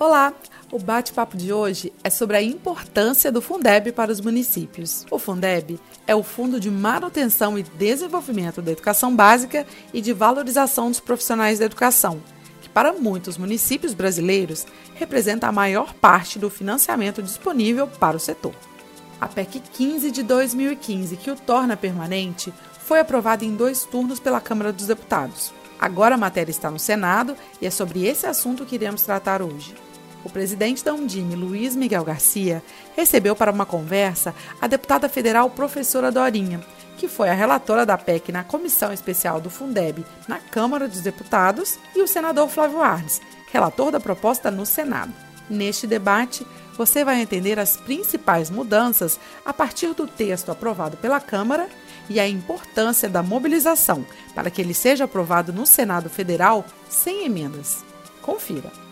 Olá! 0.00 0.32
O 0.70 0.78
bate-papo 0.78 1.36
de 1.36 1.52
hoje 1.52 1.92
é 2.04 2.08
sobre 2.08 2.36
a 2.36 2.42
importância 2.42 3.32
do 3.32 3.42
Fundeb 3.42 3.90
para 3.90 4.12
os 4.12 4.20
municípios. 4.20 5.04
O 5.10 5.18
Fundeb 5.18 5.76
é 6.06 6.14
o 6.14 6.22
Fundo 6.22 6.60
de 6.60 6.70
Manutenção 6.70 7.58
e 7.58 7.64
Desenvolvimento 7.64 8.62
da 8.62 8.70
Educação 8.70 9.16
Básica 9.16 9.66
e 9.92 10.00
de 10.00 10.12
Valorização 10.12 10.88
dos 10.88 11.00
Profissionais 11.00 11.58
da 11.58 11.64
Educação, 11.64 12.22
que 12.62 12.68
para 12.68 12.92
muitos 12.92 13.36
municípios 13.36 13.92
brasileiros 13.92 14.68
representa 14.94 15.48
a 15.48 15.52
maior 15.52 15.92
parte 15.94 16.38
do 16.38 16.48
financiamento 16.48 17.20
disponível 17.20 17.88
para 17.88 18.16
o 18.16 18.20
setor. 18.20 18.54
A 19.20 19.26
PEC 19.26 19.58
15 19.58 20.12
de 20.12 20.22
2015, 20.22 21.16
que 21.16 21.28
o 21.32 21.34
torna 21.34 21.76
permanente, 21.76 22.54
foi 22.84 23.00
aprovada 23.00 23.44
em 23.44 23.56
dois 23.56 23.82
turnos 23.84 24.20
pela 24.20 24.40
Câmara 24.40 24.72
dos 24.72 24.86
Deputados. 24.86 25.52
Agora 25.80 26.14
a 26.14 26.18
matéria 26.18 26.52
está 26.52 26.70
no 26.70 26.78
Senado 26.78 27.36
e 27.60 27.66
é 27.66 27.70
sobre 27.70 28.06
esse 28.06 28.26
assunto 28.26 28.64
que 28.64 28.76
iremos 28.76 29.02
tratar 29.02 29.42
hoje 29.42 29.87
o 30.28 30.30
presidente 30.30 30.84
da 30.84 30.92
Undime, 30.92 31.34
Luiz 31.34 31.74
Miguel 31.74 32.04
Garcia, 32.04 32.62
recebeu 32.94 33.34
para 33.34 33.50
uma 33.50 33.64
conversa 33.64 34.34
a 34.60 34.66
deputada 34.66 35.08
federal 35.08 35.48
professora 35.50 36.12
Dorinha, 36.12 36.60
que 36.98 37.08
foi 37.08 37.30
a 37.30 37.34
relatora 37.34 37.86
da 37.86 37.96
PEC 37.96 38.30
na 38.30 38.44
Comissão 38.44 38.92
Especial 38.92 39.40
do 39.40 39.48
Fundeb 39.48 40.04
na 40.28 40.38
Câmara 40.38 40.86
dos 40.86 41.00
Deputados, 41.00 41.78
e 41.96 42.02
o 42.02 42.06
senador 42.06 42.48
Flávio 42.48 42.82
Arnes, 42.82 43.22
relator 43.50 43.90
da 43.90 43.98
proposta 43.98 44.50
no 44.50 44.66
Senado. 44.66 45.12
Neste 45.48 45.86
debate, 45.86 46.46
você 46.76 47.04
vai 47.04 47.20
entender 47.20 47.58
as 47.58 47.76
principais 47.76 48.50
mudanças 48.50 49.18
a 49.44 49.52
partir 49.52 49.94
do 49.94 50.06
texto 50.06 50.50
aprovado 50.50 50.96
pela 50.98 51.20
Câmara 51.20 51.68
e 52.08 52.20
a 52.20 52.28
importância 52.28 53.08
da 53.08 53.22
mobilização 53.22 54.04
para 54.34 54.50
que 54.50 54.60
ele 54.60 54.74
seja 54.74 55.04
aprovado 55.04 55.52
no 55.52 55.64
Senado 55.64 56.10
Federal 56.10 56.64
sem 56.88 57.24
emendas. 57.24 57.82
Confira. 58.20 58.87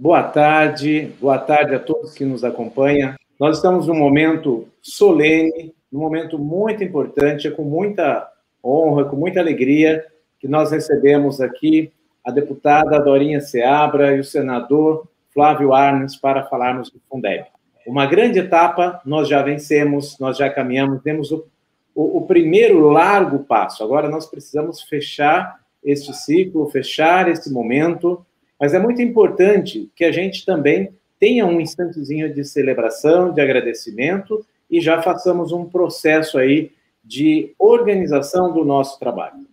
Boa 0.00 0.22
tarde, 0.22 1.12
boa 1.20 1.40
tarde 1.40 1.74
a 1.74 1.80
todos 1.80 2.14
que 2.14 2.24
nos 2.24 2.44
acompanham. 2.44 3.16
Nós 3.36 3.56
estamos 3.56 3.88
num 3.88 3.96
momento 3.96 4.68
solene, 4.80 5.74
num 5.90 5.98
momento 5.98 6.38
muito 6.38 6.84
importante, 6.84 7.50
com 7.50 7.64
muita 7.64 8.30
honra, 8.62 9.06
com 9.06 9.16
muita 9.16 9.40
alegria 9.40 10.06
que 10.38 10.46
nós 10.46 10.70
recebemos 10.70 11.40
aqui 11.40 11.92
a 12.24 12.30
deputada 12.30 13.00
Dorinha 13.00 13.40
Seabra 13.40 14.14
e 14.14 14.20
o 14.20 14.24
senador 14.24 15.08
Flávio 15.34 15.74
Arnes 15.74 16.14
para 16.14 16.44
falarmos 16.44 16.92
do 16.92 17.00
Fundeb. 17.10 17.46
Uma 17.84 18.06
grande 18.06 18.38
etapa, 18.38 19.00
nós 19.04 19.28
já 19.28 19.42
vencemos, 19.42 20.16
nós 20.20 20.36
já 20.36 20.48
caminhamos, 20.48 21.02
temos 21.02 21.32
o, 21.32 21.44
o, 21.92 22.18
o 22.18 22.22
primeiro 22.24 22.88
largo 22.88 23.40
passo. 23.40 23.82
Agora 23.82 24.08
nós 24.08 24.26
precisamos 24.26 24.80
fechar 24.80 25.58
este 25.82 26.14
ciclo, 26.14 26.70
fechar 26.70 27.28
esse 27.28 27.52
momento 27.52 28.24
mas 28.60 28.74
é 28.74 28.78
muito 28.78 29.00
importante 29.00 29.90
que 29.94 30.04
a 30.04 30.12
gente 30.12 30.44
também 30.44 30.90
tenha 31.18 31.46
um 31.46 31.60
instantezinho 31.60 32.32
de 32.32 32.44
celebração, 32.44 33.32
de 33.32 33.40
agradecimento 33.40 34.44
e 34.70 34.80
já 34.80 35.00
façamos 35.02 35.52
um 35.52 35.64
processo 35.64 36.38
aí 36.38 36.72
de 37.04 37.54
organização 37.58 38.52
do 38.52 38.64
nosso 38.64 38.98
trabalho. 38.98 39.46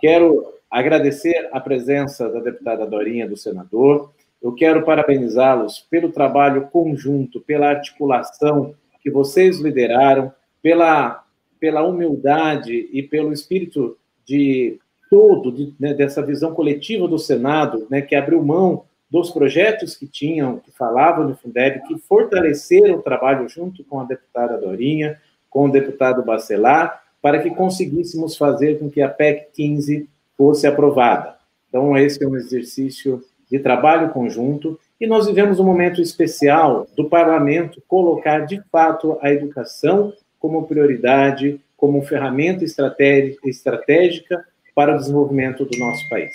Quero 0.00 0.54
agradecer 0.70 1.48
a 1.52 1.60
presença 1.60 2.28
da 2.28 2.40
deputada 2.40 2.86
Dorinha, 2.86 3.28
do 3.28 3.36
senador. 3.36 4.12
Eu 4.40 4.54
quero 4.54 4.84
parabenizá-los 4.84 5.80
pelo 5.90 6.12
trabalho 6.12 6.68
conjunto, 6.68 7.40
pela 7.40 7.68
articulação 7.68 8.74
que 9.02 9.10
vocês 9.10 9.58
lideraram, 9.58 10.32
pela, 10.62 11.24
pela 11.58 11.82
humildade 11.82 12.88
e 12.92 13.02
pelo 13.02 13.32
espírito 13.32 13.98
de 14.24 14.78
todo 15.10 15.50
de, 15.50 15.74
né, 15.78 15.92
dessa 15.92 16.22
visão 16.22 16.54
coletiva 16.54 17.08
do 17.08 17.18
Senado, 17.18 17.86
né, 17.90 18.00
que 18.00 18.14
abriu 18.14 18.42
mão 18.42 18.84
dos 19.10 19.30
projetos 19.30 19.96
que 19.96 20.06
tinham, 20.06 20.58
que 20.58 20.70
falavam 20.70 21.26
do 21.26 21.34
Fundeb, 21.34 21.82
que 21.88 21.98
fortaleceram 21.98 22.94
o 22.94 23.02
trabalho 23.02 23.48
junto 23.48 23.82
com 23.82 23.98
a 23.98 24.04
deputada 24.04 24.56
Dorinha, 24.56 25.20
com 25.50 25.64
o 25.64 25.70
deputado 25.70 26.24
Bacelar, 26.24 27.02
para 27.20 27.42
que 27.42 27.50
conseguíssemos 27.50 28.36
fazer 28.36 28.78
com 28.78 28.88
que 28.88 29.02
a 29.02 29.08
PEC 29.08 29.48
15 29.52 30.08
fosse 30.38 30.66
aprovada. 30.66 31.34
Então, 31.68 31.96
esse 31.98 32.22
é 32.22 32.28
um 32.28 32.36
exercício 32.36 33.22
de 33.50 33.58
trabalho 33.58 34.10
conjunto 34.10 34.78
e 35.00 35.06
nós 35.08 35.26
vivemos 35.26 35.58
um 35.58 35.64
momento 35.64 36.00
especial 36.00 36.86
do 36.96 37.08
parlamento 37.08 37.82
colocar 37.88 38.46
de 38.46 38.62
fato 38.70 39.18
a 39.20 39.32
educação 39.32 40.12
como 40.38 40.66
prioridade, 40.66 41.60
como 41.76 42.00
ferramenta 42.02 42.64
estratégica 42.64 44.44
para 44.80 44.94
o 44.94 44.96
desenvolvimento 44.96 45.66
do 45.66 45.78
nosso 45.78 46.08
país. 46.08 46.32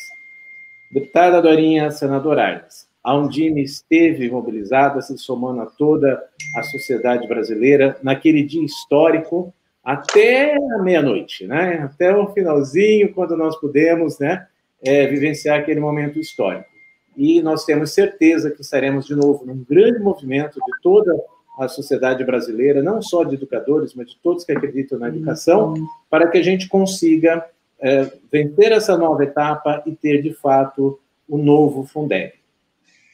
Deputada 0.92 1.42
Dorinha, 1.42 1.90
senador 1.90 2.38
Arnes, 2.38 2.88
a 3.04 3.18
Undime 3.18 3.64
esteve 3.64 4.30
mobilizada, 4.30 5.02
se 5.02 5.18
somando 5.18 5.62
a 5.62 5.66
toda 5.66 6.22
a 6.56 6.62
sociedade 6.62 7.28
brasileira 7.28 7.98
naquele 8.04 8.44
dia 8.44 8.64
histórico 8.64 9.52
até 9.84 10.54
a 10.54 10.78
meia-noite, 10.84 11.48
né? 11.48 11.90
Até 11.92 12.16
o 12.16 12.32
finalzinho, 12.34 13.12
quando 13.16 13.36
nós 13.36 13.60
pudemos, 13.60 14.20
né, 14.20 14.46
é, 14.84 15.08
vivenciar 15.08 15.60
aquele 15.60 15.80
momento 15.80 16.20
histórico. 16.20 16.70
E 17.18 17.42
nós 17.42 17.66
temos 17.66 17.96
certeza 17.96 18.52
que 18.52 18.62
estaremos 18.62 19.08
de 19.08 19.16
novo 19.16 19.44
num 19.44 19.66
grande 19.68 19.98
movimento 19.98 20.60
de 20.60 20.82
toda 20.84 21.20
a 21.58 21.68
sociedade 21.68 22.24
brasileira, 22.24 22.84
não 22.84 23.02
só 23.02 23.24
de 23.24 23.34
educadores, 23.34 23.96
mas 23.96 24.08
de 24.12 24.20
todos 24.22 24.46
que 24.46 24.52
acreditam 24.52 25.00
na 25.00 25.08
educação, 25.08 25.74
para 26.12 26.28
que 26.28 26.38
a 26.38 26.44
gente 26.44 26.68
consiga 26.68 27.44
é, 27.80 28.12
vencer 28.32 28.72
essa 28.72 28.98
nova 28.98 29.24
etapa 29.24 29.84
e 29.86 29.96
ter, 29.96 30.22
de 30.22 30.34
fato, 30.34 31.00
o 31.28 31.38
novo 31.38 31.86
Fundeb. 31.86 32.34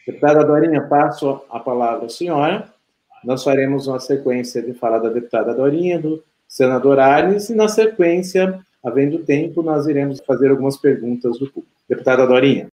Deputada 0.05 0.43
Dorinha, 0.43 0.81
passo 0.81 1.41
a 1.49 1.59
palavra 1.59 2.07
à 2.07 2.09
senhora. 2.09 2.69
Nós 3.23 3.43
faremos 3.43 3.87
uma 3.87 3.99
sequência 3.99 4.61
de 4.61 4.73
fala 4.73 4.99
da 4.99 5.09
deputada 5.09 5.53
Dorinha, 5.53 5.99
do 5.99 6.23
senador 6.47 6.99
Arnes, 6.99 7.49
e 7.49 7.55
na 7.55 7.67
sequência, 7.67 8.59
havendo 8.83 9.19
tempo, 9.19 9.61
nós 9.61 9.87
iremos 9.87 10.19
fazer 10.25 10.49
algumas 10.49 10.77
perguntas 10.77 11.37
do 11.37 11.49
público. 11.49 11.75
Deputada 11.87 12.25
Dorinha. 12.25 12.67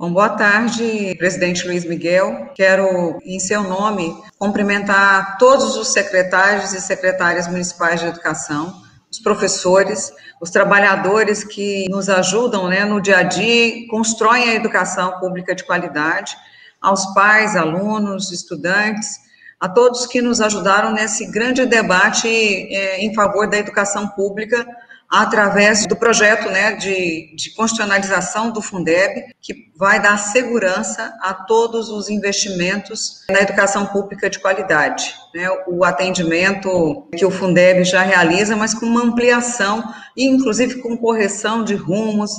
Bom, 0.00 0.12
boa 0.12 0.30
tarde, 0.30 1.14
presidente 1.18 1.66
Luiz 1.66 1.84
Miguel. 1.84 2.48
Quero, 2.54 3.18
em 3.22 3.38
seu 3.38 3.62
nome, 3.62 4.16
cumprimentar 4.38 5.36
todos 5.36 5.76
os 5.76 5.92
secretários 5.92 6.72
e 6.72 6.80
secretárias 6.80 7.46
municipais 7.46 8.00
de 8.00 8.06
educação, 8.06 8.72
os 9.10 9.18
professores, 9.18 10.12
os 10.40 10.50
trabalhadores 10.50 11.42
que 11.42 11.88
nos 11.88 12.08
ajudam 12.08 12.68
né, 12.68 12.84
no 12.84 13.00
dia 13.00 13.18
a 13.18 13.22
dia, 13.22 13.86
constroem 13.88 14.50
a 14.50 14.54
educação 14.54 15.18
pública 15.18 15.54
de 15.54 15.64
qualidade, 15.64 16.36
aos 16.80 17.12
pais, 17.12 17.56
alunos, 17.56 18.30
estudantes, 18.30 19.18
a 19.58 19.68
todos 19.68 20.06
que 20.06 20.22
nos 20.22 20.40
ajudaram 20.40 20.92
nesse 20.92 21.30
grande 21.30 21.66
debate 21.66 22.28
é, 22.28 23.04
em 23.04 23.14
favor 23.14 23.48
da 23.48 23.58
educação 23.58 24.08
pública 24.08 24.66
através 25.10 25.86
do 25.86 25.96
projeto 25.96 26.48
né, 26.50 26.74
de, 26.74 27.34
de 27.34 27.52
constitucionalização 27.54 28.52
do 28.52 28.62
Fundeb, 28.62 29.34
que 29.40 29.72
vai 29.76 30.00
dar 30.00 30.16
segurança 30.16 31.12
a 31.20 31.34
todos 31.34 31.88
os 31.88 32.08
investimentos 32.08 33.24
na 33.28 33.40
educação 33.40 33.86
pública 33.86 34.30
de 34.30 34.38
qualidade. 34.38 35.12
Né, 35.34 35.48
o 35.66 35.84
atendimento 35.84 37.08
que 37.16 37.26
o 37.26 37.30
Fundeb 37.30 37.82
já 37.82 38.02
realiza, 38.02 38.54
mas 38.54 38.72
com 38.72 38.86
uma 38.86 39.02
ampliação, 39.02 39.82
inclusive 40.16 40.76
com 40.76 40.96
correção 40.96 41.64
de 41.64 41.74
rumos, 41.74 42.30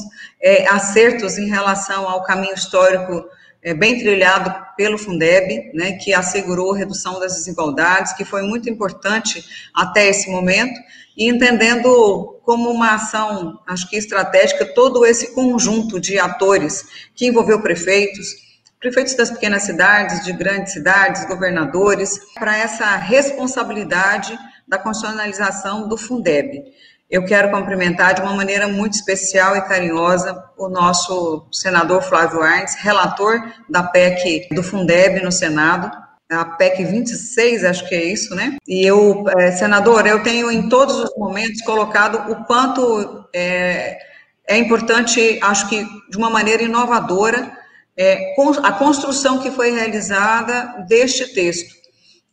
é, 0.42 0.66
acertos 0.70 1.38
em 1.38 1.50
relação 1.50 2.08
ao 2.08 2.24
caminho 2.24 2.54
histórico 2.54 3.26
é, 3.64 3.74
bem 3.74 4.00
trilhado 4.00 4.54
pelo 4.76 4.98
Fundeb, 4.98 5.72
né, 5.74 5.94
que 5.94 6.14
assegurou 6.14 6.72
redução 6.72 7.20
das 7.20 7.34
desigualdades, 7.34 8.14
que 8.14 8.26
foi 8.26 8.42
muito 8.42 8.70
importante 8.70 9.44
até 9.76 10.08
esse 10.08 10.30
momento, 10.30 10.80
e 11.16 11.30
entendendo 11.30 12.40
como 12.44 12.70
uma 12.70 12.96
ação, 12.96 13.60
acho 13.68 13.90
que 13.90 13.96
estratégica, 13.96 14.66
todo 14.66 15.06
esse 15.06 15.34
conjunto 15.34 16.00
de 16.00 16.20
atores 16.20 17.10
que 17.16 17.28
envolveu 17.28 17.62
prefeitos, 17.62 18.36
prefeitos 18.80 19.14
das 19.16 19.30
pequenas 19.30 19.64
cidades, 19.64 20.24
de 20.26 20.34
grandes 20.34 20.74
cidades, 20.74 21.26
governadores, 21.26 22.20
para 22.34 22.58
essa 22.58 22.96
responsabilidade 22.96 24.38
da 24.68 24.78
constitucionalização 24.78 25.88
do 25.88 25.98
Fundeb. 25.98 26.64
Eu 27.10 27.26
quero 27.26 27.52
cumprimentar 27.52 28.14
de 28.14 28.22
uma 28.22 28.34
maneira 28.34 28.70
muito 28.70 28.94
especial 28.94 29.56
e 29.56 29.62
carinhosa 29.68 30.46
o 30.58 30.70
nosso 30.70 31.46
senador 31.52 32.02
Flávio 32.02 32.42
Arnes, 32.42 32.76
relator 32.76 33.54
da 33.70 33.84
PEC 33.84 34.48
do 34.56 34.64
Fundeb 34.64 35.22
no 35.22 35.32
Senado, 35.32 35.92
a 36.32 36.46
PEC 36.46 36.86
26, 36.86 37.64
acho 37.64 37.88
que 37.88 37.96
é 37.96 38.04
isso, 38.04 38.34
né? 38.36 38.58
E 38.68 38.86
eu, 38.86 39.26
é, 39.38 39.52
senador, 39.52 40.08
eu 40.08 40.24
tenho 40.24 40.50
em 40.50 40.70
todos 40.70 40.96
os 40.96 41.18
momentos 41.18 41.62
colocado 41.62 42.32
o 42.32 42.46
quanto 42.46 43.26
é, 43.34 43.98
é 44.48 44.58
importante, 44.58 45.40
acho 45.42 45.68
que 45.70 45.86
de 46.10 46.18
uma 46.18 46.30
maneira 46.30 46.64
inovadora, 46.64 47.52
é, 47.98 48.34
a 48.64 48.72
construção 48.72 49.40
que 49.40 49.52
foi 49.52 49.72
realizada 49.72 50.86
deste 50.88 51.34
texto. 51.34 51.76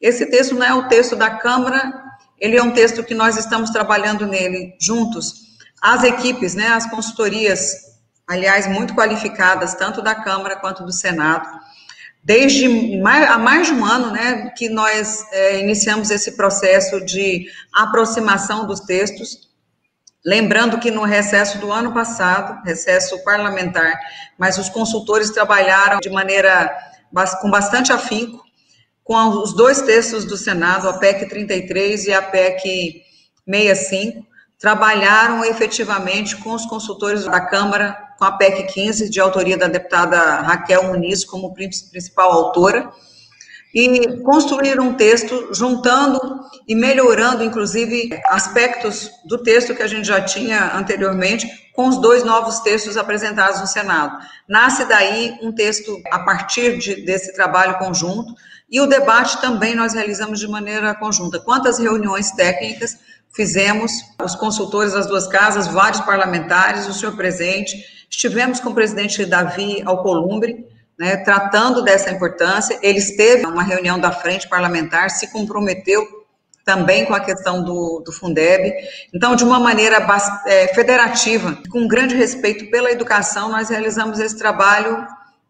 Esse 0.00 0.26
texto 0.26 0.54
não 0.54 0.64
é 0.64 0.74
o 0.74 0.88
texto 0.88 1.16
da 1.16 1.30
Câmara, 1.30 1.92
ele 2.38 2.56
é 2.56 2.62
um 2.62 2.70
texto 2.70 3.02
que 3.02 3.14
nós 3.14 3.36
estamos 3.36 3.70
trabalhando 3.70 4.26
nele 4.26 4.74
juntos, 4.80 5.48
as 5.82 6.04
equipes, 6.04 6.54
né, 6.54 6.68
as 6.68 6.88
consultorias 6.88 7.88
aliás, 8.28 8.68
muito 8.68 8.94
qualificadas, 8.94 9.74
tanto 9.74 10.02
da 10.02 10.14
Câmara 10.14 10.56
quanto 10.56 10.84
do 10.84 10.92
Senado. 10.92 11.48
Desde 12.28 12.98
mais, 12.98 13.30
há 13.30 13.38
mais 13.38 13.68
de 13.68 13.72
um 13.72 13.82
ano, 13.82 14.10
né, 14.10 14.50
que 14.54 14.68
nós 14.68 15.24
é, 15.32 15.60
iniciamos 15.60 16.10
esse 16.10 16.36
processo 16.36 17.02
de 17.02 17.46
aproximação 17.74 18.66
dos 18.66 18.80
textos, 18.80 19.48
lembrando 20.22 20.78
que 20.78 20.90
no 20.90 21.04
recesso 21.04 21.56
do 21.56 21.72
ano 21.72 21.94
passado, 21.94 22.62
recesso 22.66 23.24
parlamentar, 23.24 23.98
mas 24.36 24.58
os 24.58 24.68
consultores 24.68 25.30
trabalharam 25.30 26.00
de 26.00 26.10
maneira 26.10 26.70
com 27.40 27.50
bastante 27.50 27.94
afinco 27.94 28.44
com 29.02 29.30
os 29.42 29.54
dois 29.54 29.80
textos 29.80 30.26
do 30.26 30.36
Senado, 30.36 30.86
a 30.86 30.98
PEC 30.98 31.30
33 31.30 32.08
e 32.08 32.12
a 32.12 32.20
PEC 32.20 33.04
65, 33.48 34.26
trabalharam 34.58 35.42
efetivamente 35.46 36.36
com 36.36 36.52
os 36.52 36.66
consultores 36.66 37.24
da 37.24 37.40
Câmara, 37.40 37.96
com 38.18 38.24
a 38.24 38.32
PEC 38.32 38.64
15, 38.72 39.08
de 39.08 39.20
autoria 39.20 39.56
da 39.56 39.68
deputada 39.68 40.18
Raquel 40.40 40.84
Muniz, 40.84 41.24
como 41.24 41.54
principal 41.54 42.32
autora, 42.32 42.90
e 43.72 44.20
construíram 44.22 44.88
um 44.88 44.94
texto 44.94 45.54
juntando 45.54 46.18
e 46.66 46.74
melhorando, 46.74 47.44
inclusive, 47.44 48.10
aspectos 48.26 49.10
do 49.26 49.38
texto 49.38 49.74
que 49.74 49.82
a 49.82 49.86
gente 49.86 50.06
já 50.06 50.20
tinha 50.20 50.74
anteriormente, 50.74 51.46
com 51.74 51.86
os 51.86 51.98
dois 51.98 52.24
novos 52.24 52.58
textos 52.60 52.96
apresentados 52.96 53.60
no 53.60 53.66
Senado. 53.66 54.18
Nasce 54.48 54.84
daí 54.86 55.38
um 55.40 55.52
texto 55.52 55.96
a 56.10 56.18
partir 56.18 56.78
de, 56.78 57.04
desse 57.04 57.32
trabalho 57.34 57.78
conjunto, 57.78 58.34
e 58.68 58.80
o 58.80 58.86
debate 58.86 59.40
também 59.40 59.76
nós 59.76 59.94
realizamos 59.94 60.40
de 60.40 60.48
maneira 60.48 60.94
conjunta. 60.94 61.38
Quantas 61.38 61.78
reuniões 61.78 62.32
técnicas 62.32 62.98
fizemos, 63.30 63.92
os 64.22 64.34
consultores 64.34 64.92
das 64.92 65.06
duas 65.06 65.28
casas, 65.28 65.68
vários 65.68 66.00
parlamentares, 66.00 66.88
o 66.88 66.92
senhor 66.92 67.14
presidente, 67.14 67.97
estivemos 68.08 68.60
com 68.60 68.70
o 68.70 68.74
presidente 68.74 69.24
Davi 69.24 69.82
Alcolumbre, 69.84 70.66
né, 70.98 71.16
tratando 71.18 71.82
dessa 71.82 72.10
importância, 72.10 72.78
ele 72.82 72.98
esteve 72.98 73.46
uma 73.46 73.62
reunião 73.62 74.00
da 74.00 74.10
frente 74.10 74.48
parlamentar, 74.48 75.10
se 75.10 75.30
comprometeu 75.30 76.18
também 76.64 77.06
com 77.06 77.14
a 77.14 77.20
questão 77.20 77.64
do, 77.64 78.02
do 78.04 78.12
Fundeb. 78.12 78.74
Então, 79.14 79.34
de 79.34 79.42
uma 79.42 79.58
maneira 79.58 80.06
é, 80.44 80.68
federativa, 80.74 81.56
com 81.70 81.88
grande 81.88 82.14
respeito 82.14 82.70
pela 82.70 82.90
educação, 82.90 83.48
nós 83.48 83.70
realizamos 83.70 84.18
esse 84.18 84.36
trabalho 84.36 85.06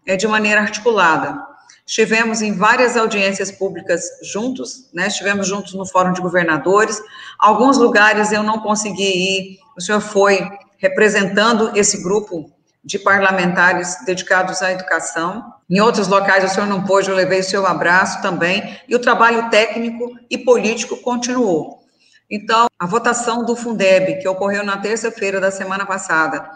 é, 0.06 0.16
de 0.16 0.28
maneira 0.28 0.61
articulada. 0.61 1.49
Estivemos 1.84 2.40
em 2.40 2.52
várias 2.52 2.96
audiências 2.96 3.50
públicas 3.50 4.04
juntos, 4.22 4.90
né? 4.93 5.08
Estivemos 5.08 5.49
juntos 5.49 5.72
no 5.75 5.87
Fórum 5.87 6.12
de 6.12 6.20
Governadores. 6.20 7.02
Alguns 7.38 7.78
lugares 7.78 8.31
eu 8.31 8.43
não 8.43 8.61
consegui 8.61 9.02
ir. 9.02 9.58
O 9.76 9.81
senhor 9.81 10.00
foi 10.00 10.46
representando 10.78 11.76
esse 11.76 12.02
grupo 12.02 12.50
de 12.82 12.98
parlamentares 12.98 13.98
dedicados 14.06 14.62
à 14.62 14.72
educação. 14.72 15.52
Em 15.69 15.80
outros 15.80 16.08
locais 16.08 16.44
o 16.44 16.48
senhor 16.48 16.66
não 16.66 16.84
pôde, 16.84 17.10
eu 17.10 17.14
levei 17.14 17.40
o 17.40 17.44
seu 17.44 17.66
abraço 17.66 18.22
também. 18.22 18.80
E 18.88 18.94
o 18.94 18.98
trabalho 18.98 19.50
técnico 19.50 20.16
e 20.30 20.38
político 20.38 20.96
continuou. 20.96 21.78
Então, 22.30 22.66
a 22.78 22.86
votação 22.86 23.44
do 23.44 23.56
Fundeb, 23.56 24.20
que 24.20 24.28
ocorreu 24.28 24.64
na 24.64 24.78
terça-feira 24.78 25.40
da 25.40 25.50
semana 25.50 25.84
passada, 25.84 26.50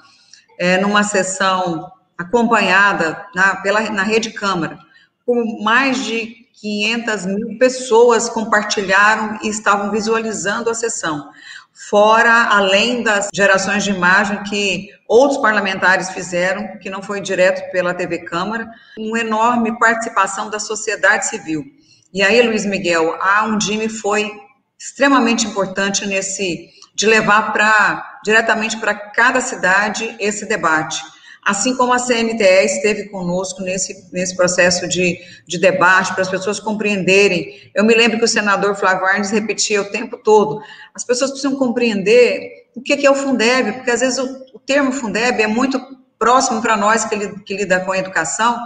é, 0.59 0.79
numa 0.79 1.03
sessão 1.03 1.91
acompanhada 2.17 3.27
na, 3.35 3.57
pela, 3.57 3.81
na 3.91 4.03
Rede 4.03 4.31
Câmara, 4.31 4.79
com 5.27 5.63
mais 5.63 6.05
de 6.05 6.47
500 6.61 7.27
mil 7.27 7.59
pessoas 7.59 8.29
compartilharam 8.29 9.39
e 9.43 9.49
estavam 9.49 9.91
visualizando 9.91 10.71
a 10.71 10.75
sessão. 10.75 11.31
Fora, 11.75 12.49
além 12.51 13.03
das 13.03 13.29
gerações 13.35 13.83
de 13.83 13.91
imagem 13.91 14.43
que 14.45 14.91
outros 15.09 15.41
parlamentares 15.41 16.11
fizeram, 16.11 16.79
que 16.79 16.91
não 16.91 17.03
foi 17.03 17.21
direto 17.21 17.71
pela 17.73 17.95
TV 17.95 18.21
Câmara, 18.21 18.69
uma 18.99 19.19
enorme 19.19 19.79
participação 19.79 20.51
da 20.51 20.59
sociedade 20.59 21.27
civil. 21.27 21.65
E 22.13 22.23
aí, 22.23 22.43
Luiz 22.43 22.67
Miguel, 22.67 23.17
a 23.21 23.45
Undime 23.45 23.89
foi 23.89 24.31
extremamente 24.79 25.47
importante 25.47 26.07
nesse, 26.07 26.69
de 26.95 27.07
levar 27.07 27.53
para, 27.53 28.21
diretamente 28.25 28.77
para 28.77 28.95
cada 28.95 29.41
cidade 29.41 30.15
esse 30.19 30.47
debate 30.47 31.03
assim 31.45 31.75
como 31.75 31.93
a 31.93 31.99
CNTE 31.99 32.65
esteve 32.65 33.09
conosco 33.09 33.63
nesse, 33.63 34.09
nesse 34.13 34.37
processo 34.37 34.87
de, 34.87 35.19
de 35.47 35.59
debate, 35.59 36.13
para 36.13 36.23
as 36.23 36.29
pessoas 36.29 36.61
compreenderem. 36.61 37.71
Eu 37.75 37.85
me 37.85 37.95
lembro 37.95 38.19
que 38.19 38.25
o 38.25 38.29
senador 38.29 38.77
Flávio 38.77 39.07
Arnes 39.07 39.31
repetia 39.31 39.83
o 39.83 39.91
tempo 39.91 40.17
todo, 40.17 40.63
as 40.95 41.05
pessoas 41.05 41.31
precisam 41.31 41.57
compreender 41.57 42.69
o 42.75 42.81
que 42.81 43.05
é 43.05 43.11
o 43.11 43.15
Fundeb, 43.15 43.73
porque 43.73 43.91
às 43.91 44.01
vezes 44.01 44.19
o, 44.19 44.45
o 44.55 44.59
termo 44.59 44.93
Fundeb 44.93 45.43
é 45.43 45.47
muito 45.47 45.81
próximo 46.19 46.63
para 46.63 46.77
nós 46.77 47.05
que, 47.05 47.41
que 47.41 47.57
lida 47.57 47.81
com 47.81 47.93
a 47.93 47.99
educação, 47.99 48.57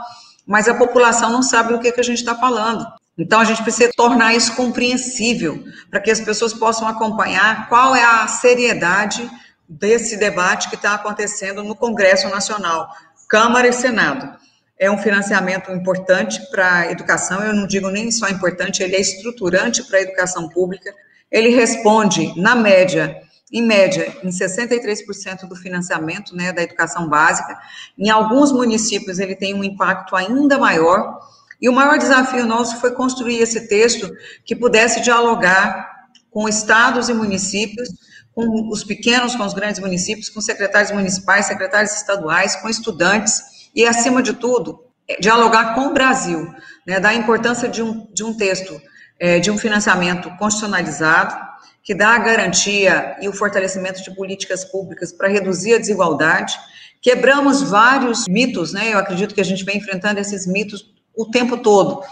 mas 0.46 0.69
a 0.69 0.75
população 0.75 1.31
não 1.31 1.43
sabe 1.43 1.73
o 1.73 1.81
que, 1.81 1.90
que 1.90 2.00
a 2.00 2.05
gente 2.05 2.19
está 2.19 2.34
falando. 2.34 2.87
Então, 3.19 3.40
a 3.40 3.44
gente 3.44 3.62
precisa 3.62 3.90
tornar 3.96 4.34
isso 4.34 4.55
compreensível, 4.55 5.64
para 5.90 6.00
que 6.00 6.11
as 6.11 6.20
pessoas 6.20 6.52
possam 6.52 6.87
acompanhar 6.87 7.67
qual 7.69 7.96
é 7.96 8.05
a 8.05 8.28
seriedade 8.28 9.28
desse 9.68 10.16
debate 10.16 10.68
que 10.68 10.76
está 10.76 10.94
acontecendo 10.94 11.62
no 11.64 11.74
Congresso 11.74 12.28
Nacional, 12.28 12.88
Câmara 13.28 13.68
e 13.68 13.72
Senado. 13.72 14.38
É 14.78 14.90
um 14.90 14.98
financiamento 14.98 15.70
importante 15.72 16.40
para 16.50 16.80
a 16.80 16.92
educação, 16.92 17.42
eu 17.42 17.54
não 17.54 17.66
digo 17.66 17.88
nem 17.88 18.10
só 18.10 18.28
importante, 18.28 18.82
ele 18.82 18.94
é 18.94 19.00
estruturante 19.00 19.82
para 19.84 19.98
a 19.98 20.02
educação 20.02 20.48
pública. 20.48 20.94
Ele 21.30 21.48
responde, 21.48 22.38
na 22.38 22.54
média, 22.54 23.20
em 23.50 23.62
média, 23.62 24.14
em 24.22 24.28
63% 24.28 25.48
do 25.48 25.56
financiamento 25.56 26.36
né, 26.36 26.52
da 26.52 26.62
educação 26.62 27.08
básica. 27.08 27.58
Em 27.96 28.10
alguns 28.10 28.52
municípios, 28.52 29.18
ele 29.18 29.34
tem 29.34 29.54
um 29.54 29.64
impacto 29.64 30.14
ainda 30.14 30.58
maior. 30.58 31.20
E 31.60 31.68
o 31.68 31.72
maior 31.72 31.96
desafio 31.96 32.44
nosso 32.44 32.80
foi 32.80 32.92
construir 32.92 33.38
esse 33.38 33.66
texto 33.68 34.10
que 34.44 34.54
pudesse 34.54 35.00
dialogar 35.00 36.06
com 36.30 36.46
estados 36.48 37.08
e 37.08 37.14
municípios 37.14 37.88
com 38.36 38.68
os 38.68 38.84
pequenos, 38.84 39.34
com 39.34 39.46
os 39.46 39.54
grandes 39.54 39.80
municípios, 39.80 40.28
com 40.28 40.42
secretários 40.42 40.92
municipais, 40.92 41.46
secretários 41.46 41.94
estaduais, 41.94 42.54
com 42.56 42.68
estudantes 42.68 43.70
e, 43.74 43.86
acima 43.86 44.22
de 44.22 44.34
tudo, 44.34 44.84
é, 45.08 45.18
dialogar 45.18 45.74
com 45.74 45.86
o 45.86 45.94
Brasil, 45.94 46.54
né, 46.86 47.00
da 47.00 47.14
importância 47.14 47.66
de 47.66 47.82
um, 47.82 48.06
de 48.12 48.22
um 48.22 48.36
texto, 48.36 48.78
é, 49.18 49.38
de 49.38 49.50
um 49.50 49.56
financiamento 49.56 50.28
constitucionalizado, 50.36 51.34
que 51.82 51.94
dá 51.94 52.10
a 52.10 52.18
garantia 52.18 53.16
e 53.22 53.28
o 53.28 53.32
fortalecimento 53.32 54.02
de 54.02 54.14
políticas 54.14 54.66
públicas 54.66 55.12
para 55.12 55.28
reduzir 55.28 55.72
a 55.72 55.78
desigualdade. 55.78 56.58
Quebramos 57.00 57.62
vários 57.62 58.26
mitos, 58.28 58.75
né? 58.75 58.92
Eu 58.92 58.99
acredito 58.99 59.34
que 59.34 59.40
a 59.40 59.44
gente 59.44 59.64
vem 59.64 59.78
enfrentando 59.78 60.20
esses 60.20 60.46
mitos 60.46 60.92
o 61.16 61.30
tempo 61.30 61.56
todo. 61.56 62.02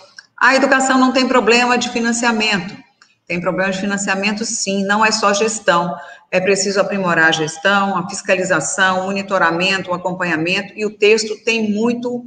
A 0.40 0.54
educação 0.54 0.96
não 0.98 1.12
tem 1.12 1.28
problema 1.28 1.76
de 1.76 1.90
financiamento. 1.90 2.74
Tem 3.26 3.40
problema 3.40 3.72
de 3.72 3.80
financiamento, 3.80 4.44
sim, 4.44 4.84
não 4.84 5.04
é 5.04 5.10
só 5.10 5.32
gestão. 5.32 5.96
É 6.30 6.40
preciso 6.40 6.78
aprimorar 6.78 7.28
a 7.28 7.32
gestão, 7.32 7.96
a 7.96 8.08
fiscalização, 8.08 9.00
o 9.00 9.04
monitoramento, 9.04 9.90
o 9.90 9.94
acompanhamento, 9.94 10.74
e 10.76 10.84
o 10.84 10.90
texto 10.90 11.42
tem 11.42 11.72
muito, 11.72 12.24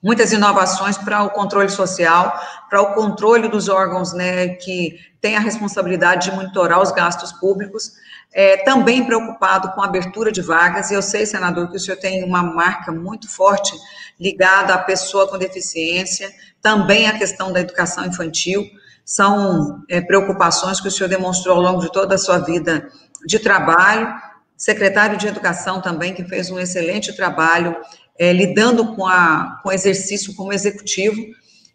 muitas 0.00 0.32
inovações 0.32 0.96
para 0.96 1.24
o 1.24 1.30
controle 1.30 1.68
social, 1.68 2.38
para 2.70 2.80
o 2.80 2.94
controle 2.94 3.48
dos 3.48 3.68
órgãos 3.68 4.12
né, 4.12 4.48
que 4.48 4.98
têm 5.20 5.36
a 5.36 5.40
responsabilidade 5.40 6.30
de 6.30 6.36
monitorar 6.36 6.80
os 6.80 6.92
gastos 6.92 7.32
públicos, 7.32 7.92
é, 8.32 8.58
também 8.58 9.04
preocupado 9.04 9.72
com 9.72 9.82
a 9.82 9.86
abertura 9.86 10.30
de 10.30 10.42
vagas, 10.42 10.90
e 10.90 10.94
eu 10.94 11.02
sei, 11.02 11.26
senador, 11.26 11.70
que 11.70 11.76
o 11.76 11.80
senhor 11.80 11.96
tem 11.96 12.22
uma 12.22 12.42
marca 12.42 12.92
muito 12.92 13.28
forte 13.28 13.72
ligada 14.20 14.74
à 14.74 14.78
pessoa 14.78 15.26
com 15.26 15.38
deficiência, 15.38 16.30
também 16.62 17.08
a 17.08 17.18
questão 17.18 17.52
da 17.52 17.60
educação 17.60 18.04
infantil, 18.04 18.64
são 19.04 19.82
é, 19.88 20.00
preocupações 20.00 20.80
que 20.80 20.88
o 20.88 20.90
senhor 20.90 21.08
demonstrou 21.08 21.56
ao 21.56 21.62
longo 21.62 21.80
de 21.80 21.92
toda 21.92 22.14
a 22.14 22.18
sua 22.18 22.38
vida 22.38 22.88
de 23.26 23.38
trabalho, 23.38 24.08
secretário 24.56 25.18
de 25.18 25.26
Educação 25.26 25.80
também, 25.80 26.14
que 26.14 26.24
fez 26.24 26.50
um 26.50 26.58
excelente 26.58 27.14
trabalho 27.14 27.76
é, 28.18 28.32
lidando 28.32 28.94
com, 28.94 29.06
a, 29.06 29.60
com 29.62 29.68
o 29.68 29.72
exercício 29.72 30.34
como 30.34 30.52
executivo, 30.52 31.20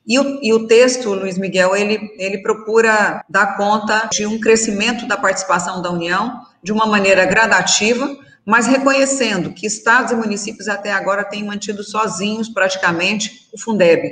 e 0.07 0.17
o, 0.17 0.39
e 0.41 0.53
o, 0.53 0.65
texto, 0.65 1.13
Luiz 1.13 1.37
Miguel, 1.37 1.75
ele, 1.75 1.99
ele 2.17 2.39
procura 2.39 3.23
dar 3.29 3.55
conta 3.55 4.09
de 4.11 4.25
um 4.25 4.39
crescimento 4.39 5.07
da 5.07 5.15
participação 5.15 5.83
da 5.83 5.91
União 5.91 6.41
de 6.63 6.71
uma 6.71 6.87
maneira 6.87 7.25
gradativa, 7.25 8.17
mas 8.43 8.65
reconhecendo 8.65 9.53
que 9.53 9.67
estados 9.67 10.11
e 10.11 10.15
municípios 10.15 10.67
até 10.67 10.91
agora 10.91 11.23
têm 11.23 11.43
mantido 11.43 11.83
sozinhos 11.83 12.49
praticamente 12.49 13.47
o 13.53 13.59
Fundeb. 13.59 14.11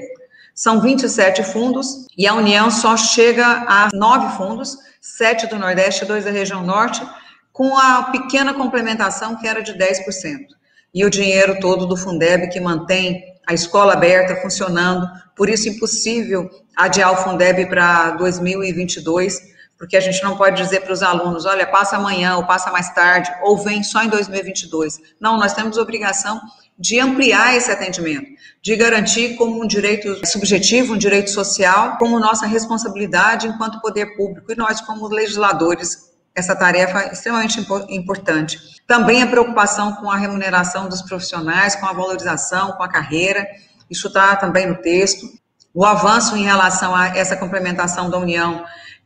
São 0.57 0.81
27 0.81 1.43
fundos 1.43 2.07
e 2.17 2.25
a 2.25 2.33
União 2.33 2.71
só 2.71 2.97
chega 2.97 3.45
a 3.45 3.89
nove 3.93 4.35
fundos, 4.37 4.75
sete 4.99 5.45
do 5.45 5.59
Nordeste 5.59 6.03
e 6.03 6.07
dois 6.07 6.25
da 6.25 6.31
região 6.31 6.65
Norte, 6.65 7.07
com 7.53 7.77
a 7.77 8.05
pequena 8.05 8.55
complementação 8.55 9.35
que 9.35 9.47
era 9.47 9.61
de 9.61 9.73
10%. 9.73 10.47
E 10.95 11.05
o 11.05 11.11
dinheiro 11.11 11.59
todo 11.59 11.85
do 11.85 11.95
Fundeb 11.95 12.49
que 12.49 12.59
mantém 12.59 13.23
a 13.45 13.53
escola 13.53 13.93
aberta 13.93 14.41
funcionando, 14.41 15.07
por 15.35 15.47
isso 15.47 15.69
impossível 15.69 16.49
adiar 16.75 17.13
o 17.13 17.17
Fundeb 17.17 17.67
para 17.67 18.11
2022, 18.15 19.39
porque 19.77 19.95
a 19.95 20.01
gente 20.01 20.23
não 20.23 20.35
pode 20.35 20.59
dizer 20.59 20.81
para 20.81 20.91
os 20.91 21.03
alunos, 21.03 21.45
olha, 21.45 21.67
passa 21.67 21.97
amanhã, 21.97 22.35
ou 22.35 22.47
passa 22.47 22.71
mais 22.71 22.89
tarde, 22.95 23.31
ou 23.43 23.59
vem 23.59 23.83
só 23.83 24.01
em 24.01 24.09
2022. 24.09 24.99
Não, 25.19 25.37
nós 25.37 25.53
temos 25.53 25.77
obrigação 25.77 26.41
de 26.77 26.99
ampliar 26.99 27.55
esse 27.55 27.71
atendimento, 27.71 28.27
de 28.61 28.75
garantir 28.75 29.35
como 29.35 29.63
um 29.63 29.67
direito 29.67 30.25
subjetivo, 30.27 30.93
um 30.93 30.97
direito 30.97 31.31
social, 31.31 31.97
como 31.97 32.19
nossa 32.19 32.45
responsabilidade 32.45 33.47
enquanto 33.47 33.81
poder 33.81 34.15
público, 34.15 34.51
e 34.51 34.55
nós, 34.55 34.79
como 34.81 35.07
legisladores, 35.07 36.11
essa 36.35 36.55
tarefa 36.55 37.01
é 37.01 37.13
extremamente 37.13 37.65
importante. 37.89 38.59
Também 38.85 39.23
a 39.23 39.27
preocupação 39.27 39.95
com 39.95 40.11
a 40.11 40.17
remuneração 40.17 40.87
dos 40.87 41.01
profissionais, 41.01 41.75
com 41.75 41.87
a 41.87 41.93
valorização, 41.93 42.73
com 42.73 42.83
a 42.83 42.89
carreira, 42.89 43.47
isso 43.89 44.07
está 44.07 44.35
também 44.35 44.67
no 44.67 44.75
texto. 44.75 45.25
O 45.73 45.83
avanço 45.83 46.35
em 46.37 46.43
relação 46.43 46.95
a 46.95 47.07
essa 47.07 47.35
complementação 47.35 48.09
da 48.09 48.19
União, 48.19 48.63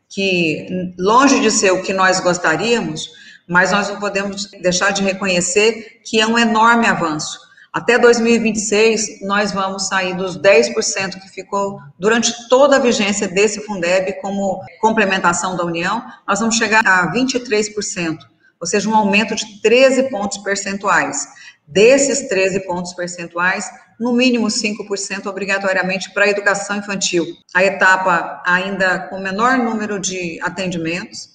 que 0.10 0.94
longe 1.00 1.40
de 1.40 1.50
ser 1.50 1.72
o 1.72 1.82
que 1.82 1.94
nós 1.94 2.20
gostaríamos, 2.20 3.10
mas 3.48 3.72
nós 3.72 3.88
não 3.88 3.98
podemos 3.98 4.52
deixar 4.62 4.92
de 4.92 5.02
reconhecer 5.02 6.02
que 6.04 6.20
é 6.20 6.28
um 6.28 6.38
enorme 6.38 6.86
avanço 6.86 7.51
até 7.74 7.98
2026, 7.98 9.22
nós 9.22 9.54
vamos 9.54 9.88
sair 9.88 10.14
dos 10.14 10.38
10% 10.38 11.22
que 11.22 11.30
ficou 11.30 11.80
durante 11.98 12.50
toda 12.50 12.76
a 12.76 12.80
vigência 12.80 13.30
desse 13.30 13.62
Fundeb 13.62 14.20
como 14.22 14.60
complementação 14.82 15.56
da 15.56 15.64
União, 15.64 16.04
nós 16.28 16.42
vamos 16.42 16.56
chegar 16.56 16.86
a 16.86 17.10
23%, 17.14 18.18
ou 18.60 18.68
seja, 18.68 18.90
um 18.90 18.96
aumento 18.96 19.36
de 19.36 19.62
13 19.62 20.10
pontos 20.10 20.38
percentuais. 20.40 21.26
Desses 21.66 22.28
13 22.28 22.68
pontos 22.68 22.94
percentuais, 22.94 23.72
no 23.98 24.12
mínimo 24.12 24.48
5% 24.48 25.28
obrigatoriamente 25.28 26.12
para 26.12 26.26
a 26.26 26.30
educação 26.30 26.76
infantil. 26.76 27.26
A 27.54 27.64
etapa 27.64 28.42
ainda 28.46 29.00
com 29.08 29.18
menor 29.18 29.58
número 29.58 29.98
de 29.98 30.38
atendimentos, 30.42 31.30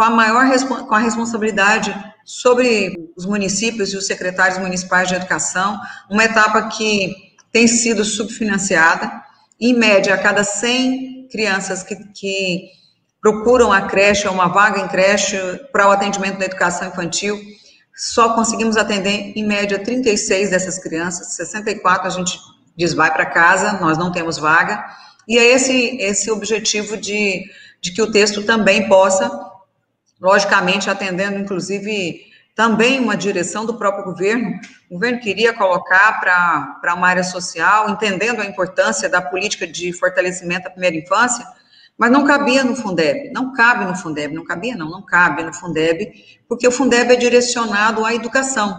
com 0.00 0.04
a 0.04 0.08
maior 0.08 0.46
com 0.88 0.94
a 0.94 0.98
responsabilidade 0.98 1.94
sobre 2.24 3.12
os 3.14 3.26
municípios 3.26 3.92
e 3.92 3.98
os 3.98 4.06
secretários 4.06 4.58
municipais 4.58 5.08
de 5.08 5.14
educação, 5.14 5.78
uma 6.08 6.24
etapa 6.24 6.68
que 6.68 7.14
tem 7.52 7.66
sido 7.66 8.02
subfinanciada. 8.02 9.12
Em 9.60 9.74
média, 9.74 10.14
a 10.14 10.16
cada 10.16 10.42
100 10.42 11.28
crianças 11.30 11.82
que, 11.82 11.96
que 12.14 12.70
procuram 13.20 13.70
a 13.70 13.82
creche 13.82 14.26
ou 14.26 14.32
uma 14.32 14.48
vaga 14.48 14.80
em 14.80 14.88
creche 14.88 15.36
para 15.70 15.86
o 15.86 15.90
atendimento 15.90 16.38
da 16.38 16.46
educação 16.46 16.88
infantil, 16.88 17.38
só 17.94 18.32
conseguimos 18.34 18.78
atender, 18.78 19.34
em 19.36 19.46
média, 19.46 19.84
36 19.84 20.48
dessas 20.48 20.78
crianças, 20.78 21.34
64 21.34 22.06
a 22.06 22.10
gente 22.10 22.38
diz 22.74 22.94
vai 22.94 23.12
para 23.12 23.26
casa, 23.26 23.74
nós 23.74 23.98
não 23.98 24.10
temos 24.10 24.38
vaga, 24.38 24.82
e 25.28 25.36
é 25.36 25.44
esse, 25.44 25.98
esse 25.98 26.30
objetivo 26.30 26.96
de, 26.96 27.44
de 27.82 27.92
que 27.92 28.00
o 28.00 28.10
texto 28.10 28.42
também 28.44 28.88
possa 28.88 29.49
logicamente 30.20 30.90
atendendo, 30.90 31.38
inclusive, 31.38 32.26
também 32.54 33.00
uma 33.00 33.16
direção 33.16 33.64
do 33.64 33.74
próprio 33.74 34.04
governo. 34.04 34.58
O 34.90 34.94
governo 34.94 35.20
queria 35.20 35.52
colocar 35.52 36.20
para 36.20 36.94
uma 36.94 37.08
área 37.08 37.24
social, 37.24 37.88
entendendo 37.88 38.40
a 38.40 38.46
importância 38.46 39.08
da 39.08 39.22
política 39.22 39.66
de 39.66 39.92
fortalecimento 39.92 40.64
da 40.64 40.70
primeira 40.70 40.96
infância, 40.96 41.46
mas 41.96 42.10
não 42.10 42.24
cabia 42.24 42.64
no 42.64 42.74
Fundeb, 42.74 43.30
não 43.30 43.52
cabe 43.52 43.84
no 43.84 43.94
Fundeb, 43.94 44.34
não 44.34 44.44
cabia 44.44 44.74
não, 44.74 44.90
não 44.90 45.02
cabe 45.02 45.42
no 45.42 45.52
Fundeb, 45.52 46.12
porque 46.48 46.66
o 46.66 46.72
Fundeb 46.72 47.12
é 47.12 47.16
direcionado 47.16 48.04
à 48.04 48.14
educação. 48.14 48.74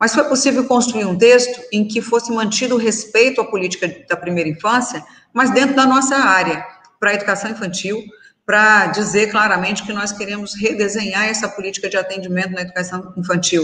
Mas 0.00 0.14
foi 0.14 0.24
possível 0.24 0.64
construir 0.64 1.04
um 1.04 1.18
texto 1.18 1.60
em 1.72 1.86
que 1.86 2.00
fosse 2.00 2.32
mantido 2.32 2.76
o 2.76 2.78
respeito 2.78 3.40
à 3.40 3.44
política 3.44 3.88
da 4.08 4.16
primeira 4.16 4.48
infância, 4.48 5.04
mas 5.32 5.50
dentro 5.50 5.74
da 5.74 5.84
nossa 5.84 6.16
área, 6.16 6.64
para 6.98 7.10
a 7.10 7.14
educação 7.14 7.50
infantil, 7.50 8.02
para 8.48 8.86
dizer 8.86 9.30
claramente 9.30 9.82
que 9.82 9.92
nós 9.92 10.10
queremos 10.10 10.54
redesenhar 10.54 11.28
essa 11.28 11.46
política 11.46 11.86
de 11.86 11.98
atendimento 11.98 12.52
na 12.52 12.62
educação 12.62 13.12
infantil. 13.14 13.62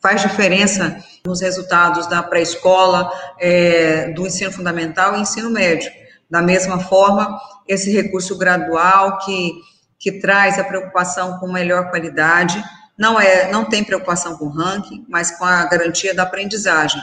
Faz 0.00 0.22
diferença 0.22 0.96
nos 1.26 1.42
resultados 1.42 2.06
da 2.06 2.22
pré-escola, 2.22 3.12
é, 3.38 4.12
do 4.12 4.26
ensino 4.26 4.50
fundamental 4.50 5.14
e 5.14 5.20
ensino 5.20 5.50
médio. 5.50 5.92
Da 6.30 6.40
mesma 6.40 6.78
forma, 6.78 7.38
esse 7.68 7.92
recurso 7.92 8.38
gradual 8.38 9.18
que, 9.18 9.60
que 9.98 10.12
traz 10.12 10.58
a 10.58 10.64
preocupação 10.64 11.38
com 11.38 11.52
melhor 11.52 11.90
qualidade, 11.90 12.64
não, 12.96 13.20
é, 13.20 13.52
não 13.52 13.66
tem 13.66 13.84
preocupação 13.84 14.38
com 14.38 14.46
o 14.46 14.50
ranking, 14.50 15.04
mas 15.06 15.32
com 15.32 15.44
a 15.44 15.66
garantia 15.66 16.14
da 16.14 16.22
aprendizagem. 16.22 17.02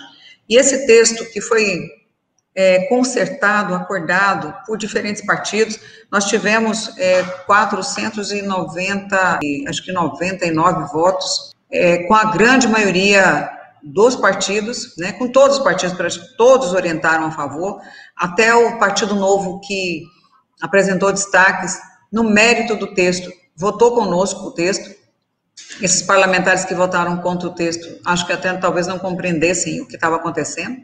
E 0.49 0.57
esse 0.57 0.87
texto 0.87 1.23
que 1.31 1.39
foi 1.39 1.87
é, 2.55 2.88
consertado, 2.88 3.74
acordado 3.74 4.53
por 4.65 4.77
diferentes 4.77 5.25
partidos. 5.25 5.79
Nós 6.12 6.25
tivemos 6.25 6.98
é, 6.98 7.24
490, 7.46 9.39
acho 9.67 9.84
que 9.84 9.91
99 9.91 10.91
votos, 10.91 11.51
é, 11.72 12.03
com 12.03 12.13
a 12.13 12.25
grande 12.25 12.67
maioria 12.67 13.50
dos 13.81 14.15
partidos, 14.15 14.96
né, 14.98 15.13
com 15.13 15.27
todos 15.27 15.58
os 15.58 15.63
partidos, 15.63 15.98
todos 16.38 16.74
orientaram 16.74 17.25
a 17.25 17.31
favor, 17.31 17.81
até 18.15 18.53
o 18.53 18.77
Partido 18.77 19.15
Novo 19.15 19.60
que 19.62 20.03
apresentou 20.62 21.12
destaques 21.12 21.79
no 22.12 22.24
mérito 22.24 22.75
do 22.75 22.93
texto, 22.93 23.31
votou 23.55 23.96
conosco 23.96 24.48
o 24.48 24.51
texto. 24.51 25.01
Esses 25.81 26.03
parlamentares 26.03 26.65
que 26.65 26.75
votaram 26.75 27.17
contra 27.22 27.48
o 27.48 27.55
texto, 27.55 28.00
acho 28.05 28.27
que 28.27 28.34
até 28.34 28.53
talvez 28.58 28.86
não 28.86 29.00
compreendessem 29.00 29.81
o 29.81 29.88
que 29.88 29.96
estava 29.96 30.17
acontecendo 30.17 30.77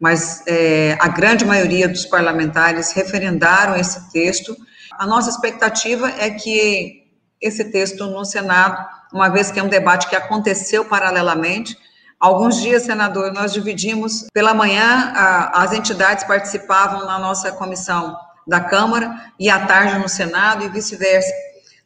mas 0.00 0.42
é, 0.46 0.96
a 1.00 1.08
grande 1.08 1.44
maioria 1.44 1.88
dos 1.88 2.06
parlamentares 2.06 2.92
referendaram 2.92 3.76
esse 3.76 4.10
texto. 4.12 4.56
A 4.98 5.06
nossa 5.06 5.30
expectativa 5.30 6.08
é 6.18 6.30
que 6.30 7.04
esse 7.40 7.64
texto 7.64 8.06
no 8.06 8.24
Senado, 8.24 8.84
uma 9.12 9.28
vez 9.28 9.50
que 9.50 9.58
é 9.58 9.62
um 9.62 9.68
debate 9.68 10.08
que 10.08 10.16
aconteceu 10.16 10.84
paralelamente, 10.84 11.76
alguns 12.18 12.60
dias, 12.60 12.84
senador, 12.84 13.32
nós 13.32 13.52
dividimos 13.52 14.26
pela 14.32 14.54
manhã, 14.54 15.12
a, 15.14 15.62
as 15.62 15.72
entidades 15.72 16.24
participavam 16.24 17.04
na 17.06 17.18
nossa 17.18 17.52
comissão 17.52 18.16
da 18.46 18.60
Câmara 18.60 19.32
e 19.38 19.50
à 19.50 19.66
tarde 19.66 19.98
no 19.98 20.08
Senado 20.08 20.64
e 20.64 20.68
vice-versa. 20.68 21.32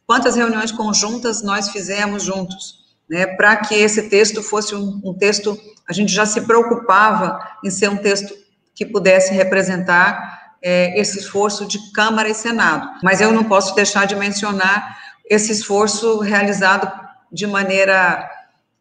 Quantas 0.05 0.35
reuniões 0.35 0.71
conjuntas 0.71 1.41
nós 1.41 1.69
fizemos 1.69 2.23
juntos? 2.23 2.82
Né, 3.09 3.27
para 3.27 3.55
que 3.57 3.75
esse 3.75 4.09
texto 4.09 4.41
fosse 4.41 4.75
um, 4.75 5.01
um, 5.03 5.13
texto, 5.13 5.59
a 5.87 5.93
gente 5.93 6.11
já 6.11 6.25
se 6.25 6.41
preocupava 6.41 7.39
em 7.63 7.69
ser 7.69 7.89
um 7.89 7.97
texto 7.97 8.33
que 8.73 8.85
pudesse 8.85 9.33
representar 9.33 10.55
é, 10.61 10.99
esse 10.99 11.19
esforço 11.19 11.65
de 11.65 11.91
Câmara 11.91 12.29
e 12.29 12.33
Senado. 12.33 12.87
Mas 13.03 13.21
eu 13.21 13.31
não 13.31 13.43
posso 13.43 13.75
deixar 13.75 14.05
de 14.05 14.15
mencionar 14.15 14.97
esse 15.29 15.51
esforço 15.51 16.19
realizado 16.19 16.91
de 17.31 17.45
maneira 17.45 18.29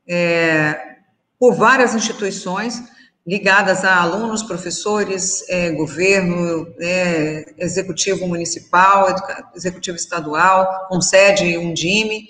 é, 0.08 0.96
por 1.38 1.54
várias 1.54 1.94
instituições 1.94 2.82
ligadas 3.26 3.84
a 3.84 4.00
alunos, 4.00 4.42
professores, 4.42 5.48
é, 5.48 5.70
governo, 5.70 6.74
é, 6.80 7.54
executivo 7.56 8.26
municipal, 8.26 9.06
executivo 9.54 9.96
estadual, 9.96 10.86
com 10.88 11.00
sede 11.00 11.44
em 11.44 11.58
Undime, 11.58 12.28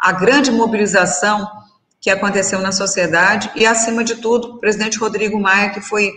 a 0.00 0.12
grande 0.12 0.50
mobilização 0.50 1.46
que 2.00 2.08
aconteceu 2.08 2.60
na 2.60 2.72
sociedade 2.72 3.50
e, 3.54 3.66
acima 3.66 4.02
de 4.02 4.16
tudo, 4.16 4.54
o 4.54 4.58
presidente 4.58 4.98
Rodrigo 4.98 5.38
Maia, 5.38 5.70
que 5.70 5.80
foi 5.80 6.10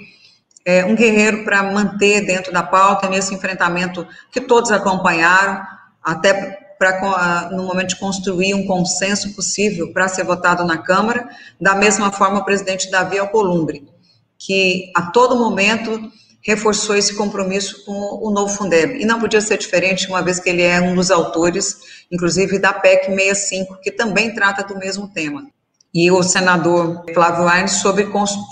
é, 0.66 0.86
um 0.86 0.96
guerreiro 0.96 1.44
para 1.44 1.62
manter 1.64 2.26
dentro 2.26 2.54
da 2.54 2.64
pauta 2.64 3.10
nesse 3.10 3.36
enfrentamento 3.36 4.08
que 4.32 4.40
todos 4.40 4.72
acompanharam, 4.72 5.62
até 6.02 6.60
para 6.80 7.50
no 7.52 7.64
momento 7.64 7.90
de 7.90 8.00
construir 8.00 8.54
um 8.54 8.66
consenso 8.66 9.34
possível 9.36 9.92
para 9.94 10.08
ser 10.08 10.24
votado 10.24 10.66
na 10.66 10.78
Câmara, 10.78 11.30
da 11.60 11.76
mesma 11.76 12.12
forma 12.12 12.40
o 12.40 12.46
presidente 12.46 12.90
Davi 12.90 13.20
Alcolumbre, 13.20 13.88
que 14.38 14.92
a 14.96 15.04
todo 15.04 15.38
momento 15.38 16.12
reforçou 16.44 16.96
esse 16.96 17.16
compromisso 17.16 17.86
com 17.86 18.20
o 18.22 18.30
novo 18.30 18.54
Fundeb. 18.54 19.02
E 19.02 19.06
não 19.06 19.20
podia 19.20 19.40
ser 19.40 19.58
diferente, 19.58 20.08
uma 20.08 20.22
vez 20.22 20.40
que 20.40 20.50
ele 20.50 20.62
é 20.62 20.82
um 20.82 20.94
dos 20.94 21.10
autores, 21.10 21.78
inclusive, 22.12 22.60
da 22.60 22.74
PEC 22.74 23.06
65, 23.06 23.80
que 23.82 23.92
também 23.92 24.34
trata 24.34 24.64
do 24.64 24.78
mesmo 24.78 25.08
tema. 25.08 25.48
E 25.94 26.12
o 26.12 26.22
senador 26.22 27.06
Flávio 27.14 27.48
Arnes 27.48 27.74
soube, 27.74 28.06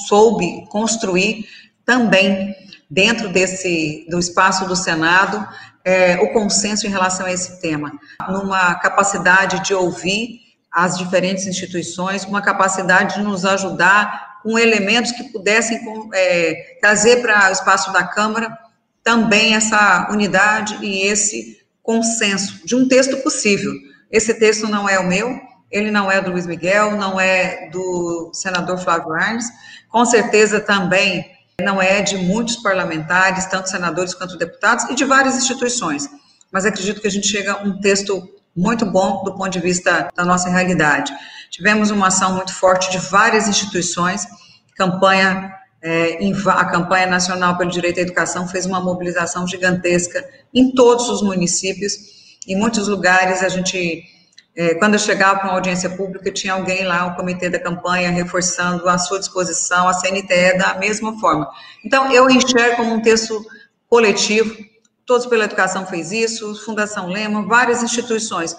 soube 0.07 0.65
construir 0.69 1.45
também, 1.85 2.55
dentro 2.89 3.29
desse, 3.29 4.05
do 4.09 4.19
espaço 4.19 4.65
do 4.65 4.75
Senado, 4.75 5.45
é, 5.83 6.17
o 6.21 6.31
consenso 6.31 6.85
em 6.85 6.89
relação 6.89 7.25
a 7.25 7.31
esse 7.31 7.59
tema, 7.59 7.91
numa 8.29 8.75
capacidade 8.75 9.63
de 9.63 9.73
ouvir 9.73 10.39
as 10.71 10.97
diferentes 10.97 11.47
instituições, 11.47 12.23
uma 12.23 12.41
capacidade 12.41 13.15
de 13.15 13.23
nos 13.23 13.43
ajudar 13.43 14.30
com 14.43 14.57
elementos 14.57 15.11
que 15.11 15.25
pudessem 15.25 15.79
é, 16.13 16.77
trazer 16.81 17.21
para 17.21 17.49
o 17.49 17.51
espaço 17.51 17.91
da 17.93 18.03
Câmara 18.03 18.57
também 19.03 19.55
essa 19.55 20.09
unidade 20.11 20.77
e 20.81 21.03
esse 21.03 21.59
consenso 21.81 22.65
de 22.65 22.75
um 22.75 22.87
texto 22.87 23.17
possível. 23.17 23.73
Esse 24.11 24.33
texto 24.33 24.67
não 24.67 24.87
é 24.87 24.99
o 24.99 25.07
meu, 25.07 25.39
ele 25.71 25.89
não 25.89 26.11
é 26.11 26.21
do 26.21 26.31
Luiz 26.31 26.45
Miguel, 26.45 26.97
não 26.97 27.19
é 27.19 27.69
do 27.69 28.29
senador 28.33 28.77
Flávio 28.77 29.13
Arnes, 29.13 29.45
com 29.89 30.05
certeza 30.05 30.59
também 30.59 31.25
não 31.61 31.81
é 31.81 32.01
de 32.01 32.17
muitos 32.17 32.57
parlamentares, 32.57 33.45
tanto 33.45 33.69
senadores 33.69 34.13
quanto 34.13 34.37
deputados, 34.37 34.85
e 34.89 34.95
de 34.95 35.05
várias 35.05 35.37
instituições. 35.37 36.09
mas 36.51 36.65
acredito 36.65 36.99
que 36.99 37.07
a 37.07 37.11
gente 37.11 37.27
chega 37.27 37.53
a 37.53 37.63
um 37.63 37.79
texto 37.79 38.21
muito 38.53 38.85
bom 38.85 39.23
do 39.23 39.33
ponto 39.35 39.49
de 39.49 39.59
vista 39.59 40.09
da 40.13 40.25
nossa 40.25 40.49
realidade. 40.49 41.13
Tivemos 41.51 41.91
uma 41.91 42.07
ação 42.07 42.33
muito 42.33 42.53
forte 42.55 42.89
de 42.89 42.97
várias 42.97 43.47
instituições, 43.47 44.25
campanha 44.75 45.53
é, 45.83 46.17
a 46.47 46.65
campanha 46.65 47.07
nacional 47.07 47.57
pelo 47.57 47.69
direito 47.69 47.99
à 47.99 48.03
educação 48.03 48.47
fez 48.47 48.65
uma 48.65 48.79
mobilização 48.79 49.47
gigantesca 49.47 50.23
em 50.53 50.73
todos 50.73 51.09
os 51.09 51.21
municípios. 51.21 51.93
Em 52.47 52.55
muitos 52.55 52.87
lugares 52.87 53.43
a 53.43 53.49
gente 53.49 54.03
é, 54.55 54.75
quando 54.75 54.93
eu 54.93 54.99
chegava 54.99 55.39
para 55.39 55.49
uma 55.49 55.55
audiência 55.55 55.89
pública, 55.89 56.31
tinha 56.31 56.53
alguém 56.53 56.85
lá, 56.85 57.07
o 57.07 57.15
comitê 57.15 57.49
da 57.49 57.59
campanha, 57.59 58.11
reforçando 58.11 58.87
a 58.87 58.97
sua 58.97 59.19
disposição, 59.19 59.87
a 59.87 59.93
CNTE 59.93 60.57
da 60.57 60.77
mesma 60.77 61.19
forma. 61.19 61.49
Então, 61.85 62.11
eu 62.11 62.29
enxergo 62.29 62.75
como 62.75 62.93
um 62.93 63.01
texto 63.01 63.43
coletivo, 63.87 64.53
Todos 65.11 65.25
pela 65.25 65.43
Educação 65.43 65.85
fez 65.85 66.11
isso, 66.11 66.55
Fundação 66.63 67.07
Lema, 67.07 67.45
várias 67.45 67.83
instituições 67.83 68.55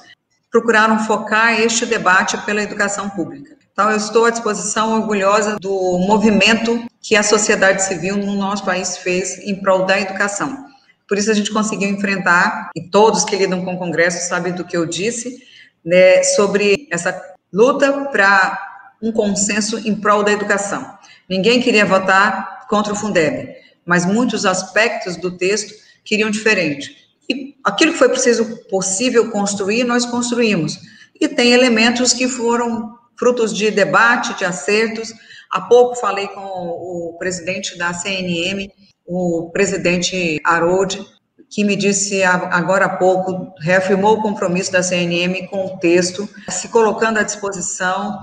procuraram 0.52 0.98
focar 0.98 1.58
este 1.58 1.86
debate 1.86 2.36
pela 2.44 2.62
educação 2.62 3.08
pública. 3.08 3.56
Então, 3.72 3.90
eu 3.90 3.96
estou 3.96 4.26
à 4.26 4.30
disposição, 4.30 5.00
orgulhosa 5.00 5.56
do 5.58 5.98
movimento 6.06 6.86
que 7.00 7.16
a 7.16 7.22
sociedade 7.22 7.82
civil 7.82 8.18
no 8.18 8.34
nosso 8.36 8.62
país 8.62 8.98
fez 8.98 9.38
em 9.38 9.54
prol 9.54 9.86
da 9.86 9.98
educação. 9.98 10.66
Por 11.08 11.16
isso, 11.16 11.30
a 11.30 11.34
gente 11.34 11.50
conseguiu 11.50 11.88
enfrentar, 11.88 12.70
e 12.76 12.82
todos 12.82 13.24
que 13.24 13.34
lidam 13.34 13.64
com 13.64 13.74
o 13.74 13.78
Congresso 13.78 14.28
sabem 14.28 14.52
do 14.52 14.64
que 14.64 14.76
eu 14.76 14.84
disse, 14.84 15.42
né, 15.82 16.22
sobre 16.22 16.86
essa 16.92 17.18
luta 17.50 17.90
para 18.12 18.58
um 19.02 19.10
consenso 19.10 19.78
em 19.78 19.94
prol 19.94 20.22
da 20.22 20.32
educação. 20.32 20.86
Ninguém 21.28 21.62
queria 21.62 21.86
votar 21.86 22.66
contra 22.68 22.92
o 22.92 22.96
Fundeb, 22.96 23.54
mas 23.86 24.04
muitos 24.04 24.44
aspectos 24.44 25.16
do 25.16 25.30
texto 25.30 25.72
queriam 26.04 26.30
diferente. 26.30 27.01
E 27.32 27.56
aquilo 27.64 27.92
que 27.92 27.98
foi 27.98 28.08
preciso 28.08 28.64
possível 28.68 29.30
construir, 29.30 29.84
nós 29.84 30.04
construímos. 30.04 30.78
E 31.20 31.28
tem 31.28 31.52
elementos 31.52 32.12
que 32.12 32.28
foram 32.28 32.94
frutos 33.18 33.56
de 33.56 33.70
debate, 33.70 34.36
de 34.36 34.44
acertos. 34.44 35.12
Há 35.50 35.60
pouco 35.60 35.96
falei 35.96 36.28
com 36.28 36.40
o 36.40 37.16
presidente 37.18 37.76
da 37.78 37.92
CNM, 37.92 38.70
o 39.06 39.50
presidente 39.52 40.40
Harold, 40.44 41.04
que 41.50 41.64
me 41.64 41.76
disse 41.76 42.22
agora 42.22 42.86
há 42.86 42.96
pouco, 42.96 43.52
reafirmou 43.60 44.14
o 44.14 44.22
compromisso 44.22 44.72
da 44.72 44.82
CNM 44.82 45.46
com 45.48 45.66
o 45.66 45.78
texto, 45.78 46.28
se 46.48 46.68
colocando 46.68 47.18
à 47.18 47.22
disposição, 47.22 48.18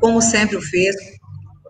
como 0.00 0.22
sempre 0.22 0.56
o 0.56 0.62
fez, 0.62 0.94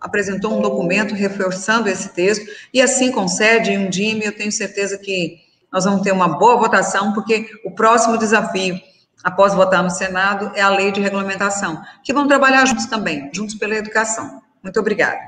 apresentou 0.00 0.56
um 0.56 0.60
documento 0.60 1.14
reforçando 1.14 1.88
esse 1.88 2.10
texto, 2.10 2.46
e 2.72 2.80
assim 2.82 3.10
concede 3.10 3.76
um 3.76 3.88
DIME, 3.88 4.26
eu 4.26 4.36
tenho 4.36 4.52
certeza 4.52 4.98
que 4.98 5.47
nós 5.72 5.84
vamos 5.84 6.02
ter 6.02 6.12
uma 6.12 6.28
boa 6.28 6.56
votação, 6.56 7.12
porque 7.12 7.46
o 7.64 7.70
próximo 7.70 8.16
desafio, 8.18 8.80
após 9.22 9.54
votar 9.54 9.82
no 9.82 9.90
Senado, 9.90 10.50
é 10.54 10.60
a 10.60 10.70
lei 10.70 10.90
de 10.90 11.00
regulamentação, 11.00 11.82
que 12.02 12.12
vão 12.12 12.26
trabalhar 12.26 12.66
juntos 12.66 12.86
também, 12.86 13.30
juntos 13.32 13.54
pela 13.54 13.74
educação. 13.74 14.42
Muito 14.62 14.80
obrigada. 14.80 15.18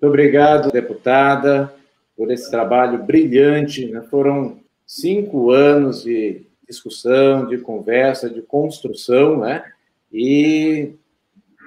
Muito 0.00 0.06
obrigado, 0.08 0.70
deputada 0.70 1.74
por 2.16 2.30
esse 2.30 2.50
trabalho 2.50 3.02
brilhante. 3.02 3.86
Né? 3.86 4.02
Foram 4.10 4.60
cinco 4.86 5.50
anos 5.50 6.02
de 6.02 6.46
discussão, 6.68 7.46
de 7.46 7.58
conversa, 7.58 8.30
de 8.30 8.42
construção, 8.42 9.40
né? 9.40 9.64
E 10.12 10.94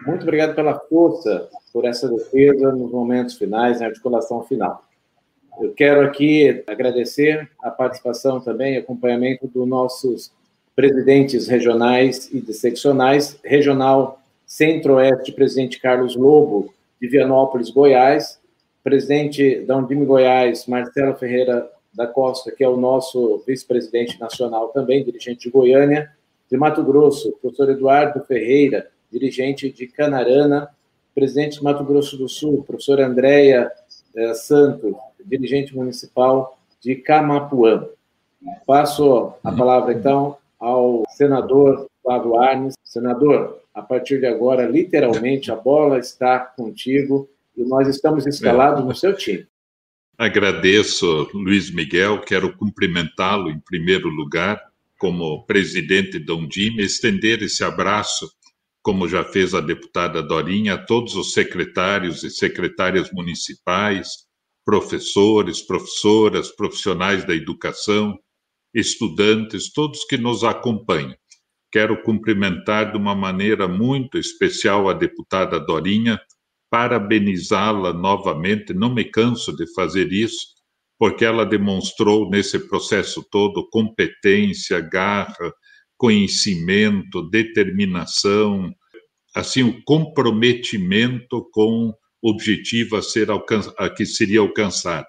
muito 0.05 0.23
obrigado 0.23 0.55
pela 0.55 0.79
força, 0.79 1.49
por 1.71 1.85
essa 1.85 2.07
defesa 2.07 2.71
nos 2.71 2.91
momentos 2.91 3.35
finais, 3.35 3.79
na 3.79 3.87
articulação 3.87 4.43
final. 4.43 4.83
Eu 5.61 5.73
quero 5.73 6.01
aqui 6.01 6.63
agradecer 6.65 7.49
a 7.61 7.69
participação 7.69 8.39
também, 8.39 8.77
acompanhamento 8.77 9.47
dos 9.47 9.67
nossos 9.67 10.31
presidentes 10.75 11.47
regionais 11.47 12.29
e 12.33 12.41
de 12.41 12.53
seccionais, 12.53 13.39
regional 13.43 14.21
Centro-Oeste, 14.45 15.31
presidente 15.31 15.79
Carlos 15.79 16.15
Lobo, 16.15 16.73
de 16.99 17.07
Vianópolis, 17.07 17.69
Goiás, 17.69 18.39
presidente 18.83 19.61
da 19.61 19.77
Undime 19.77 20.05
Goiás, 20.05 20.65
Marcelo 20.67 21.15
Ferreira 21.15 21.69
da 21.93 22.07
Costa, 22.07 22.51
que 22.51 22.63
é 22.63 22.67
o 22.67 22.77
nosso 22.77 23.43
vice-presidente 23.45 24.19
nacional 24.19 24.69
também, 24.69 25.03
dirigente 25.03 25.45
de 25.45 25.51
Goiânia, 25.51 26.11
de 26.49 26.57
Mato 26.57 26.83
Grosso, 26.83 27.31
professor 27.41 27.69
Eduardo 27.69 28.23
Ferreira, 28.25 28.87
dirigente 29.11 29.71
de 29.71 29.87
Canarana, 29.87 30.69
presidente 31.13 31.57
de 31.57 31.63
Mato 31.63 31.83
Grosso 31.83 32.17
do 32.17 32.27
Sul, 32.27 32.63
professor 32.63 32.99
Andréia 32.99 33.71
Santos, 34.35 34.95
dirigente 35.25 35.75
municipal 35.75 36.57
de 36.81 36.95
Camapuã. 36.95 37.87
Passo 38.65 39.33
a 39.43 39.51
palavra, 39.51 39.93
então, 39.93 40.37
ao 40.59 41.03
senador 41.09 41.87
Flávio 42.01 42.39
Arnes. 42.39 42.75
Senador, 42.83 43.59
a 43.73 43.81
partir 43.81 44.19
de 44.19 44.25
agora, 44.25 44.67
literalmente, 44.67 45.51
a 45.51 45.55
bola 45.55 45.97
está 45.97 46.39
contigo 46.39 47.27
e 47.57 47.63
nós 47.63 47.87
estamos 47.87 48.27
escalados 48.27 48.83
é. 48.83 48.85
no 48.85 48.95
seu 48.95 49.15
time. 49.15 49.47
Agradeço, 50.17 51.29
Luiz 51.33 51.73
Miguel, 51.73 52.21
quero 52.21 52.55
cumprimentá-lo 52.55 53.49
em 53.49 53.59
primeiro 53.59 54.09
lugar 54.09 54.61
como 54.99 55.43
presidente 55.45 56.19
da 56.19 56.33
Undime, 56.35 56.83
estender 56.83 57.41
esse 57.41 57.63
abraço, 57.63 58.31
como 58.83 59.07
já 59.07 59.23
fez 59.23 59.55
a 59.55 59.61
deputada 59.61 60.21
Dorinha, 60.21 60.73
a 60.73 60.77
todos 60.77 61.15
os 61.15 61.31
secretários 61.31 62.21
e 62.23 62.29
secretárias 62.29 63.09
municipais, 63.13 64.09
professores, 64.65 65.61
professoras, 65.61 66.51
profissionais 66.51 67.25
da 67.25 67.33
educação, 67.33 68.19
estudantes, 68.73 69.71
todos 69.71 70.03
que 70.03 70.17
nos 70.17 70.43
acompanham. 70.43 71.15
Quero 71.71 72.03
cumprimentar 72.03 72.91
de 72.91 72.97
uma 72.97 73.15
maneira 73.15 73.67
muito 73.67 74.17
especial 74.17 74.89
a 74.89 74.93
deputada 74.93 75.59
Dorinha, 75.59 76.19
parabenizá-la 76.69 77.93
novamente, 77.93 78.73
não 78.73 78.93
me 78.93 79.05
canso 79.05 79.55
de 79.55 79.65
fazer 79.73 80.11
isso, 80.11 80.53
porque 80.99 81.23
ela 81.23 81.45
demonstrou 81.45 82.29
nesse 82.29 82.59
processo 82.67 83.25
todo 83.31 83.67
competência, 83.69 84.79
garra, 84.81 85.53
conhecimento, 85.97 87.29
determinação, 87.29 88.73
assim 89.35 89.63
o 89.63 89.83
comprometimento 89.83 91.47
com 91.51 91.93
o 92.21 92.29
objetivo 92.29 92.95
a 92.95 93.01
ser 93.01 93.29
a 93.31 93.89
que 93.89 94.05
seria 94.05 94.39
alcançado. 94.39 95.07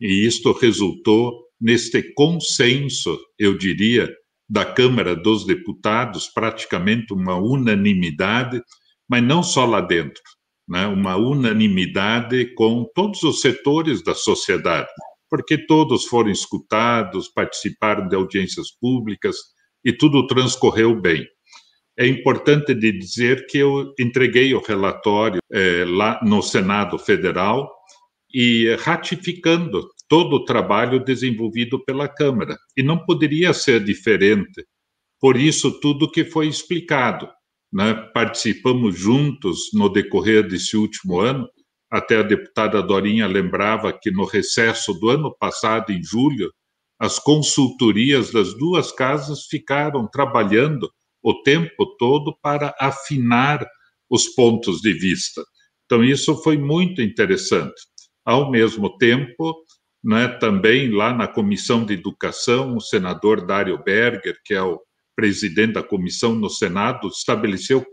E 0.00 0.26
isto 0.26 0.52
resultou 0.52 1.32
neste 1.60 2.02
consenso, 2.14 3.18
eu 3.38 3.56
diria, 3.56 4.12
da 4.50 4.64
Câmara 4.64 5.14
dos 5.14 5.46
Deputados, 5.46 6.28
praticamente 6.28 7.14
uma 7.14 7.36
unanimidade, 7.36 8.60
mas 9.08 9.22
não 9.22 9.42
só 9.42 9.64
lá 9.64 9.80
dentro, 9.80 10.20
né, 10.68 10.86
uma 10.86 11.16
unanimidade 11.16 12.52
com 12.54 12.84
todos 12.94 13.22
os 13.22 13.40
setores 13.40 14.02
da 14.02 14.14
sociedade, 14.14 14.88
porque 15.30 15.56
todos 15.66 16.04
foram 16.04 16.30
escutados, 16.30 17.28
participaram 17.28 18.08
de 18.08 18.16
audiências 18.16 18.70
públicas 18.78 19.36
e 19.84 19.92
tudo 19.92 20.26
transcorreu 20.26 21.00
bem. 21.00 21.26
É 21.98 22.06
importante 22.06 22.74
de 22.74 22.90
dizer 22.92 23.46
que 23.46 23.58
eu 23.58 23.92
entreguei 23.98 24.54
o 24.54 24.62
relatório 24.62 25.40
é, 25.52 25.84
lá 25.86 26.18
no 26.22 26.42
Senado 26.42 26.98
Federal 26.98 27.70
e 28.32 28.74
ratificando 28.80 29.86
todo 30.08 30.36
o 30.36 30.44
trabalho 30.44 31.04
desenvolvido 31.04 31.82
pela 31.84 32.08
Câmara. 32.08 32.56
E 32.76 32.82
não 32.82 33.04
poderia 33.04 33.52
ser 33.52 33.84
diferente. 33.84 34.64
Por 35.20 35.36
isso, 35.36 35.80
tudo 35.80 36.10
que 36.10 36.24
foi 36.24 36.48
explicado 36.48 37.28
né, 37.72 37.94
participamos 38.12 38.98
juntos 38.98 39.70
no 39.72 39.88
decorrer 39.88 40.46
desse 40.46 40.76
último 40.76 41.18
ano. 41.18 41.48
Até 41.90 42.18
a 42.18 42.22
deputada 42.22 42.82
Dorinha 42.82 43.26
lembrava 43.26 43.92
que 43.92 44.10
no 44.10 44.24
recesso 44.24 44.92
do 44.94 45.08
ano 45.08 45.34
passado, 45.38 45.90
em 45.90 46.02
julho, 46.02 46.52
as 47.02 47.18
consultorias 47.18 48.30
das 48.30 48.54
duas 48.54 48.92
casas 48.92 49.46
ficaram 49.46 50.06
trabalhando 50.06 50.88
o 51.20 51.42
tempo 51.42 51.96
todo 51.98 52.32
para 52.40 52.72
afinar 52.78 53.66
os 54.08 54.28
pontos 54.28 54.80
de 54.80 54.92
vista. 54.92 55.42
Então, 55.84 56.04
isso 56.04 56.40
foi 56.44 56.56
muito 56.56 57.02
interessante. 57.02 57.74
Ao 58.24 58.52
mesmo 58.52 58.96
tempo, 58.98 59.52
né, 60.04 60.28
também 60.28 60.92
lá 60.92 61.12
na 61.12 61.26
Comissão 61.26 61.84
de 61.84 61.94
Educação, 61.94 62.76
o 62.76 62.80
senador 62.80 63.44
Dário 63.44 63.82
Berger, 63.82 64.36
que 64.44 64.54
é 64.54 64.62
o 64.62 64.80
presidente 65.16 65.72
da 65.72 65.82
comissão 65.82 66.36
no 66.36 66.48
Senado, 66.48 67.08
estabeleceu 67.08 67.84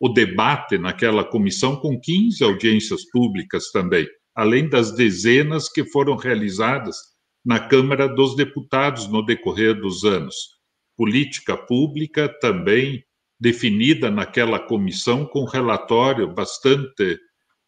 o 0.00 0.08
debate 0.08 0.76
naquela 0.76 1.22
comissão 1.22 1.76
com 1.76 2.00
15 2.00 2.42
audiências 2.42 3.08
públicas 3.12 3.70
também, 3.70 4.08
além 4.34 4.68
das 4.68 4.92
dezenas 4.92 5.68
que 5.68 5.84
foram 5.84 6.16
realizadas 6.16 6.96
na 7.46 7.60
Câmara 7.60 8.08
dos 8.08 8.34
Deputados 8.34 9.06
no 9.06 9.24
decorrer 9.24 9.80
dos 9.80 10.04
anos. 10.04 10.56
Política 10.96 11.56
pública 11.56 12.28
também 12.40 13.04
definida 13.38 14.10
naquela 14.10 14.58
comissão 14.58 15.24
com 15.24 15.44
relatório 15.44 16.26
bastante 16.26 17.20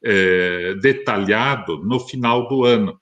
é, 0.05 0.75
detalhado 0.75 1.79
no 1.85 2.01
final 2.01 2.49
do 2.49 2.65
ano. 2.65 3.01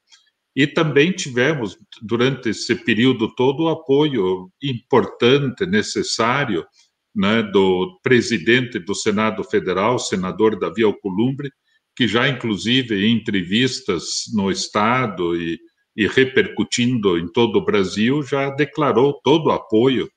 E 0.55 0.67
também 0.67 1.13
tivemos, 1.13 1.79
durante 2.03 2.51
esse 2.51 2.75
período 2.75 3.35
todo, 3.35 3.65
o 3.65 3.69
apoio 3.69 4.51
importante, 4.63 5.65
necessário, 5.65 6.67
né, 7.15 7.43
do 7.43 7.99
presidente 8.03 8.79
do 8.79 8.95
Senado 8.95 9.43
Federal, 9.45 9.99
senador 9.99 10.59
Davi 10.59 10.83
Alcolumbre, 10.83 11.51
que 11.97 12.07
já, 12.07 12.29
inclusive, 12.29 13.07
em 13.07 13.17
entrevistas 13.17 14.25
no 14.35 14.51
Estado 14.51 15.35
e, 15.35 15.59
e 15.97 16.07
repercutindo 16.07 17.19
em 17.19 17.27
todo 17.27 17.57
o 17.57 17.65
Brasil, 17.65 18.23
já 18.23 18.51
declarou 18.51 19.19
todo 19.23 19.47
o 19.47 19.53
apoio 19.53 20.09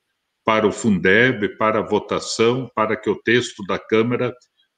para 0.43 0.67
o 0.67 0.71
Fundeb, 0.71 1.57
para 1.57 1.79
a 1.79 1.87
votação, 1.87 2.69
para 2.75 2.97
que 2.97 3.09
o 3.09 3.21
texto 3.21 3.63
da 3.67 3.79
Câmara 3.79 4.33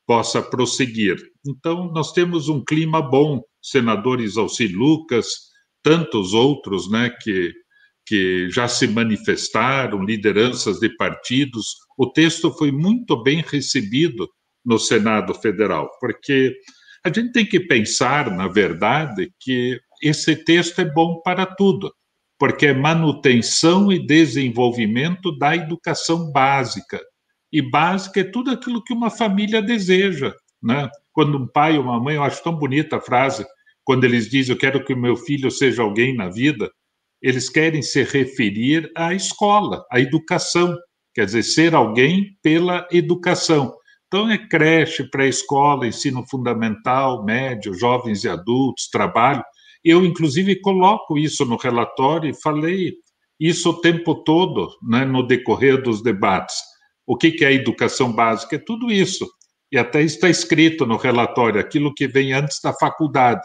possa 0.06 0.42
prosseguir. 0.42 1.16
Então, 1.48 1.92
nós 1.92 2.12
temos 2.12 2.50
um 2.50 2.64
clima 2.64 3.02
bom, 3.02 3.42
senadores 3.62 4.38
Alci 4.38 4.68
Lucas, 4.68 5.28
tantos 5.82 6.34
outros 6.34 6.92
né, 6.92 7.10
que, 7.22 7.54
que 8.06 8.50
já 8.50 8.68
se 8.68 8.88
manifestaram, 8.88 10.04
lideranças 10.04 10.80
de 10.80 10.90
partidos. 10.98 11.66
O 11.98 12.12
texto 12.12 12.52
foi 12.52 12.72
muito 12.72 13.22
bem 13.24 13.44
recebido 13.48 14.30
no 14.64 14.78
Senado 14.78 15.34
Federal, 15.34 15.90
porque 16.00 16.54
a 17.04 17.10
gente 17.10 17.32
tem 17.32 17.46
que 17.46 17.60
pensar, 17.60 18.30
na 18.30 18.48
verdade, 18.48 19.32
que 19.40 19.80
esse 20.02 20.36
texto 20.36 20.80
é 20.80 20.86
bom 20.86 21.22
para 21.22 21.46
tudo, 21.46 21.94
porque 22.40 22.68
é 22.68 22.74
manutenção 22.74 23.92
e 23.92 24.06
desenvolvimento 24.06 25.38
da 25.38 25.56
educação 25.56 26.32
básica. 26.32 27.00
E 27.52 27.62
básica 27.62 28.22
é 28.22 28.24
tudo 28.24 28.52
aquilo 28.52 28.84
que 28.84 28.94
uma 28.94 29.10
família 29.10 29.62
deseja. 29.62 30.34
Né? 30.62 30.90
Quando 31.12 31.38
um 31.38 31.48
pai 31.48 31.78
ou 31.78 31.84
uma 31.84 32.00
mãe, 32.00 32.16
eu 32.16 32.24
acho 32.24 32.44
tão 32.44 32.56
bonita 32.56 32.98
a 32.98 33.02
frase, 33.02 33.46
quando 33.84 34.06
eles 34.06 34.30
dizem 34.30 34.54
eu 34.54 34.60
quero 34.60 34.84
que 34.84 34.94
o 34.94 34.98
meu 34.98 35.16
filho 35.16 35.52
seja 35.52 35.82
alguém 35.82 36.16
na 36.16 36.30
vida, 36.30 36.72
eles 37.22 37.50
querem 37.50 37.82
se 37.82 38.04
referir 38.04 38.92
à 38.96 39.14
escola, 39.14 39.86
à 39.92 40.00
educação, 40.00 40.76
quer 41.14 41.26
dizer, 41.26 41.44
ser 41.44 41.76
alguém 41.76 42.38
pela 42.42 42.88
educação. 42.92 43.76
Então, 44.08 44.30
é 44.30 44.38
creche, 44.38 45.10
pré-escola, 45.10 45.88
ensino 45.88 46.26
fundamental, 46.28 47.24
médio, 47.24 47.74
jovens 47.74 48.24
e 48.24 48.30
adultos, 48.30 48.90
trabalho. 48.90 49.44
Eu, 49.84 50.06
inclusive, 50.06 50.60
coloco 50.62 51.18
isso 51.18 51.46
no 51.46 51.58
relatório 51.58 52.30
e 52.30 52.42
falei 52.42 52.94
isso 53.40 53.72
o 53.72 53.82
tempo 53.82 54.16
todo, 54.24 54.70
né, 54.84 55.04
no 55.04 55.26
decorrer 55.26 55.82
dos 55.82 56.04
debates. 56.04 56.56
O 57.08 57.18
que, 57.18 57.32
que 57.32 57.44
é 57.44 57.52
educação 57.52 58.14
básica? 58.14 58.56
É 58.56 58.60
tudo 58.60 58.92
isso. 58.92 59.28
E 59.72 59.78
até 59.78 60.04
está 60.04 60.30
escrito 60.30 60.86
no 60.86 60.98
relatório 60.98 61.60
aquilo 61.60 61.94
que 61.94 62.08
vem 62.08 62.34
antes 62.34 62.60
da 62.62 62.74
faculdade 62.74 63.42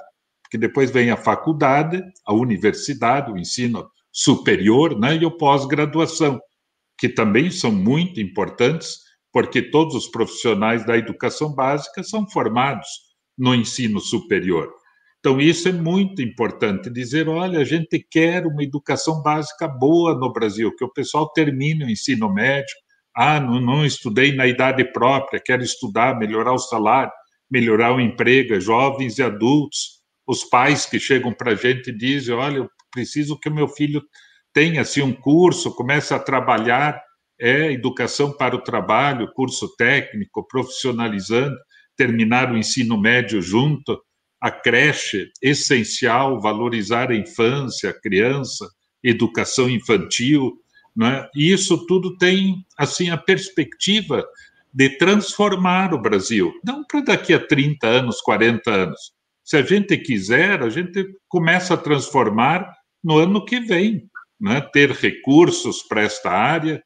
porque 0.46 0.56
depois 0.56 0.92
vem 0.92 1.10
a 1.10 1.16
faculdade, 1.16 2.00
a 2.24 2.32
universidade, 2.32 3.32
o 3.32 3.36
ensino 3.36 3.90
superior 4.12 4.98
né, 4.98 5.16
e 5.16 5.26
o 5.26 5.30
pós-graduação, 5.36 6.40
que 6.96 7.08
também 7.08 7.50
são 7.50 7.72
muito 7.72 8.20
importantes, 8.20 9.00
porque 9.32 9.60
todos 9.60 9.96
os 9.96 10.08
profissionais 10.08 10.86
da 10.86 10.96
educação 10.96 11.52
básica 11.52 12.02
são 12.04 12.28
formados 12.30 12.86
no 13.36 13.54
ensino 13.54 13.98
superior. 13.98 14.72
Então, 15.26 15.40
isso 15.40 15.68
é 15.68 15.72
muito 15.72 16.22
importante 16.22 16.88
dizer: 16.88 17.28
olha, 17.28 17.58
a 17.58 17.64
gente 17.64 17.98
quer 17.98 18.46
uma 18.46 18.62
educação 18.62 19.20
básica 19.22 19.66
boa 19.66 20.14
no 20.14 20.32
Brasil, 20.32 20.72
que 20.76 20.84
o 20.84 20.92
pessoal 20.92 21.28
termine 21.32 21.84
o 21.84 21.90
ensino 21.90 22.32
médio. 22.32 22.72
Ah, 23.12 23.40
não, 23.40 23.60
não 23.60 23.84
estudei 23.84 24.36
na 24.36 24.46
idade 24.46 24.84
própria, 24.92 25.42
quero 25.44 25.64
estudar, 25.64 26.16
melhorar 26.16 26.52
o 26.52 26.58
salário, 26.58 27.10
melhorar 27.50 27.92
o 27.92 28.00
emprego, 28.00 28.60
jovens 28.60 29.18
e 29.18 29.22
adultos. 29.24 30.00
Os 30.24 30.44
pais 30.44 30.86
que 30.86 31.00
chegam 31.00 31.32
para 31.32 31.50
a 31.50 31.56
gente 31.56 31.90
e 31.90 31.98
dizem: 31.98 32.32
olha, 32.32 32.58
eu 32.58 32.70
preciso 32.92 33.36
que 33.36 33.48
o 33.48 33.54
meu 33.54 33.66
filho 33.66 34.00
tenha 34.54 34.82
assim, 34.82 35.02
um 35.02 35.12
curso, 35.12 35.74
comece 35.74 36.14
a 36.14 36.20
trabalhar, 36.20 37.02
é 37.40 37.72
educação 37.72 38.30
para 38.32 38.54
o 38.54 38.62
trabalho, 38.62 39.32
curso 39.34 39.74
técnico, 39.76 40.46
profissionalizando, 40.46 41.56
terminar 41.96 42.52
o 42.52 42.56
ensino 42.56 42.96
médio 42.96 43.42
junto, 43.42 44.00
a 44.46 44.50
creche, 44.52 45.32
essencial, 45.42 46.40
valorizar 46.40 47.10
a 47.10 47.16
infância, 47.16 47.90
a 47.90 48.00
criança, 48.00 48.64
educação 49.02 49.68
infantil, 49.68 50.52
né? 50.96 51.28
e 51.34 51.52
isso 51.52 51.84
tudo 51.88 52.16
tem 52.16 52.64
assim 52.78 53.10
a 53.10 53.16
perspectiva 53.16 54.24
de 54.72 54.90
transformar 54.98 55.92
o 55.92 56.00
Brasil, 56.00 56.52
não 56.64 56.84
para 56.84 57.00
daqui 57.00 57.34
a 57.34 57.44
30 57.44 57.88
anos, 57.88 58.20
40 58.20 58.70
anos, 58.70 59.12
se 59.42 59.56
a 59.56 59.62
gente 59.62 59.98
quiser, 59.98 60.62
a 60.62 60.68
gente 60.68 61.04
começa 61.26 61.74
a 61.74 61.76
transformar 61.76 62.72
no 63.02 63.18
ano 63.18 63.44
que 63.44 63.58
vem, 63.58 64.08
né? 64.40 64.60
ter 64.60 64.92
recursos 64.92 65.82
para 65.82 66.02
esta 66.02 66.30
área, 66.30 66.80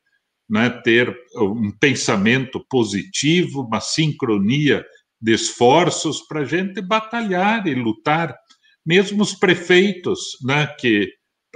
né? 0.49 0.71
ter 0.83 1.15
um 1.37 1.71
pensamento 1.71 2.59
positivo, 2.71 3.67
uma 3.67 3.81
sincronia 3.81 4.83
de 5.21 5.33
esforços 5.33 6.23
para 6.23 6.41
a 6.41 6.45
gente 6.45 6.81
batalhar 6.81 7.67
e 7.67 7.75
lutar. 7.75 8.37
Mesmo 8.85 9.23
os 9.23 9.35
prefeitos, 9.35 10.39
né? 10.43 10.67
que 10.79 11.09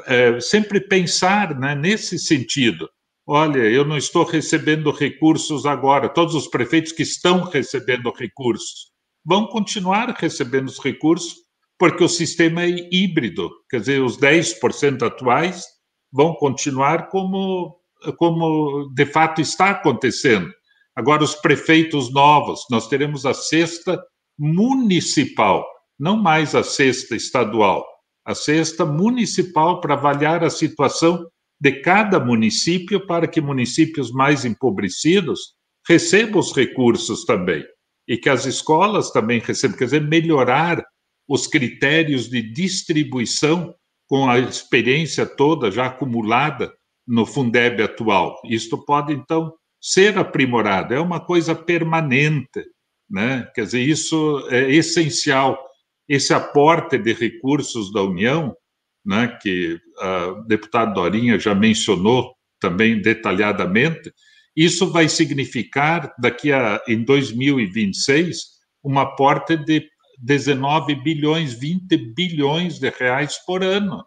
é, 0.06 0.38
sempre 0.40 0.80
pensar 0.80 1.58
né? 1.58 1.74
nesse 1.74 2.18
sentido. 2.18 2.88
Olha, 3.26 3.60
eu 3.60 3.84
não 3.84 3.96
estou 3.96 4.24
recebendo 4.24 4.90
recursos 4.90 5.64
agora, 5.64 6.10
todos 6.10 6.34
os 6.34 6.46
prefeitos 6.46 6.92
que 6.92 7.02
estão 7.02 7.44
recebendo 7.44 8.12
recursos 8.12 8.94
vão 9.24 9.46
continuar 9.46 10.14
recebendo 10.18 10.68
os 10.68 10.78
recursos, 10.78 11.34
porque 11.78 12.04
o 12.04 12.08
sistema 12.08 12.62
é 12.64 12.88
híbrido, 12.92 13.50
quer 13.70 13.80
dizer, 13.80 14.02
os 14.02 14.18
10% 14.18 15.02
atuais 15.02 15.64
vão 16.12 16.34
continuar 16.34 17.08
como, 17.08 17.76
como 18.18 18.92
de 18.94 19.06
fato 19.06 19.40
está 19.40 19.70
acontecendo. 19.70 20.52
Agora, 20.96 21.24
os 21.24 21.34
prefeitos 21.34 22.12
novos, 22.12 22.64
nós 22.70 22.88
teremos 22.88 23.26
a 23.26 23.34
cesta 23.34 24.00
municipal, 24.38 25.66
não 25.98 26.16
mais 26.16 26.54
a 26.54 26.62
cesta 26.62 27.16
estadual, 27.16 27.84
a 28.24 28.34
cesta 28.34 28.84
municipal 28.84 29.80
para 29.80 29.94
avaliar 29.94 30.44
a 30.44 30.50
situação 30.50 31.28
de 31.60 31.72
cada 31.80 32.18
município 32.18 33.06
para 33.06 33.26
que 33.26 33.40
municípios 33.40 34.10
mais 34.10 34.44
empobrecidos 34.44 35.54
recebam 35.86 36.40
os 36.40 36.52
recursos 36.52 37.24
também 37.24 37.64
e 38.06 38.16
que 38.16 38.28
as 38.28 38.44
escolas 38.44 39.10
também 39.10 39.40
recebem, 39.40 39.76
quer 39.76 39.84
dizer, 39.84 40.02
melhorar 40.02 40.84
os 41.28 41.46
critérios 41.46 42.28
de 42.28 42.42
distribuição 42.42 43.74
com 44.06 44.28
a 44.28 44.38
experiência 44.38 45.24
toda 45.24 45.70
já 45.70 45.86
acumulada 45.86 46.72
no 47.06 47.24
Fundeb 47.24 47.82
atual. 47.82 48.40
Isto 48.44 48.84
pode, 48.84 49.12
então, 49.12 49.54
ser 49.84 50.16
aprimorado, 50.16 50.94
é 50.94 50.98
uma 50.98 51.20
coisa 51.20 51.54
permanente, 51.54 52.64
né? 53.08 53.46
quer 53.54 53.66
dizer, 53.66 53.82
isso 53.82 54.48
é 54.50 54.72
essencial. 54.72 55.62
Esse 56.08 56.32
aporte 56.32 56.96
de 56.96 57.12
recursos 57.12 57.92
da 57.92 58.02
União, 58.02 58.56
né, 59.04 59.38
que 59.42 59.78
a 60.00 60.42
deputada 60.46 60.90
Dorinha 60.90 61.38
já 61.38 61.54
mencionou 61.54 62.34
também 62.58 62.98
detalhadamente, 63.02 64.10
isso 64.56 64.90
vai 64.90 65.06
significar, 65.06 66.14
daqui 66.18 66.50
a 66.50 66.82
em 66.88 67.04
2026, 67.04 68.38
uma 68.82 69.02
aporte 69.02 69.54
de 69.54 69.86
19 70.18 70.94
bilhões, 70.94 71.52
20 71.52 72.14
bilhões 72.14 72.78
de 72.78 72.88
reais 72.88 73.36
por 73.46 73.62
ano, 73.62 74.02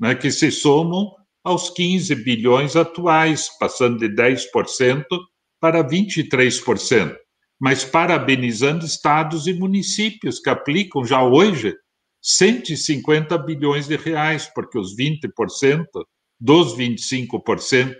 né, 0.00 0.12
que 0.16 0.32
se 0.32 0.50
somam 0.50 1.14
aos 1.42 1.70
15 1.70 2.14
bilhões 2.16 2.76
atuais, 2.76 3.48
passando 3.58 3.98
de 3.98 4.08
10% 4.08 5.04
para 5.60 5.82
23%, 5.82 7.16
mas 7.60 7.84
parabenizando 7.84 8.84
estados 8.84 9.46
e 9.46 9.52
municípios 9.52 10.38
que 10.38 10.50
aplicam 10.50 11.04
já 11.04 11.22
hoje 11.22 11.74
150 12.22 13.36
bilhões 13.38 13.88
de 13.88 13.96
reais, 13.96 14.50
porque 14.54 14.78
os 14.78 14.94
20% 14.96 15.84
dos 16.38 16.76
25% 16.76 17.96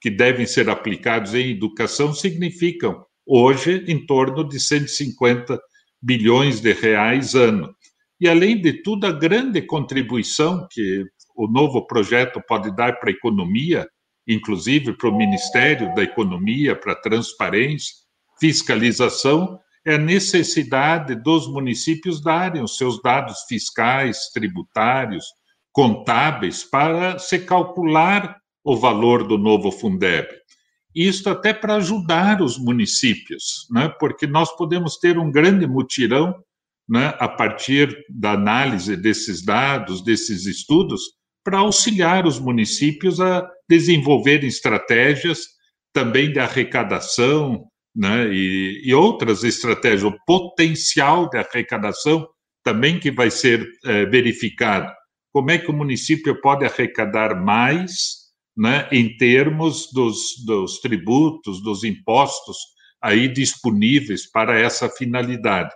que 0.00 0.10
devem 0.10 0.46
ser 0.46 0.68
aplicados 0.68 1.34
em 1.34 1.50
educação 1.50 2.12
significam, 2.12 3.04
hoje, 3.24 3.84
em 3.86 4.04
torno 4.04 4.46
de 4.46 4.58
150 4.58 5.58
bilhões 6.02 6.60
de 6.60 6.72
reais 6.72 7.34
ano. 7.34 7.72
E, 8.20 8.28
além 8.28 8.60
de 8.60 8.82
tudo, 8.82 9.06
a 9.06 9.12
grande 9.12 9.62
contribuição 9.62 10.66
que 10.70 11.04
o 11.44 11.48
novo 11.48 11.84
projeto 11.84 12.40
pode 12.46 12.70
dar 12.76 13.00
para 13.00 13.10
a 13.10 13.12
economia, 13.12 13.88
inclusive 14.28 14.96
para 14.96 15.08
o 15.08 15.16
Ministério 15.16 15.92
da 15.92 16.04
Economia, 16.04 16.76
para 16.76 16.94
transparência, 16.94 17.92
fiscalização, 18.38 19.58
é 19.84 19.96
a 19.96 19.98
necessidade 19.98 21.16
dos 21.16 21.48
municípios 21.48 22.22
darem 22.22 22.62
os 22.62 22.76
seus 22.76 23.02
dados 23.02 23.40
fiscais, 23.48 24.30
tributários, 24.32 25.24
contábeis, 25.72 26.62
para 26.62 27.18
se 27.18 27.40
calcular 27.40 28.36
o 28.62 28.76
valor 28.76 29.26
do 29.26 29.36
novo 29.36 29.72
Fundeb. 29.72 30.28
Isto 30.94 31.28
até 31.30 31.52
para 31.52 31.74
ajudar 31.76 32.40
os 32.40 32.56
municípios, 32.56 33.66
né? 33.68 33.92
porque 33.98 34.28
nós 34.28 34.54
podemos 34.56 34.96
ter 34.96 35.18
um 35.18 35.32
grande 35.32 35.66
mutirão 35.66 36.32
né, 36.88 37.16
a 37.18 37.26
partir 37.26 37.96
da 38.08 38.32
análise 38.32 38.96
desses 38.96 39.44
dados, 39.44 40.04
desses 40.04 40.46
estudos, 40.46 41.20
para 41.44 41.58
auxiliar 41.58 42.26
os 42.26 42.38
municípios 42.38 43.20
a 43.20 43.48
desenvolverem 43.68 44.48
estratégias 44.48 45.40
também 45.92 46.32
de 46.32 46.38
arrecadação 46.38 47.66
né, 47.94 48.28
e, 48.32 48.82
e 48.84 48.94
outras 48.94 49.44
estratégias, 49.44 50.04
o 50.04 50.16
potencial 50.26 51.28
de 51.28 51.38
arrecadação 51.38 52.26
também 52.64 52.98
que 52.98 53.10
vai 53.10 53.30
ser 53.30 53.66
é, 53.84 54.06
verificado. 54.06 54.90
Como 55.32 55.50
é 55.50 55.58
que 55.58 55.70
o 55.70 55.74
município 55.74 56.40
pode 56.40 56.64
arrecadar 56.64 57.34
mais 57.42 58.22
né, 58.56 58.88
em 58.92 59.16
termos 59.16 59.90
dos, 59.92 60.44
dos 60.44 60.78
tributos, 60.80 61.62
dos 61.62 61.84
impostos 61.84 62.56
aí 63.00 63.28
disponíveis 63.28 64.30
para 64.30 64.58
essa 64.58 64.88
finalidade. 64.88 65.72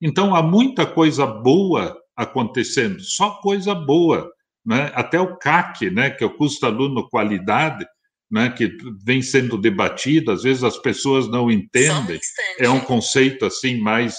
Então, 0.00 0.34
há 0.34 0.42
muita 0.42 0.86
coisa 0.86 1.26
boa 1.26 1.96
acontecendo, 2.16 3.00
só 3.00 3.40
coisa 3.40 3.74
boa. 3.74 4.28
Né? 4.68 4.92
Até 4.94 5.18
o 5.18 5.34
CAC, 5.38 5.88
né, 5.88 6.10
que 6.10 6.22
é 6.22 6.26
o 6.26 6.36
custo 6.36 6.66
aluno 6.66 7.08
qualidade, 7.08 7.86
né, 8.30 8.50
que 8.50 8.76
vem 9.02 9.22
sendo 9.22 9.56
debatido, 9.56 10.30
às 10.30 10.42
vezes 10.42 10.62
as 10.62 10.76
pessoas 10.76 11.26
não 11.26 11.50
entendem, 11.50 12.20
um 12.60 12.64
é 12.64 12.68
um 12.68 12.80
conceito 12.80 13.46
assim 13.46 13.80
mais 13.80 14.14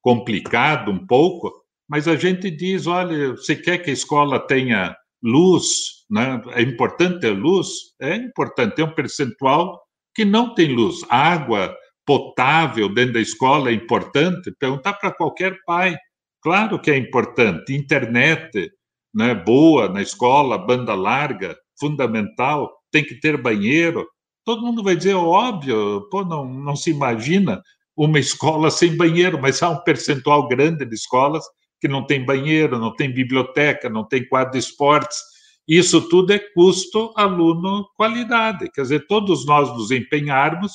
complicado 0.00 0.90
um 0.90 1.06
pouco, 1.06 1.52
mas 1.86 2.08
a 2.08 2.16
gente 2.16 2.50
diz, 2.50 2.86
olha, 2.86 3.32
você 3.32 3.54
quer 3.54 3.76
que 3.76 3.90
a 3.90 3.92
escola 3.92 4.40
tenha 4.40 4.96
luz, 5.22 5.66
né? 6.10 6.42
é 6.54 6.62
importante 6.62 7.20
ter 7.20 7.32
luz? 7.32 7.68
É 8.00 8.16
importante, 8.16 8.76
tem 8.76 8.84
um 8.86 8.94
percentual 8.94 9.78
que 10.14 10.24
não 10.24 10.54
tem 10.54 10.68
luz. 10.74 11.04
Água 11.10 11.76
potável 12.06 12.88
dentro 12.88 13.14
da 13.14 13.20
escola 13.20 13.68
é 13.68 13.74
importante? 13.74 14.50
Perguntar 14.58 14.94
para 14.94 15.12
qualquer 15.12 15.58
pai. 15.66 15.94
Claro 16.42 16.80
que 16.80 16.90
é 16.90 16.96
importante. 16.96 17.74
Internet 17.74 18.72
né, 19.14 19.34
boa 19.34 19.88
na 19.88 20.02
escola, 20.02 20.58
banda 20.58 20.94
larga, 20.94 21.56
fundamental. 21.78 22.70
Tem 22.90 23.04
que 23.04 23.20
ter 23.20 23.40
banheiro. 23.40 24.06
Todo 24.44 24.62
mundo 24.62 24.82
vai 24.82 24.96
dizer, 24.96 25.14
óbvio, 25.14 26.08
pô, 26.10 26.24
não, 26.24 26.44
não 26.44 26.76
se 26.76 26.90
imagina 26.90 27.62
uma 27.96 28.18
escola 28.18 28.70
sem 28.72 28.96
banheiro, 28.96 29.40
mas 29.40 29.62
há 29.62 29.70
um 29.70 29.82
percentual 29.82 30.48
grande 30.48 30.84
de 30.84 30.94
escolas 30.94 31.44
que 31.80 31.88
não 31.88 32.04
tem 32.04 32.24
banheiro, 32.24 32.78
não 32.78 32.94
tem 32.94 33.12
biblioteca, 33.12 33.88
não 33.88 34.06
tem 34.06 34.26
quadro 34.28 34.52
de 34.52 34.58
esportes. 34.58 35.18
Isso 35.66 36.08
tudo 36.08 36.32
é 36.32 36.38
custo 36.38 37.12
aluno 37.16 37.86
qualidade. 37.96 38.70
Quer 38.72 38.82
dizer, 38.82 39.06
todos 39.06 39.46
nós 39.46 39.70
nos 39.70 39.90
empenharmos 39.90 40.72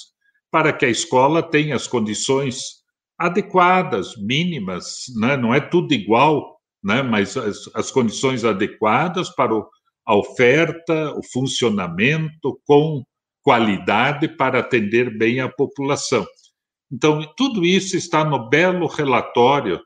para 0.50 0.72
que 0.74 0.86
a 0.86 0.90
escola 0.90 1.44
tenha 1.44 1.76
as 1.76 1.86
condições 1.86 2.84
adequadas, 3.18 4.16
mínimas, 4.18 5.04
né? 5.20 5.38
não 5.38 5.54
é 5.54 5.60
tudo 5.60 5.94
igual, 5.94 6.55
né? 6.86 7.02
mas 7.02 7.36
as, 7.36 7.68
as 7.74 7.90
condições 7.90 8.46
adequadas 8.46 9.30
para 9.32 9.54
o, 9.54 9.68
a 10.06 10.16
oferta, 10.16 11.12
o 11.18 11.24
funcionamento 11.34 12.62
com 12.64 13.04
qualidade 13.42 14.28
para 14.28 14.60
atender 14.60 15.18
bem 15.18 15.40
a 15.40 15.50
população. 15.50 16.26
Então, 16.92 17.22
tudo 17.36 17.66
isso 17.66 17.98
está 17.98 18.24
no 18.24 18.48
belo 18.48 18.86
relatório 18.86 19.82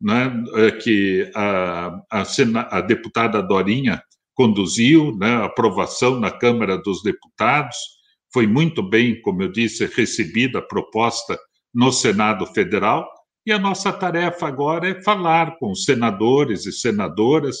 né, 0.00 0.32
é, 0.56 0.70
que 0.72 1.30
a, 1.34 2.02
a, 2.10 2.22
a, 2.70 2.80
deputada 2.80 3.40
Dorinha 3.42 4.02
conduziu, 4.34 5.16
né, 5.16 5.44
aprovação 5.44 6.18
na 6.18 6.30
Câmara 6.30 6.76
dos 6.78 7.02
Deputados, 7.02 7.76
foi 8.32 8.46
muito 8.46 8.82
bem, 8.82 9.20
como 9.22 9.42
eu 9.42 9.52
disse, 9.52 9.86
recebida 9.86 10.58
a 10.58 10.62
proposta 10.62 11.38
no 11.72 11.92
Senado 11.92 12.46
Federal, 12.46 13.08
e 13.46 13.52
a 13.52 13.58
nossa 13.58 13.92
tarefa 13.92 14.46
agora 14.46 14.88
é 14.88 15.02
falar 15.02 15.56
com 15.58 15.70
os 15.70 15.84
senadores 15.84 16.66
e 16.66 16.72
senadoras 16.72 17.56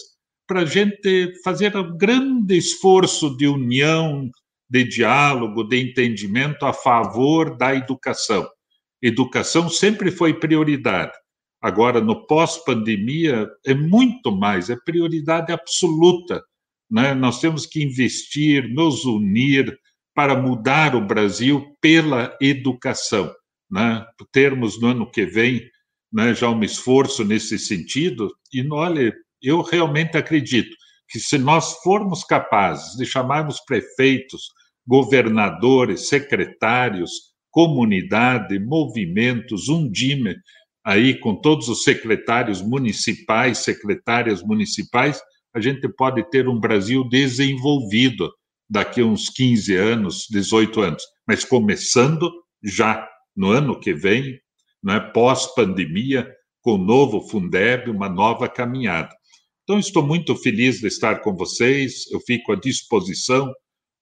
para 0.46 0.60
a 0.60 0.64
gente 0.64 1.32
fazer 1.42 1.76
um 1.76 1.96
grande 1.96 2.56
esforço 2.56 3.36
de 3.36 3.46
união, 3.46 4.28
de 4.68 4.84
diálogo, 4.84 5.64
de 5.64 5.80
entendimento 5.80 6.66
a 6.66 6.72
favor 6.72 7.56
da 7.56 7.74
educação. 7.74 8.48
Educação 9.02 9.68
sempre 9.68 10.10
foi 10.10 10.34
prioridade. 10.34 11.12
Agora, 11.62 12.00
no 12.00 12.26
pós-pandemia, 12.26 13.48
é 13.64 13.74
muito 13.74 14.32
mais, 14.32 14.70
é 14.70 14.76
prioridade 14.84 15.52
absoluta. 15.52 16.42
Né? 16.90 17.14
Nós 17.14 17.40
temos 17.40 17.66
que 17.66 17.82
investir, 17.82 18.68
nos 18.72 19.04
unir 19.04 19.78
para 20.14 20.34
mudar 20.34 20.94
o 20.94 21.06
Brasil 21.06 21.76
pela 21.80 22.36
educação. 22.40 23.32
Né? 23.70 24.04
Termos 24.32 24.80
no 24.80 24.88
ano 24.88 25.10
que 25.10 25.24
vem 25.26 25.62
né, 26.12 26.34
já 26.34 26.50
um 26.50 26.62
esforço 26.62 27.24
nesse 27.24 27.58
sentido, 27.58 28.34
e 28.52 28.66
olha, 28.72 29.14
eu 29.42 29.62
realmente 29.62 30.16
acredito 30.16 30.74
que 31.08 31.18
se 31.18 31.38
nós 31.38 31.74
formos 31.82 32.24
capazes 32.24 32.96
de 32.96 33.04
chamarmos 33.04 33.60
prefeitos, 33.60 34.42
governadores, 34.86 36.08
secretários, 36.08 37.10
comunidade, 37.50 38.58
movimentos, 38.58 39.68
um 39.68 39.90
DIME, 39.90 40.36
aí 40.84 41.18
com 41.18 41.34
todos 41.34 41.68
os 41.68 41.84
secretários 41.84 42.62
municipais, 42.62 43.58
secretárias 43.58 44.42
municipais, 44.42 45.20
a 45.54 45.60
gente 45.60 45.88
pode 45.88 46.28
ter 46.30 46.48
um 46.48 46.58
Brasil 46.58 47.08
desenvolvido 47.08 48.32
daqui 48.68 49.00
a 49.00 49.04
uns 49.04 49.28
15 49.28 49.74
anos, 49.74 50.26
18 50.30 50.80
anos, 50.80 51.02
mas 51.26 51.44
começando 51.44 52.30
já 52.62 53.06
no 53.40 53.50
ano 53.50 53.80
que 53.80 53.94
vem, 53.94 54.38
né, 54.84 55.00
pós-pandemia, 55.00 56.30
com 56.60 56.74
o 56.74 56.78
novo 56.78 57.22
Fundeb, 57.22 57.90
uma 57.90 58.06
nova 58.06 58.46
caminhada. 58.46 59.08
Então, 59.62 59.78
estou 59.78 60.06
muito 60.06 60.36
feliz 60.36 60.80
de 60.80 60.88
estar 60.88 61.20
com 61.22 61.34
vocês, 61.34 62.04
eu 62.12 62.20
fico 62.20 62.52
à 62.52 62.56
disposição. 62.56 63.50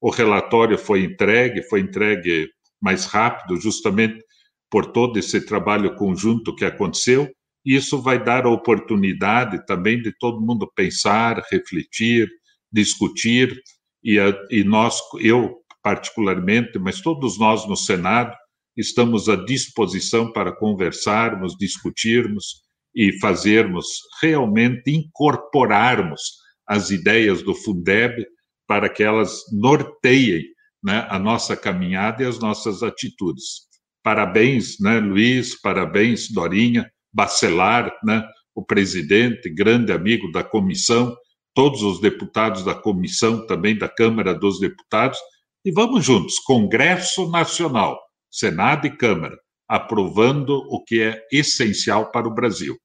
O 0.01 0.11
relatório 0.11 0.77
foi 0.77 1.05
entregue, 1.05 1.63
foi 1.63 1.81
entregue 1.81 2.49
mais 2.81 3.05
rápido, 3.05 3.61
justamente 3.61 4.21
por 4.69 4.87
todo 4.87 5.17
esse 5.21 5.41
trabalho 5.47 5.95
conjunto 5.95 6.55
que 6.55 6.65
aconteceu, 6.65 7.31
isso 7.65 8.03
vai 8.03 8.23
dar 8.23 8.45
a 8.45 8.51
oportunidade 8.51 9.65
também 9.67 10.03
de 10.03 10.13
todo 10.19 10.45
mundo 10.45 10.71
pensar, 10.75 11.41
refletir, 11.49 12.29
discutir, 12.73 13.57
e, 14.03 14.19
a, 14.19 14.35
e 14.51 14.65
nós, 14.65 14.99
eu 15.21 15.59
particularmente, 15.81 16.77
mas 16.79 17.01
todos 17.01 17.39
nós 17.39 17.69
no 17.69 17.77
Senado, 17.77 18.35
estamos 18.79 19.29
à 19.29 19.35
disposição 19.35 20.33
para 20.33 20.53
conversarmos, 20.53 21.57
discutirmos 21.59 22.63
e 22.95 23.19
fazermos 23.19 23.87
realmente 24.23 24.91
incorporarmos 24.91 26.21
as 26.67 26.91
ideias 26.91 27.43
do 27.43 27.55
Fundeb 27.55 28.25
para 28.67 28.89
que 28.89 29.03
elas 29.03 29.41
norteiem 29.53 30.45
né, 30.83 31.07
a 31.11 31.19
nossa 31.19 31.57
caminhada 31.57 32.23
e 32.23 32.27
as 32.27 32.39
nossas 32.39 32.83
atitudes. 32.83 33.67
Parabéns, 34.03 34.77
né, 34.81 35.01
Luiz, 35.01 35.61
parabéns, 35.61 36.31
Dorinha, 36.31 36.89
Bacelar, 37.13 37.93
né, 38.05 38.23
o 38.55 38.65
presidente, 38.65 39.51
grande 39.51 39.93
amigo 39.93 40.31
da 40.31 40.45
comissão, 40.45 41.17
todos 41.53 41.83
os 41.83 42.01
deputados 42.01 42.65
da 42.65 42.75
comissão, 42.75 43.45
também 43.47 43.77
da 43.77 43.89
Câmara 43.89 44.33
dos 44.35 44.61
Deputados, 44.61 45.19
e 45.65 45.73
vamos 45.73 46.05
juntos, 46.05 46.39
Congresso 46.41 47.29
Nacional, 47.31 47.99
Senado 48.31 48.87
e 48.87 48.91
Câmara, 48.91 49.39
aprovando 49.67 50.65
o 50.69 50.83
que 50.83 51.03
é 51.03 51.27
essencial 51.33 52.11
para 52.11 52.27
o 52.27 52.35
Brasil. 52.35 52.77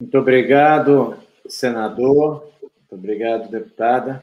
Muito 0.00 0.18
obrigado, 0.18 1.16
senador. 1.46 2.50
Muito 2.60 2.92
obrigado, 2.92 3.50
deputada. 3.50 4.22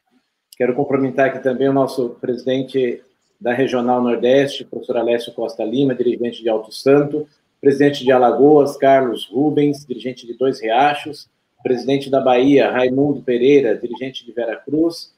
Quero 0.58 0.75
cumprimentar 0.75 1.28
aqui 1.28 1.39
também 1.39 1.69
o 1.69 1.73
nosso 1.73 2.10
presidente 2.21 3.02
da 3.39 3.54
Regional 3.54 4.02
Nordeste, 4.02 4.65
professor 4.65 4.97
Alessio 4.97 5.34
Costa 5.34 5.63
Lima, 5.63 5.95
dirigente 5.95 6.43
de 6.43 6.49
Alto 6.49 6.71
Santo, 6.71 7.28
presidente 7.62 8.04
de 8.04 8.12
Alagoas, 8.12 8.75
Carlos 8.75 9.25
Rubens, 9.25 9.86
dirigente 9.86 10.28
de 10.28 10.34
Dois 10.34 10.62
Riachos, 10.62 11.30
presidente 11.63 12.10
da 12.10 12.19
Bahia, 12.19 12.71
Raimundo 12.71 13.21
Pereira, 13.21 13.78
dirigente 13.78 14.25
de 14.25 14.32
Vera 14.32 14.58
Cruz, 14.58 15.13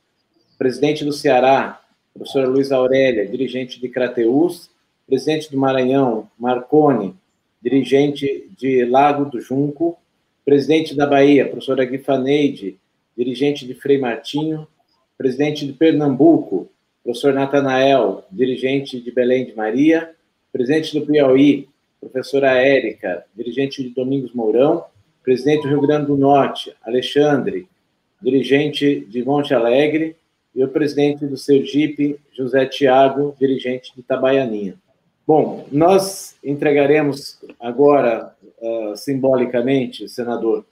presidente 0.57 1.03
do 1.03 1.11
Ceará, 1.11 1.81
professora 2.13 2.47
Luiz 2.47 2.71
Aurélia, 2.71 3.27
dirigente 3.27 3.79
de 3.79 3.89
Crateús, 3.89 4.69
presidente 5.07 5.51
do 5.51 5.57
Maranhão, 5.57 6.29
Marcone, 6.37 7.15
dirigente 7.61 8.49
de 8.57 8.85
Lago 8.85 9.25
do 9.25 9.39
Junco, 9.39 9.97
presidente 10.43 10.95
da 10.95 11.05
Bahia, 11.05 11.45
professora 11.47 11.85
Guifaneide, 11.85 12.77
dirigente 13.15 13.65
de 13.65 13.73
Frei 13.73 13.97
Martinho, 13.97 14.67
presidente 15.17 15.65
de 15.65 15.73
Pernambuco, 15.73 16.69
professor 17.03 17.33
Natanael, 17.33 18.23
dirigente 18.31 18.99
de 18.99 19.11
Belém 19.11 19.45
de 19.45 19.55
Maria, 19.55 20.11
presidente 20.51 20.97
do 20.99 21.05
Piauí, 21.05 21.67
professora 21.99 22.53
Érica, 22.57 23.23
dirigente 23.35 23.83
de 23.83 23.89
Domingos 23.89 24.33
Mourão, 24.33 24.85
presidente 25.23 25.63
do 25.63 25.69
Rio 25.69 25.81
Grande 25.81 26.07
do 26.07 26.17
Norte, 26.17 26.73
Alexandre, 26.83 27.67
dirigente 28.21 29.01
de 29.01 29.23
Monte 29.23 29.53
Alegre, 29.53 30.15
e 30.53 30.63
o 30.63 30.67
presidente 30.67 31.25
do 31.25 31.37
Sergipe, 31.37 32.19
José 32.33 32.65
Tiago, 32.65 33.35
dirigente 33.39 33.93
de 33.93 34.01
Itabaianinha. 34.01 34.75
Bom, 35.25 35.65
nós 35.71 36.35
entregaremos 36.43 37.39
agora, 37.59 38.35
uh, 38.59 38.95
simbolicamente, 38.97 40.09
senador, 40.09 40.65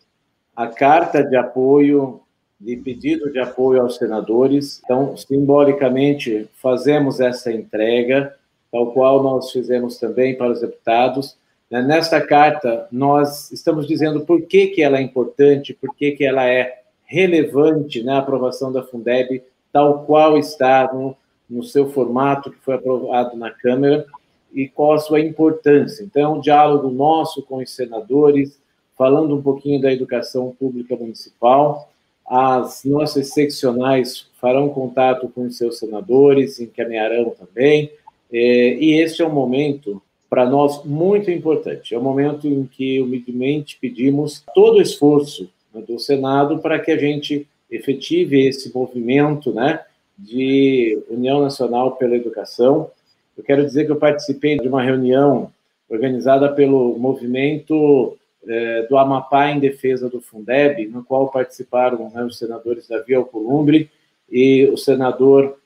a 0.56 0.68
carta 0.68 1.24
de 1.24 1.38
apoio, 1.38 2.22
de 2.60 2.76
pedido 2.76 3.32
de 3.32 3.40
apoio 3.40 3.82
aos 3.82 3.96
senadores. 3.96 4.82
Então, 4.84 5.16
simbolicamente, 5.16 6.50
fazemos 6.56 7.22
essa 7.22 7.52
entrega, 7.52 8.36
tal 8.72 8.92
qual 8.92 9.24
nós 9.24 9.52
fizemos 9.52 9.98
também 9.98 10.36
para 10.36 10.52
os 10.52 10.60
deputados. 10.60 11.38
Né, 11.72 11.82
nesta 11.82 12.20
carta, 12.20 12.88
nós 12.92 13.52
estamos 13.52 13.88
dizendo 13.88 14.26
por 14.26 14.42
que, 14.42 14.68
que 14.68 14.82
ela 14.82 14.98
é 14.98 15.02
importante, 15.02 15.74
por 15.74 15.96
que, 15.96 16.12
que 16.12 16.26
ela 16.26 16.46
é 16.46 16.82
relevante 17.06 18.04
na 18.04 18.18
aprovação 18.18 18.72
da 18.72 18.84
Fundeb, 18.84 19.42
tal 19.72 20.04
qual 20.04 20.38
está 20.38 20.90
no, 20.94 21.16
no 21.50 21.64
seu 21.64 21.90
formato 21.90 22.52
que 22.52 22.60
foi 22.60 22.76
aprovado 22.76 23.36
na 23.38 23.52
Câmara 23.52 24.06
e 24.54 24.68
qual 24.68 24.94
a 24.94 25.00
sua 25.00 25.20
importância. 25.20 26.04
Então, 26.04 26.38
um 26.38 26.42
diálogo 26.42 26.90
nosso 26.90 27.42
com 27.44 27.58
os 27.58 27.72
senadores, 27.72 28.60
falando 28.98 29.36
um 29.36 29.42
pouquinho 29.42 29.82
da 29.82 29.92
educação 29.92 30.56
pública 30.60 30.96
municipal. 30.96 31.90
As 32.28 32.84
nossas 32.84 33.34
seccionais 33.34 34.28
farão 34.40 34.70
contato 34.70 35.30
com 35.30 35.46
os 35.46 35.58
seus 35.58 35.80
senadores, 35.80 36.60
encaminharão 36.60 37.32
também. 37.32 37.92
É, 38.32 38.76
e 38.76 39.00
este 39.00 39.22
é 39.22 39.28
um 39.28 39.34
momento, 39.34 40.02
para 40.30 40.46
nós, 40.46 40.84
muito 40.84 41.32
importante. 41.32 41.96
É 41.96 41.98
um 41.98 42.04
momento 42.04 42.48
em 42.48 42.66
que, 42.66 43.02
humildemente, 43.02 43.78
pedimos 43.80 44.44
todo 44.54 44.78
o 44.78 44.82
esforço 44.82 45.50
né, 45.74 45.82
do 45.82 45.98
Senado 46.00 46.60
para 46.60 46.80
que 46.80 46.92
a 46.92 46.98
gente 46.98 47.48
efetive 47.70 48.48
esse 48.48 48.74
movimento 48.74 49.54
né, 49.54 49.82
de 50.18 51.02
União 51.10 51.42
Nacional 51.42 51.96
pela 51.96 52.16
Educação, 52.16 52.92
eu 53.38 53.44
quero 53.44 53.66
dizer 53.66 53.86
que 53.86 53.92
eu 53.92 53.96
participei 53.96 54.58
de 54.60 54.68
uma 54.68 54.84
reunião 54.84 55.52
organizada 55.88 56.52
pelo 56.52 56.98
movimento 57.00 58.18
é, 58.46 58.84
do 58.84 58.98
Amapá 58.98 59.50
em 59.50 59.60
defesa 59.60 60.10
do 60.10 60.20
Fundeb, 60.20 60.88
no 60.88 61.04
qual 61.04 61.30
participaram 61.30 62.10
né, 62.10 62.24
os 62.24 62.38
senadores 62.38 62.88
Davi 62.88 63.16
Alcolumbre 63.16 63.90
e 64.30 64.66
o 64.66 64.78
senador 64.78 65.58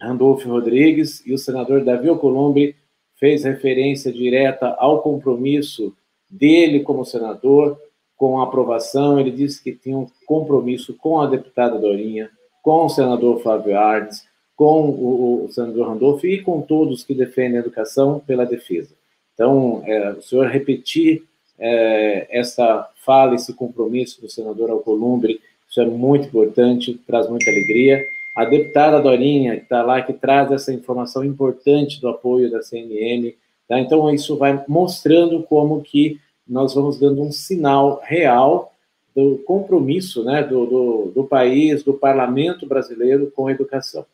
Randolfo 0.00 0.48
Rodrigues, 0.48 1.22
e 1.26 1.32
o 1.32 1.38
senador 1.38 1.84
Davi 1.84 2.08
Alcolumbre 2.08 2.74
fez 3.16 3.44
referência 3.44 4.12
direta 4.12 4.68
ao 4.78 5.02
compromisso 5.02 5.94
dele 6.28 6.80
como 6.80 7.04
senador 7.04 7.78
com 8.16 8.40
a 8.40 8.44
aprovação. 8.44 9.18
Ele 9.18 9.30
disse 9.30 9.62
que 9.62 9.72
tinha 9.72 9.96
um 9.96 10.06
compromisso 10.26 10.94
com 10.94 11.20
a 11.20 11.26
deputada 11.26 11.78
Dorinha, 11.78 12.30
com 12.62 12.86
o 12.86 12.88
senador 12.88 13.40
Flávio 13.40 13.76
Arnes, 13.76 14.24
com 14.56 14.88
o, 14.88 15.44
o 15.44 15.52
senador 15.52 15.88
Randolph 15.88 16.24
e 16.24 16.40
com 16.42 16.60
todos 16.60 17.04
que 17.04 17.14
defendem 17.14 17.58
a 17.58 17.60
educação 17.60 18.20
pela 18.20 18.46
defesa. 18.46 18.94
Então, 19.34 19.82
é, 19.84 20.12
o 20.12 20.22
senhor 20.22 20.46
repetir 20.46 21.24
é, 21.58 22.26
essa 22.30 22.88
fala, 23.04 23.34
esse 23.34 23.52
compromisso 23.52 24.20
do 24.20 24.28
senador 24.28 24.70
Alcolumbre, 24.70 25.40
isso 25.68 25.80
é 25.80 25.86
muito 25.86 26.28
importante, 26.28 26.94
traz 27.06 27.28
muita 27.28 27.50
alegria. 27.50 28.04
A 28.36 28.44
deputada 28.44 29.00
Dorinha, 29.00 29.56
que 29.56 29.62
está 29.62 29.82
lá, 29.82 30.00
que 30.02 30.12
traz 30.12 30.50
essa 30.52 30.72
informação 30.72 31.24
importante 31.24 32.00
do 32.00 32.08
apoio 32.08 32.50
da 32.50 32.62
CNM, 32.62 33.34
tá? 33.68 33.78
então 33.78 34.12
isso 34.12 34.36
vai 34.36 34.64
mostrando 34.68 35.42
como 35.42 35.82
que 35.82 36.20
nós 36.46 36.74
vamos 36.74 36.98
dando 36.98 37.22
um 37.22 37.32
sinal 37.32 38.00
real 38.02 38.72
do 39.14 39.38
compromisso 39.46 40.24
né, 40.24 40.42
do, 40.42 40.66
do, 40.66 41.12
do 41.14 41.24
país, 41.24 41.82
do 41.82 41.94
parlamento 41.94 42.66
brasileiro 42.66 43.30
com 43.30 43.46
a 43.46 43.52
educação. 43.52 44.04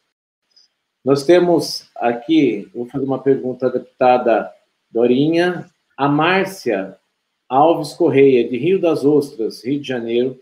Nós 1.05 1.25
temos 1.25 1.89
aqui, 1.97 2.69
vou 2.75 2.87
fazer 2.87 3.05
uma 3.05 3.19
pergunta 3.19 3.67
à 3.67 3.71
deputada 3.71 4.53
Dorinha. 4.91 5.67
A 5.97 6.09
Márcia 6.09 6.97
Alves 7.49 7.95
Correia, 7.95 8.49
de 8.49 8.57
Rio 8.59 8.81
das 8.81 9.05
Ostras, 9.05 9.65
Rio 9.65 9.81
de 9.81 9.89
Janeiro, 9.89 10.39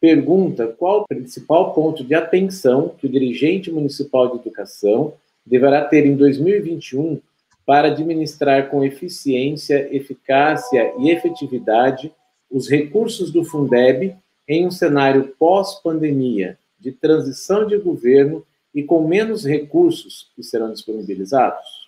pergunta 0.00 0.66
qual 0.66 1.02
o 1.02 1.06
principal 1.08 1.72
ponto 1.72 2.04
de 2.04 2.14
atenção 2.14 2.94
que 2.98 3.06
o 3.06 3.10
dirigente 3.10 3.70
municipal 3.70 4.28
de 4.28 4.40
educação 4.40 5.14
deverá 5.46 5.84
ter 5.84 6.06
em 6.06 6.16
2021 6.16 7.20
para 7.64 7.88
administrar 7.88 8.68
com 8.68 8.84
eficiência, 8.84 9.88
eficácia 9.94 10.92
e 10.98 11.10
efetividade 11.10 12.12
os 12.50 12.68
recursos 12.68 13.30
do 13.30 13.44
Fundeb 13.44 14.14
em 14.46 14.66
um 14.66 14.70
cenário 14.70 15.34
pós-pandemia 15.38 16.58
de 16.78 16.92
transição 16.92 17.66
de 17.66 17.78
governo 17.78 18.44
e 18.74 18.82
com 18.82 19.06
menos 19.06 19.44
recursos 19.44 20.30
que 20.34 20.42
serão 20.42 20.72
disponibilizados? 20.72 21.82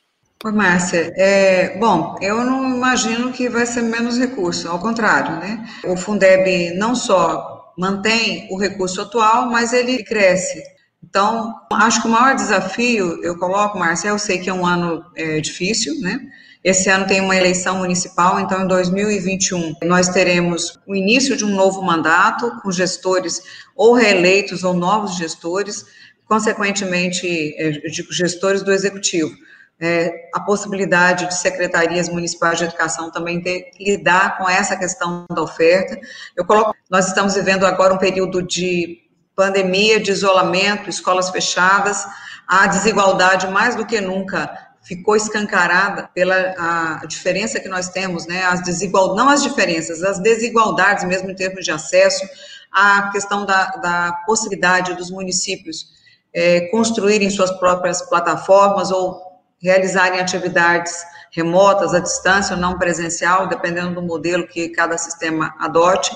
Oi, 0.45 0.53
Márcia. 0.53 1.13
É, 1.17 1.79
bom, 1.79 2.17
eu 2.21 2.45
não 2.45 2.77
imagino 2.77 3.33
que 3.33 3.49
vai 3.49 3.67
ser 3.67 3.83
menos 3.83 4.19
recurso, 4.19 4.69
ao 4.69 4.79
contrário, 4.79 5.39
né? 5.41 5.67
O 5.87 5.97
Fundeb 5.97 6.75
não 6.75 6.95
só 6.95 7.73
mantém 7.79 8.47
o 8.51 8.59
recurso 8.59 9.01
atual, 9.01 9.49
mas 9.49 9.73
ele 9.73 10.05
cresce. 10.05 10.63
Então, 11.09 11.55
acho 11.71 12.01
que 12.01 12.09
o 12.09 12.11
maior 12.11 12.35
desafio, 12.35 13.23
eu 13.23 13.39
coloco, 13.39 13.79
Márcia, 13.79 14.09
eu 14.09 14.19
sei 14.19 14.39
que 14.39 14.49
é 14.49 14.55
um 14.55 14.65
ano 14.65 15.05
é, 15.15 15.39
difícil, 15.39 16.01
né? 16.01 16.19
Esse 16.63 16.89
ano 16.89 17.07
tem 17.07 17.21
uma 17.21 17.37
eleição 17.37 17.77
municipal, 17.77 18.41
então 18.41 18.63
em 18.63 18.67
2021 18.67 19.75
nós 19.83 20.09
teremos 20.09 20.81
o 20.87 20.95
início 20.95 21.37
de 21.37 21.45
um 21.45 21.55
novo 21.55 21.83
mandato 21.83 22.51
com 22.63 22.73
gestores 22.73 23.43
ou 23.77 23.93
reeleitos 23.93 24.65
ou 24.65 24.73
novos 24.73 25.15
gestores 25.17 25.85
consequentemente, 26.27 27.55
é, 27.59 27.73
gestores 28.11 28.63
do 28.63 28.73
executivo. 28.73 29.31
É, 29.79 30.31
a 30.33 30.41
possibilidade 30.41 31.27
de 31.27 31.35
secretarias 31.37 32.09
municipais 32.09 32.57
de 32.57 32.65
educação 32.65 33.11
também 33.11 33.43
ter, 33.43 33.71
lidar 33.79 34.39
com 34.39 34.49
essa 34.49 34.75
questão 34.75 35.27
da 35.29 35.43
oferta. 35.43 35.99
Eu 36.35 36.47
coloco, 36.47 36.75
nós 36.89 37.09
estamos 37.09 37.35
vivendo 37.35 37.67
agora 37.67 37.93
um 37.93 37.99
período 37.99 38.41
de 38.41 39.04
pandemia, 39.35 40.01
de 40.01 40.11
isolamento, 40.11 40.89
escolas 40.89 41.31
fechadas, 41.31 42.07
a 42.47 42.67
desigualdade 42.67 43.47
mais 43.49 43.75
do 43.75 43.87
que 43.87 44.01
nunca 44.01 44.51
ficou 44.83 45.17
escancarada 45.17 46.11
pela 46.15 47.01
a 47.03 47.07
diferença 47.07 47.59
que 47.59 47.69
nós 47.69 47.89
temos, 47.89 48.27
né, 48.27 48.45
as 48.45 48.63
desigual, 48.63 49.15
não 49.15 49.31
as 49.31 49.43
diferenças, 49.43 50.03
as 50.03 50.19
desigualdades 50.19 51.05
mesmo 51.05 51.31
em 51.31 51.35
termos 51.35 51.65
de 51.65 51.71
acesso, 51.71 52.23
a 52.71 53.11
questão 53.11 53.47
da, 53.47 53.65
da 53.77 54.13
possibilidade 54.27 54.95
dos 54.95 55.11
municípios 55.11 55.87
é, 56.35 56.63
construírem 56.69 57.31
suas 57.31 57.51
próprias 57.53 58.03
plataformas 58.03 58.91
ou 58.91 59.23
realizarem 59.63 60.21
atividades 60.21 60.95
remotas, 61.35 61.93
à 61.93 61.99
distância 61.99 62.55
ou 62.55 62.61
não 62.61 62.79
presencial, 62.79 63.49
dependendo 63.49 63.95
do 63.95 64.03
modelo 64.03 64.47
que 64.47 64.69
cada 64.69 64.97
sistema 64.97 65.55
adote. 65.59 66.11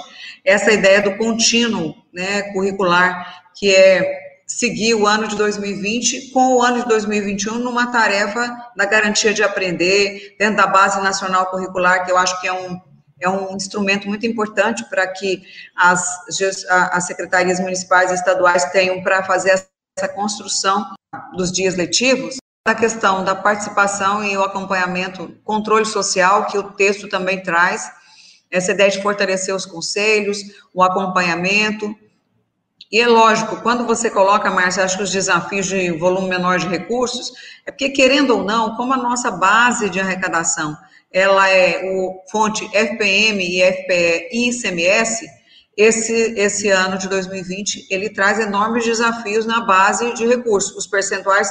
Essa 0.44 0.72
ideia 0.72 1.02
do 1.02 1.16
contínuo 1.16 1.94
né, 2.14 2.42
curricular, 2.52 3.42
que 3.59 3.74
é 3.74 4.28
seguir 4.46 4.94
o 4.94 5.07
ano 5.07 5.28
de 5.28 5.37
2020 5.37 6.31
com 6.31 6.54
o 6.54 6.62
ano 6.62 6.83
de 6.83 6.88
2021 6.88 7.59
numa 7.59 7.92
tarefa 7.92 8.48
da 8.74 8.87
garantia 8.87 9.35
de 9.35 9.42
aprender, 9.42 10.37
dentro 10.38 10.57
da 10.57 10.66
Base 10.66 11.00
Nacional 11.02 11.46
Curricular, 11.46 12.07
que 12.07 12.12
eu 12.12 12.16
acho 12.16 12.40
que 12.40 12.46
é 12.46 12.52
um, 12.52 12.81
é 13.20 13.28
um 13.28 13.54
instrumento 13.54 14.09
muito 14.09 14.24
importante 14.24 14.88
para 14.88 15.07
que 15.09 15.42
as, 15.76 16.00
as 16.70 17.07
secretarias 17.07 17.61
municipais 17.61 18.11
e 18.11 18.14
estaduais 18.14 18.64
tenham 18.66 19.02
para 19.02 19.22
fazer 19.24 19.50
essa 19.50 20.09
construção 20.14 20.87
dos 21.37 21.50
dias 21.50 21.74
letivos, 21.74 22.37
a 22.68 22.74
questão 22.74 23.24
da 23.24 23.35
participação 23.35 24.24
e 24.24 24.37
o 24.37 24.42
acompanhamento, 24.42 25.35
controle 25.44 25.85
social, 25.85 26.46
que 26.46 26.59
o 26.59 26.72
texto 26.72 27.09
também 27.09 27.42
traz, 27.42 27.90
essa 28.50 28.72
ideia 28.72 28.90
de 28.90 29.02
fortalecer 29.02 29.54
os 29.54 29.66
conselhos, 29.66 30.38
o 30.72 30.83
acompanhamento. 30.83 31.94
E 32.90 33.00
é 33.00 33.07
lógico, 33.07 33.57
quando 33.57 33.87
você 33.87 34.11
coloca, 34.11 34.50
Márcia, 34.50 34.85
acho 34.85 34.96
que 34.96 35.02
os 35.02 35.11
desafios 35.11 35.66
de 35.66 35.90
volume 35.92 36.28
menor 36.28 36.59
de 36.59 36.66
recursos, 36.66 37.33
é 37.66 37.70
porque, 37.70 37.90
querendo 37.90 38.37
ou 38.37 38.44
não, 38.44 38.74
como 38.76 38.94
a 38.94 38.96
nossa 38.96 39.31
base 39.31 39.90
de 39.90 40.00
arrecadação, 40.00 40.76
ela 41.12 41.48
é 41.48 41.83
o 41.85 42.22
fonte 42.31 42.68
FPM 42.72 43.42
e 43.44 43.62
FPE 43.62 44.28
e 44.33 44.48
ICMS, 44.50 45.26
esse, 45.76 46.12
esse 46.37 46.68
ano 46.70 46.98
de 46.98 47.09
2020, 47.09 47.87
ele 47.88 48.11
traz 48.11 48.40
enormes 48.40 48.85
desafios 48.85 49.46
na 49.46 49.60
base 49.60 50.12
de 50.14 50.27
recursos. 50.27 50.77
Os 50.77 50.88
percentuais 50.88 51.48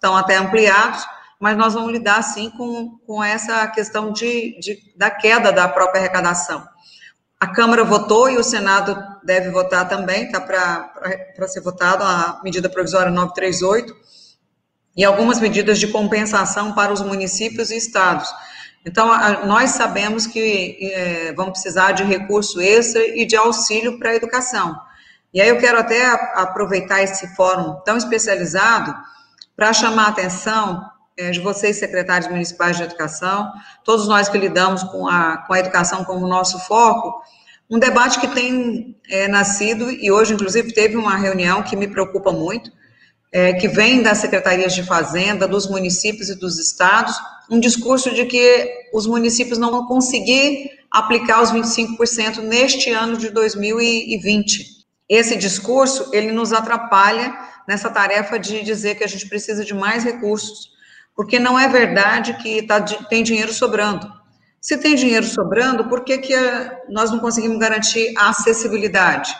estão 0.00 0.16
até 0.16 0.36
ampliados, 0.36 1.06
mas 1.38 1.56
nós 1.58 1.74
vamos 1.74 1.92
lidar, 1.92 2.22
sim, 2.22 2.50
com, 2.50 2.98
com 3.06 3.22
essa 3.22 3.66
questão 3.68 4.12
de, 4.12 4.58
de, 4.58 4.78
da 4.96 5.10
queda 5.10 5.52
da 5.52 5.68
própria 5.68 6.00
arrecadação. 6.00 6.66
A 7.38 7.46
Câmara 7.46 7.84
votou 7.84 8.28
e 8.28 8.38
o 8.38 8.42
Senado 8.42 8.96
deve 9.22 9.50
votar 9.50 9.86
também, 9.88 10.24
está 10.24 10.40
para 10.40 11.48
ser 11.48 11.60
votado 11.60 12.02
a 12.02 12.40
medida 12.42 12.68
provisória 12.68 13.10
938, 13.10 13.94
e 14.96 15.04
algumas 15.04 15.38
medidas 15.38 15.78
de 15.78 15.86
compensação 15.86 16.72
para 16.74 16.92
os 16.92 17.00
municípios 17.02 17.70
e 17.70 17.76
estados. 17.76 18.28
Então, 18.84 19.12
a, 19.12 19.44
nós 19.46 19.70
sabemos 19.70 20.26
que 20.26 20.78
é, 20.92 21.32
vão 21.34 21.50
precisar 21.50 21.92
de 21.92 22.04
recurso 22.04 22.60
extra 22.60 23.02
e 23.06 23.26
de 23.26 23.36
auxílio 23.36 23.98
para 23.98 24.10
a 24.10 24.16
educação. 24.16 24.78
E 25.32 25.40
aí 25.40 25.48
eu 25.48 25.58
quero 25.58 25.78
até 25.78 26.06
aproveitar 26.34 27.02
esse 27.02 27.34
fórum 27.36 27.80
tão 27.84 27.96
especializado 27.96 28.94
para 29.60 29.74
chamar 29.74 30.06
a 30.06 30.08
atenção 30.08 30.82
é, 31.18 31.30
de 31.30 31.38
vocês, 31.38 31.76
secretários 31.76 32.30
municipais 32.30 32.78
de 32.78 32.82
educação, 32.82 33.52
todos 33.84 34.08
nós 34.08 34.26
que 34.26 34.38
lidamos 34.38 34.82
com 34.84 35.06
a, 35.06 35.36
com 35.36 35.52
a 35.52 35.58
educação 35.58 36.02
como 36.02 36.26
nosso 36.26 36.58
foco, 36.60 37.22
um 37.68 37.78
debate 37.78 38.18
que 38.18 38.28
tem 38.28 38.96
é, 39.06 39.28
nascido, 39.28 39.90
e 39.90 40.10
hoje, 40.10 40.32
inclusive, 40.32 40.72
teve 40.72 40.96
uma 40.96 41.14
reunião 41.14 41.62
que 41.62 41.76
me 41.76 41.86
preocupa 41.86 42.32
muito, 42.32 42.72
é, 43.30 43.52
que 43.52 43.68
vem 43.68 44.02
das 44.02 44.16
secretarias 44.16 44.74
de 44.74 44.82
fazenda, 44.82 45.46
dos 45.46 45.68
municípios 45.68 46.30
e 46.30 46.36
dos 46.36 46.58
estados, 46.58 47.14
um 47.50 47.60
discurso 47.60 48.14
de 48.14 48.24
que 48.24 48.88
os 48.94 49.06
municípios 49.06 49.58
não 49.58 49.70
vão 49.70 49.84
conseguir 49.84 50.70
aplicar 50.90 51.42
os 51.42 51.52
25% 51.52 52.38
neste 52.38 52.92
ano 52.92 53.18
de 53.18 53.28
2020. 53.28 54.79
Esse 55.10 55.34
discurso, 55.34 56.08
ele 56.12 56.30
nos 56.30 56.52
atrapalha 56.52 57.36
nessa 57.66 57.90
tarefa 57.90 58.38
de 58.38 58.62
dizer 58.62 58.94
que 58.94 59.02
a 59.02 59.08
gente 59.08 59.28
precisa 59.28 59.64
de 59.64 59.74
mais 59.74 60.04
recursos, 60.04 60.70
porque 61.16 61.36
não 61.40 61.58
é 61.58 61.68
verdade 61.68 62.34
que 62.34 62.62
tá, 62.62 62.80
tem 62.80 63.24
dinheiro 63.24 63.52
sobrando. 63.52 64.08
Se 64.60 64.78
tem 64.78 64.94
dinheiro 64.94 65.26
sobrando, 65.26 65.88
por 65.88 66.04
que, 66.04 66.18
que 66.18 66.32
eh, 66.32 66.82
nós 66.88 67.10
não 67.10 67.18
conseguimos 67.18 67.58
garantir 67.58 68.14
a 68.16 68.28
acessibilidade? 68.28 69.34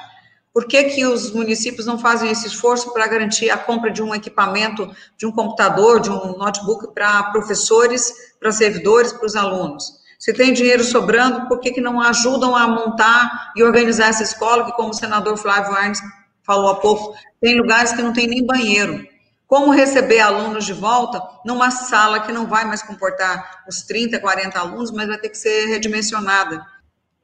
Por 0.52 0.66
que, 0.66 0.82
que 0.84 1.06
os 1.06 1.30
municípios 1.30 1.86
não 1.86 2.00
fazem 2.00 2.32
esse 2.32 2.48
esforço 2.48 2.92
para 2.92 3.06
garantir 3.06 3.48
a 3.50 3.56
compra 3.56 3.92
de 3.92 4.02
um 4.02 4.12
equipamento, 4.12 4.90
de 5.16 5.24
um 5.24 5.30
computador, 5.30 6.00
de 6.00 6.10
um 6.10 6.36
notebook 6.36 6.92
para 6.92 7.30
professores, 7.30 8.12
para 8.40 8.50
servidores, 8.50 9.12
para 9.12 9.26
os 9.26 9.36
alunos? 9.36 9.99
Se 10.20 10.32
tem 10.32 10.52
dinheiro 10.52 10.84
sobrando, 10.84 11.48
por 11.48 11.58
que, 11.58 11.72
que 11.72 11.80
não 11.80 12.00
ajudam 12.00 12.54
a 12.54 12.68
montar 12.68 13.52
e 13.56 13.64
organizar 13.64 14.10
essa 14.10 14.22
escola, 14.22 14.64
que, 14.66 14.72
como 14.72 14.90
o 14.90 14.94
senador 14.94 15.36
Flávio 15.36 15.72
Arnes 15.72 16.00
falou 16.44 16.70
há 16.70 16.76
pouco, 16.76 17.16
tem 17.40 17.58
lugares 17.58 17.92
que 17.92 18.02
não 18.02 18.12
tem 18.12 18.28
nem 18.28 18.46
banheiro. 18.46 19.04
Como 19.48 19.72
receber 19.72 20.20
alunos 20.20 20.64
de 20.64 20.72
volta 20.72 21.20
numa 21.44 21.72
sala 21.72 22.20
que 22.20 22.30
não 22.30 22.46
vai 22.46 22.64
mais 22.64 22.84
comportar 22.84 23.64
os 23.68 23.82
30, 23.82 24.20
40 24.20 24.60
alunos, 24.60 24.92
mas 24.92 25.08
vai 25.08 25.18
ter 25.18 25.30
que 25.30 25.38
ser 25.38 25.66
redimensionada? 25.66 26.64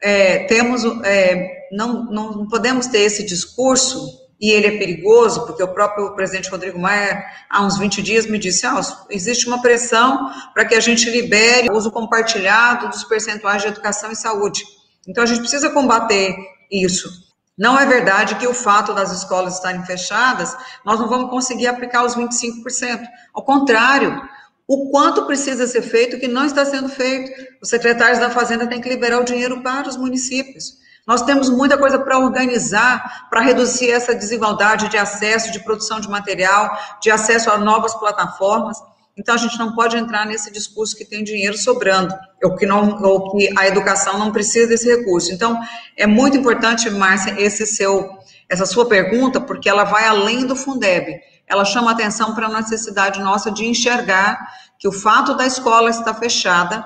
é, 0.02 0.44
temos, 0.44 0.84
é, 1.04 1.68
não, 1.72 2.04
não 2.04 2.48
podemos 2.48 2.86
ter 2.86 3.00
esse 3.00 3.24
discurso, 3.24 4.25
e 4.40 4.50
ele 4.50 4.66
é 4.66 4.78
perigoso, 4.78 5.46
porque 5.46 5.62
o 5.62 5.68
próprio 5.68 6.14
presidente 6.14 6.50
Rodrigo 6.50 6.78
Maia, 6.78 7.24
há 7.48 7.62
uns 7.62 7.78
20 7.78 8.02
dias, 8.02 8.26
me 8.26 8.38
disse, 8.38 8.66
ah, 8.66 8.80
existe 9.08 9.46
uma 9.46 9.62
pressão 9.62 10.30
para 10.52 10.64
que 10.64 10.74
a 10.74 10.80
gente 10.80 11.08
libere 11.08 11.70
o 11.70 11.74
uso 11.74 11.90
compartilhado 11.90 12.88
dos 12.88 13.04
percentuais 13.04 13.62
de 13.62 13.68
educação 13.68 14.12
e 14.12 14.16
saúde. 14.16 14.62
Então, 15.08 15.24
a 15.24 15.26
gente 15.26 15.40
precisa 15.40 15.70
combater 15.70 16.36
isso. 16.70 17.08
Não 17.56 17.78
é 17.78 17.86
verdade 17.86 18.34
que 18.34 18.46
o 18.46 18.52
fato 18.52 18.92
das 18.92 19.10
escolas 19.10 19.54
estarem 19.54 19.82
fechadas, 19.86 20.54
nós 20.84 21.00
não 21.00 21.08
vamos 21.08 21.30
conseguir 21.30 21.66
aplicar 21.66 22.04
os 22.04 22.14
25%. 22.14 23.06
Ao 23.32 23.42
contrário, 23.42 24.20
o 24.68 24.90
quanto 24.90 25.24
precisa 25.24 25.66
ser 25.66 25.80
feito 25.80 26.18
que 26.18 26.28
não 26.28 26.44
está 26.44 26.66
sendo 26.66 26.88
feito. 26.90 27.32
Os 27.62 27.70
secretários 27.70 28.18
da 28.18 28.30
Fazenda 28.30 28.66
têm 28.66 28.80
que 28.80 28.88
liberar 28.88 29.20
o 29.20 29.24
dinheiro 29.24 29.62
para 29.62 29.88
os 29.88 29.96
municípios. 29.96 30.84
Nós 31.06 31.22
temos 31.22 31.48
muita 31.48 31.78
coisa 31.78 31.98
para 31.98 32.18
organizar, 32.18 33.28
para 33.30 33.40
reduzir 33.40 33.90
essa 33.90 34.14
desigualdade 34.14 34.88
de 34.88 34.96
acesso, 34.96 35.52
de 35.52 35.60
produção 35.60 36.00
de 36.00 36.08
material, 36.08 36.76
de 37.00 37.10
acesso 37.10 37.50
a 37.50 37.58
novas 37.58 37.94
plataformas. 37.94 38.78
Então, 39.16 39.34
a 39.34 39.38
gente 39.38 39.58
não 39.58 39.74
pode 39.74 39.96
entrar 39.96 40.26
nesse 40.26 40.52
discurso 40.52 40.96
que 40.96 41.04
tem 41.04 41.22
dinheiro 41.22 41.56
sobrando, 41.56 42.14
ou 42.42 42.56
que, 42.56 42.66
não, 42.66 43.02
ou 43.02 43.30
que 43.30 43.48
a 43.56 43.66
educação 43.66 44.18
não 44.18 44.32
precisa 44.32 44.66
desse 44.66 44.88
recurso. 44.94 45.32
Então, 45.32 45.58
é 45.96 46.06
muito 46.06 46.36
importante, 46.36 46.90
Márcia, 46.90 47.34
esse 47.38 47.64
seu, 47.64 48.10
essa 48.48 48.66
sua 48.66 48.86
pergunta, 48.86 49.40
porque 49.40 49.68
ela 49.68 49.84
vai 49.84 50.06
além 50.06 50.44
do 50.44 50.56
Fundeb 50.56 51.20
ela 51.46 51.64
chama 51.64 51.92
atenção 51.92 52.34
para 52.34 52.46
a 52.46 52.52
necessidade 52.52 53.20
nossa 53.20 53.50
de 53.50 53.64
enxergar 53.64 54.52
que 54.78 54.88
o 54.88 54.92
fato 54.92 55.34
da 55.34 55.46
escola 55.46 55.90
estar 55.90 56.14
fechada, 56.14 56.84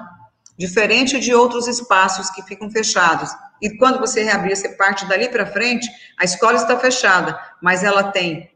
diferente 0.61 1.19
de 1.19 1.35
outros 1.35 1.67
espaços 1.67 2.29
que 2.29 2.43
ficam 2.43 2.71
fechados, 2.71 3.31
e 3.63 3.79
quando 3.79 3.99
você 3.99 4.23
reabrir, 4.23 4.55
você 4.55 4.69
parte 4.69 5.07
dali 5.07 5.27
para 5.27 5.47
frente, 5.47 5.89
a 6.19 6.25
escola 6.25 6.57
está 6.57 6.79
fechada, 6.79 7.39
mas 7.63 7.83
ela 7.83 8.05
tem 8.05 8.51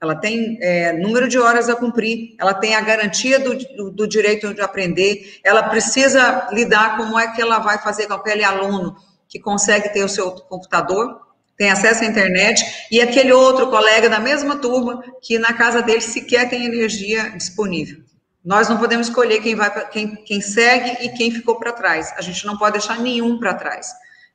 ela 0.00 0.16
tem 0.16 0.58
é, 0.60 0.92
número 0.94 1.28
de 1.28 1.38
horas 1.38 1.68
a 1.68 1.76
cumprir, 1.76 2.34
ela 2.36 2.52
tem 2.52 2.74
a 2.74 2.80
garantia 2.80 3.38
do, 3.38 3.54
do, 3.54 3.90
do, 3.92 4.08
direito 4.08 4.52
de 4.52 4.60
aprender, 4.60 5.38
ela 5.44 5.62
precisa 5.62 6.48
lidar 6.50 6.96
como 6.96 7.16
é 7.16 7.30
que 7.32 7.40
ela 7.40 7.60
vai 7.60 7.78
fazer 7.78 8.08
com 8.08 8.14
aquele 8.14 8.42
aluno 8.42 8.96
que 9.28 9.38
consegue 9.38 9.90
ter 9.90 10.02
o 10.02 10.08
seu 10.08 10.32
computador, 10.32 11.20
tem 11.56 11.70
acesso 11.70 12.02
à 12.02 12.06
internet, 12.06 12.88
e 12.90 13.00
aquele 13.00 13.32
outro 13.32 13.70
colega 13.70 14.08
da 14.08 14.18
mesma 14.18 14.56
turma 14.56 15.04
que 15.22 15.38
na 15.38 15.52
casa 15.52 15.80
dele 15.80 16.00
sequer 16.00 16.50
tem 16.50 16.64
energia 16.64 17.30
disponível. 17.36 18.02
Nós 18.44 18.68
não 18.68 18.78
podemos 18.78 19.08
escolher 19.08 19.40
quem 19.40 19.54
vai 19.54 19.88
quem, 19.88 20.16
quem 20.24 20.40
segue 20.40 21.04
e 21.04 21.10
quem 21.10 21.30
ficou 21.30 21.58
para 21.58 21.72
trás. 21.72 22.12
A 22.16 22.22
gente 22.22 22.44
não 22.44 22.56
pode 22.56 22.78
deixar 22.78 22.98
nenhum 22.98 23.38
para 23.38 23.54
trás. 23.54 23.88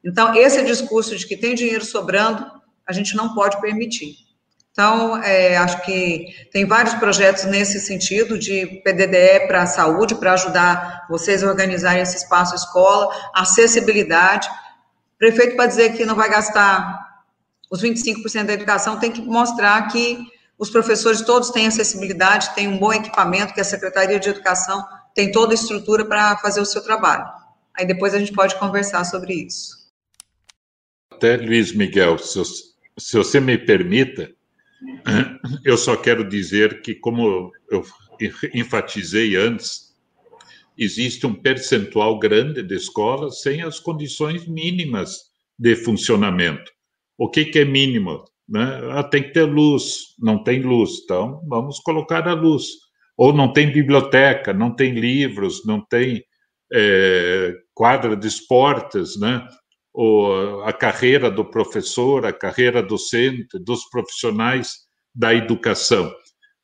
Então, 0.04 0.34
esse 0.36 0.64
discurso 0.64 1.18
de 1.18 1.26
que 1.28 1.36
tem 1.36 1.56
dinheiro 1.56 1.84
sobrando, 1.84 2.46
a 2.86 2.94
gente 2.94 3.16
não 3.16 3.34
pode 3.34 3.60
permitir. 3.60 4.16
Então, 4.72 5.22
é, 5.24 5.58
acho 5.58 5.82
que 5.82 6.28
tem 6.54 6.66
vários 6.66 6.94
projetos 6.94 7.46
nesse 7.46 7.80
sentido 7.80 8.38
de 8.38 8.82
PDDE 8.84 9.48
para 9.48 9.64
a 9.64 9.66
saúde, 9.66 10.16
para 10.16 10.34
ajudar 10.34 11.08
vocês 11.10 11.44
a 11.44 11.48
organizarem 11.48 12.02
esse 12.02 12.18
espaço 12.18 12.56
escola, 12.56 13.14
acessibilidade. 13.34 14.48
Prefeito, 15.18 15.56
para 15.56 15.66
dizer 15.66 15.98
que 15.98 16.06
não 16.06 16.16
vai 16.16 16.30
gastar 16.30 17.08
os 17.70 17.82
25% 17.82 18.46
da 18.46 18.54
educação 18.54 19.00
tem 19.00 19.12
que 19.12 19.22
mostrar 19.22 19.88
que 19.88 20.26
os 20.58 20.70
professores 20.70 21.22
todos 21.22 21.52
têm 21.52 21.68
acessibilidade, 21.68 22.54
têm 22.56 22.68
um 22.68 22.78
bom 22.78 22.92
equipamento, 22.92 23.54
que 23.54 23.62
a 23.62 23.66
Secretaria 23.66 24.20
de 24.20 24.30
Educação 24.30 24.84
tem 25.14 25.32
toda 25.32 25.54
a 25.54 25.56
estrutura 25.56 26.06
para 26.06 26.38
fazer 26.38 26.62
o 26.62 26.66
seu 26.66 26.84
trabalho. 26.84 27.26
Aí 27.78 27.86
depois 27.86 28.14
a 28.14 28.20
gente 28.20 28.34
pode 28.34 28.58
conversar 28.58 29.04
sobre 29.06 29.34
isso. 29.34 29.88
Até, 31.12 31.38
Luiz 31.38 31.72
Miguel, 31.72 32.18
se, 32.18 32.42
se 32.98 33.18
você 33.18 33.40
me 33.40 33.58
permita, 33.58 34.32
eu 35.64 35.78
só 35.78 35.96
quero 35.96 36.28
dizer 36.28 36.82
que, 36.82 36.96
como 36.96 37.52
eu 37.70 37.84
enfatizei 38.54 39.36
antes, 39.36 39.96
existe 40.78 41.26
um 41.26 41.34
percentual 41.34 42.20
grande 42.20 42.62
de 42.62 42.76
escolas 42.76 43.42
sem 43.42 43.62
as 43.62 43.80
condições 43.80 44.48
mínimas 44.48 45.32
de 45.58 45.76
funcionamento. 45.76 46.72
O 47.18 47.30
que, 47.30 47.46
que 47.46 47.60
é 47.60 47.66
mínimo? 47.66 48.24
Né? 48.48 48.82
Ah, 48.92 49.04
tem 49.04 49.24
que 49.24 49.34
ter 49.34 49.44
luz, 49.44 50.16
não 50.20 50.44
tem 50.44 50.62
luz, 50.62 51.02
então 51.04 51.42
vamos 51.48 51.80
colocar 51.80 52.28
a 52.28 52.34
luz. 52.34 52.66
Ou 53.18 53.34
não 53.34 53.52
tem 53.52 53.72
biblioteca, 53.72 54.54
não 54.54 54.74
tem 54.76 54.94
livros, 54.94 55.66
não 55.66 55.82
tem 55.82 56.24
é, 56.72 57.54
quadra 57.74 58.16
de 58.16 58.28
esportes, 58.28 59.20
né? 59.20 59.46
Ou 59.94 60.62
a 60.64 60.72
carreira 60.72 61.32
do 61.32 61.44
professor, 61.44 62.26
a 62.26 62.32
carreira 62.32 62.84
docente, 62.84 63.58
dos 63.60 63.90
profissionais 63.90 64.70
da 65.14 65.34
educação. 65.34 66.14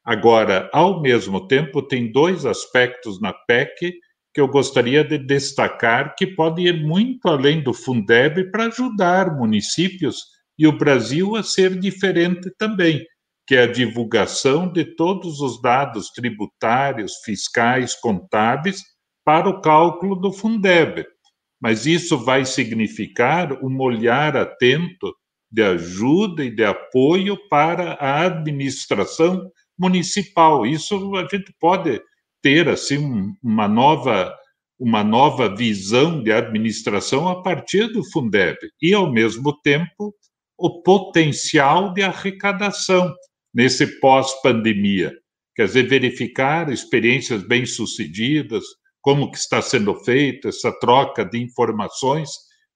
Agora, 0.05 0.69
ao 0.71 1.01
mesmo 1.01 1.47
tempo, 1.47 1.81
tem 1.81 2.11
dois 2.11 2.45
aspectos 2.45 3.19
na 3.19 3.34
PEC 3.34 3.93
que 4.34 4.41
eu 4.41 4.47
gostaria 4.47 5.03
de 5.03 5.17
destacar 5.17 6.15
que 6.15 6.27
pode 6.27 6.61
ir 6.63 6.84
muito 6.84 7.27
além 7.27 7.61
do 7.61 7.73
Fundeb 7.73 8.51
para 8.51 8.65
ajudar 8.65 9.36
municípios 9.36 10.25
e 10.58 10.68
o 10.68 10.78
Brasil 10.78 11.36
a 11.36 11.43
ser 11.43 11.80
diferente 11.80 12.51
também, 12.58 13.04
que 13.47 13.56
é 13.56 13.64
a 13.64 13.72
divulgação 13.72 14.72
de 14.72 14.86
todos 14.95 15.39
os 15.41 15.62
dados 15.62 16.10
tributários, 16.10 17.14
fiscais, 17.26 17.95
contábeis 17.95 18.82
para 19.26 19.49
o 19.49 19.62
cálculo 19.62 20.16
do 20.16 20.32
Fundeb. 20.32 21.06
Mas 21.62 21.86
isso 21.86 22.18
vai 22.18 22.45
significar 22.45 23.54
um 23.64 23.82
olhar 23.82 24.36
atento 24.36 25.14
de 25.51 25.62
ajuda 25.62 26.43
e 26.43 26.49
de 26.49 26.64
apoio 26.64 27.38
para 27.47 27.93
a 27.93 28.26
administração 28.26 29.49
municipal. 29.78 30.66
Isso 30.66 31.16
a 31.16 31.22
gente 31.22 31.54
pode 31.60 32.01
ter 32.41 32.68
assim 32.68 33.34
uma 33.41 33.68
nova 33.68 34.36
uma 34.80 35.04
nova 35.04 35.56
visão 35.56 36.22
de 36.22 36.32
administração 36.32 37.30
a 37.30 37.41
partir 37.41 37.88
do 37.93 38.04
Fundeb 38.12 38.58
e 38.82 38.93
ao 38.93 39.10
mesmo 39.10 39.58
tempo 39.62 40.14
o 40.64 40.82
potencial 40.82 41.93
de 41.93 42.01
arrecadação 42.01 43.14
nesse 43.53 43.99
pós-pandemia. 43.99 45.11
Quer 45.53 45.66
dizer, 45.66 45.89
verificar 45.89 46.72
experiências 46.72 47.45
bem-sucedidas, 47.45 48.64
como 49.01 49.30
que 49.30 49.38
está 49.38 49.61
sendo 49.61 49.93
feita 49.93 50.47
essa 50.47 50.72
troca 50.80 51.26
de 51.26 51.38
informações, 51.38 52.30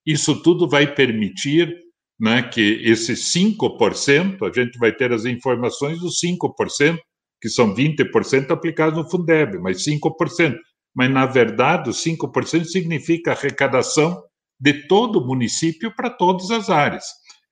isso 0.06 0.42
tudo 0.42 0.68
vai 0.68 0.94
permitir 0.94 1.74
né, 2.20 2.42
que 2.42 2.82
esses 2.84 3.32
5%, 3.32 4.46
a 4.46 4.52
gente 4.52 4.78
vai 4.78 4.92
ter 4.92 5.10
as 5.10 5.24
informações 5.24 5.98
dos 5.98 6.20
5%, 6.20 6.98
que 7.40 7.48
são 7.48 7.74
20% 7.74 8.50
aplicados 8.50 8.98
no 8.98 9.08
Fundeb, 9.08 9.58
mas 9.60 9.82
5%. 9.82 10.54
Mas, 10.94 11.10
na 11.10 11.24
verdade, 11.24 11.88
os 11.88 12.04
5% 12.04 12.64
significa 12.66 13.32
arrecadação 13.32 14.22
de 14.60 14.86
todo 14.86 15.20
o 15.20 15.26
município 15.26 15.90
para 15.96 16.10
todas 16.10 16.50
as 16.50 16.68
áreas. 16.68 17.04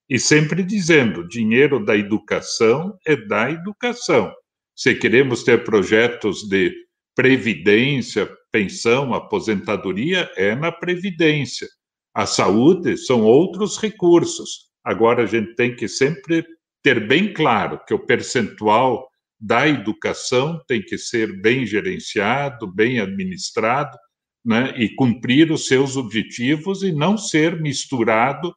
E 0.08 0.18
sempre 0.18 0.62
dizendo: 0.62 1.26
dinheiro 1.26 1.84
da 1.84 1.96
educação 1.96 2.96
é 3.06 3.16
da 3.16 3.50
educação. 3.50 4.32
Se 4.74 4.94
queremos 4.94 5.42
ter 5.42 5.64
projetos 5.64 6.42
de 6.48 6.72
Previdência, 7.14 8.30
pensão, 8.52 9.14
aposentadoria 9.14 10.30
é 10.36 10.54
na 10.54 10.70
Previdência. 10.70 11.66
A 12.14 12.26
saúde 12.26 12.96
são 12.98 13.22
outros 13.22 13.78
recursos. 13.78 14.66
Agora, 14.84 15.22
a 15.22 15.26
gente 15.26 15.54
tem 15.54 15.74
que 15.74 15.88
sempre 15.88 16.44
ter 16.82 17.08
bem 17.08 17.32
claro 17.32 17.80
que 17.86 17.94
o 17.94 17.98
percentual 17.98 19.08
da 19.40 19.66
educação 19.66 20.60
tem 20.68 20.82
que 20.82 20.96
ser 20.96 21.40
bem 21.40 21.66
gerenciado, 21.66 22.72
bem 22.72 23.00
administrado, 23.00 23.96
né, 24.44 24.74
e 24.76 24.94
cumprir 24.94 25.50
os 25.50 25.66
seus 25.66 25.96
objetivos 25.96 26.82
e 26.82 26.92
não 26.92 27.18
ser 27.18 27.60
misturado 27.60 28.54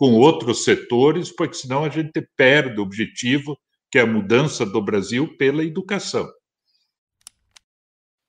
com 0.00 0.14
outros 0.14 0.64
setores, 0.64 1.30
porque 1.30 1.52
senão 1.52 1.84
a 1.84 1.90
gente 1.90 2.26
perde 2.34 2.80
o 2.80 2.82
objetivo 2.82 3.58
que 3.90 3.98
é 3.98 4.00
a 4.00 4.06
mudança 4.06 4.64
do 4.64 4.80
Brasil 4.80 5.36
pela 5.36 5.62
educação. 5.62 6.26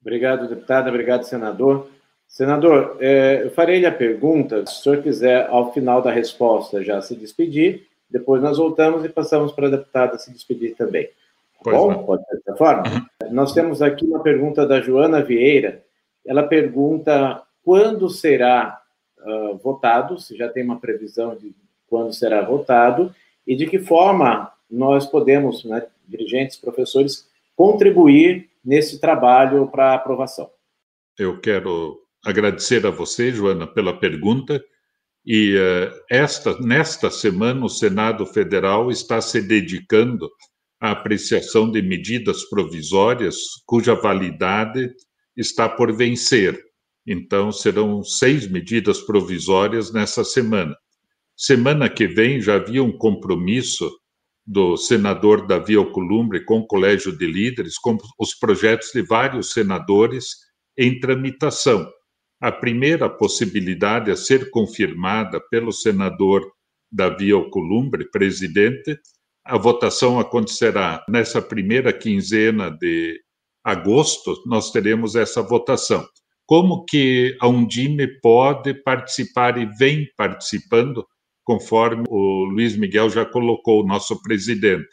Obrigado, 0.01 0.49
deputado. 0.49 0.89
Obrigado, 0.89 1.23
senador. 1.23 1.87
Senador, 2.27 2.97
é, 2.99 3.43
eu 3.45 3.51
farei 3.51 3.85
a 3.85 3.91
pergunta, 3.91 4.65
se 4.65 4.81
o 4.81 4.83
senhor 4.83 5.01
quiser, 5.01 5.47
ao 5.47 5.71
final 5.71 6.01
da 6.01 6.11
resposta, 6.11 6.83
já 6.83 7.01
se 7.01 7.15
despedir, 7.15 7.87
depois 8.09 8.41
nós 8.41 8.57
voltamos 8.57 9.05
e 9.05 9.09
passamos 9.09 9.53
para 9.53 9.67
a 9.67 9.71
deputada 9.71 10.17
se 10.17 10.29
despedir 10.29 10.75
também. 10.75 11.09
Pois 11.63 11.77
Bom, 11.77 11.91
não. 11.91 12.03
pode 12.03 12.25
ser 12.25 12.35
dessa 12.35 12.57
forma? 12.57 12.83
Uhum. 12.83 13.31
Nós 13.31 13.53
temos 13.53 13.81
aqui 13.81 14.03
uma 14.03 14.19
pergunta 14.19 14.67
da 14.67 14.81
Joana 14.81 15.23
Vieira. 15.23 15.85
Ela 16.25 16.43
pergunta 16.43 17.41
quando 17.63 18.09
será 18.09 18.80
uh, 19.25 19.57
votado, 19.57 20.19
se 20.19 20.35
já 20.35 20.49
tem 20.49 20.63
uma 20.63 20.79
previsão 20.79 21.35
de 21.35 21.53
quando 21.87 22.13
será 22.13 22.41
votado, 22.41 23.13
e 23.45 23.55
de 23.55 23.65
que 23.67 23.79
forma 23.79 24.51
nós 24.69 25.05
podemos, 25.05 25.65
né, 25.65 25.85
dirigentes, 26.07 26.57
professores, 26.57 27.27
contribuir 27.55 28.49
nesse 28.63 28.99
trabalho 28.99 29.67
para 29.67 29.93
aprovação. 29.93 30.49
Eu 31.19 31.39
quero 31.39 31.99
agradecer 32.23 32.85
a 32.85 32.89
você, 32.89 33.31
Joana, 33.31 33.67
pela 33.67 33.99
pergunta. 33.99 34.63
E 35.25 35.55
uh, 35.55 35.93
esta, 36.09 36.57
nesta 36.59 37.11
semana, 37.11 37.65
o 37.65 37.69
Senado 37.69 38.25
Federal 38.25 38.89
está 38.89 39.21
se 39.21 39.41
dedicando 39.41 40.29
à 40.79 40.91
apreciação 40.91 41.69
de 41.69 41.81
medidas 41.81 42.43
provisórias 42.45 43.35
cuja 43.65 43.93
validade 43.93 44.91
está 45.35 45.69
por 45.69 45.95
vencer. 45.95 46.59
Então, 47.05 47.51
serão 47.51 48.03
seis 48.03 48.47
medidas 48.49 48.99
provisórias 49.01 49.91
nessa 49.91 50.23
semana. 50.23 50.75
Semana 51.35 51.89
que 51.89 52.07
vem 52.07 52.39
já 52.39 52.55
havia 52.55 52.83
um 52.83 52.95
compromisso 52.95 53.91
do 54.45 54.75
senador 54.77 55.47
Davi 55.47 55.75
Alcolumbre 55.75 56.43
com 56.45 56.59
o 56.59 56.67
Colégio 56.67 57.15
de 57.17 57.25
Líderes, 57.25 57.77
com 57.77 57.97
os 58.19 58.33
projetos 58.35 58.91
de 58.93 59.01
vários 59.01 59.51
senadores 59.51 60.35
em 60.77 60.99
tramitação. 60.99 61.89
A 62.39 62.51
primeira 62.51 63.09
possibilidade 63.09 64.11
a 64.11 64.15
ser 64.15 64.49
confirmada 64.49 65.39
pelo 65.49 65.71
senador 65.71 66.51
Davi 66.91 67.31
Alcolumbre, 67.31 68.09
presidente, 68.09 68.99
a 69.43 69.57
votação 69.57 70.19
acontecerá 70.19 71.03
nessa 71.07 71.41
primeira 71.41 71.93
quinzena 71.93 72.69
de 72.69 73.19
agosto, 73.63 74.41
nós 74.45 74.71
teremos 74.71 75.15
essa 75.15 75.41
votação. 75.41 76.05
Como 76.45 76.85
que 76.85 77.37
a 77.39 77.47
Undime 77.47 78.07
pode 78.19 78.73
participar 78.73 79.57
e 79.57 79.65
vem 79.65 80.07
participando 80.17 81.05
conforme 81.43 82.03
o 82.07 82.45
Luiz 82.45 82.77
Miguel 82.77 83.09
já 83.09 83.25
colocou, 83.25 83.83
o 83.83 83.87
nosso 83.87 84.21
presidente, 84.21 84.87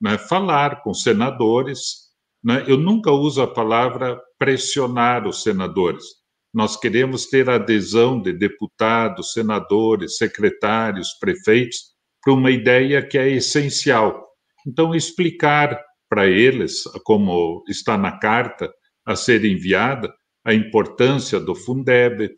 né? 0.00 0.18
falar 0.18 0.82
com 0.82 0.92
senadores. 0.92 2.10
Né? 2.42 2.64
Eu 2.66 2.76
nunca 2.76 3.10
uso 3.10 3.40
a 3.40 3.46
palavra 3.46 4.20
pressionar 4.38 5.26
os 5.26 5.42
senadores. 5.42 6.04
Nós 6.52 6.76
queremos 6.76 7.26
ter 7.26 7.48
adesão 7.48 8.20
de 8.20 8.32
deputados, 8.32 9.32
senadores, 9.32 10.18
secretários, 10.18 11.14
prefeitos 11.18 11.92
para 12.22 12.34
uma 12.34 12.50
ideia 12.50 13.06
que 13.06 13.16
é 13.16 13.30
essencial. 13.30 14.28
Então, 14.66 14.94
explicar 14.94 15.80
para 16.08 16.26
eles, 16.26 16.84
como 17.04 17.64
está 17.68 17.96
na 17.96 18.18
carta 18.18 18.70
a 19.04 19.16
ser 19.16 19.44
enviada, 19.44 20.12
a 20.44 20.52
importância 20.52 21.38
do 21.38 21.54
Fundeb, 21.54 22.30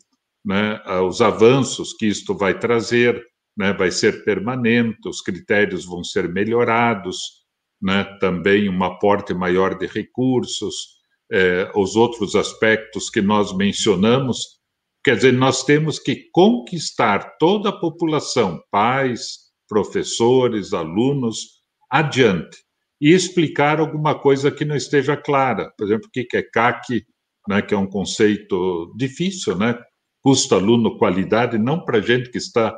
né, 0.45 0.79
os 1.01 1.21
avanços 1.21 1.93
que 1.93 2.05
isto 2.05 2.35
vai 2.35 2.57
trazer, 2.57 3.21
né, 3.57 3.73
vai 3.73 3.89
ser 3.89 4.23
permanente, 4.23 5.07
os 5.07 5.21
critérios 5.21 5.85
vão 5.85 6.03
ser 6.03 6.31
melhorados, 6.31 7.45
né, 7.81 8.03
também 8.19 8.69
um 8.69 8.83
aporte 8.83 9.33
maior 9.33 9.77
de 9.77 9.87
recursos, 9.87 10.95
é, 11.31 11.71
os 11.75 11.95
outros 11.95 12.35
aspectos 12.35 13.09
que 13.09 13.21
nós 13.21 13.55
mencionamos. 13.55 14.59
Quer 15.03 15.15
dizer, 15.15 15.33
nós 15.33 15.63
temos 15.63 15.99
que 15.99 16.29
conquistar 16.31 17.37
toda 17.39 17.69
a 17.69 17.79
população, 17.79 18.61
pais, 18.71 19.45
professores, 19.67 20.73
alunos, 20.73 21.61
adiante, 21.89 22.57
e 23.01 23.11
explicar 23.11 23.79
alguma 23.79 24.17
coisa 24.17 24.51
que 24.51 24.65
não 24.65 24.75
esteja 24.75 25.17
clara. 25.17 25.71
Por 25.77 25.85
exemplo, 25.85 26.07
o 26.07 26.11
que 26.11 26.27
é 26.35 26.43
CAC, 26.43 27.05
né, 27.47 27.61
que 27.61 27.73
é 27.73 27.77
um 27.77 27.87
conceito 27.87 28.93
difícil, 28.97 29.57
né? 29.57 29.77
Custo, 30.21 30.55
aluno, 30.55 30.97
qualidade, 30.97 31.57
não 31.57 31.83
para 31.83 32.01
gente 32.01 32.31
que 32.31 32.37
está 32.37 32.75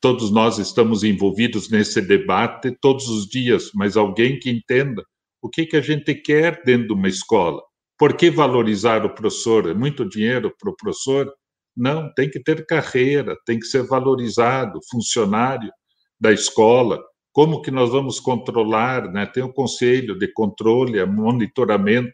Todos 0.00 0.30
nós 0.30 0.58
estamos 0.58 1.04
envolvidos 1.04 1.68
nesse 1.68 2.00
debate 2.00 2.74
todos 2.80 3.06
os 3.08 3.26
dias, 3.28 3.70
mas 3.74 3.98
alguém 3.98 4.38
que 4.38 4.48
entenda 4.48 5.04
o 5.42 5.48
que, 5.48 5.66
que 5.66 5.76
a 5.76 5.82
gente 5.82 6.14
quer 6.14 6.62
dentro 6.64 6.88
de 6.88 6.92
uma 6.94 7.08
escola. 7.08 7.60
Por 7.98 8.16
que 8.16 8.30
valorizar 8.30 9.04
o 9.04 9.14
professor? 9.14 9.68
É 9.68 9.74
muito 9.74 10.08
dinheiro 10.08 10.54
para 10.58 10.70
o 10.70 10.76
professor? 10.76 11.30
Não, 11.76 12.10
tem 12.14 12.30
que 12.30 12.42
ter 12.42 12.64
carreira, 12.64 13.36
tem 13.44 13.58
que 13.58 13.66
ser 13.66 13.82
valorizado, 13.82 14.80
funcionário 14.90 15.70
da 16.18 16.32
escola. 16.32 16.98
Como 17.30 17.60
que 17.60 17.70
nós 17.70 17.90
vamos 17.90 18.18
controlar? 18.18 19.12
Né? 19.12 19.26
Tem 19.26 19.42
o 19.42 19.52
conselho 19.52 20.18
de 20.18 20.32
controle, 20.32 21.04
monitoramento 21.04 22.10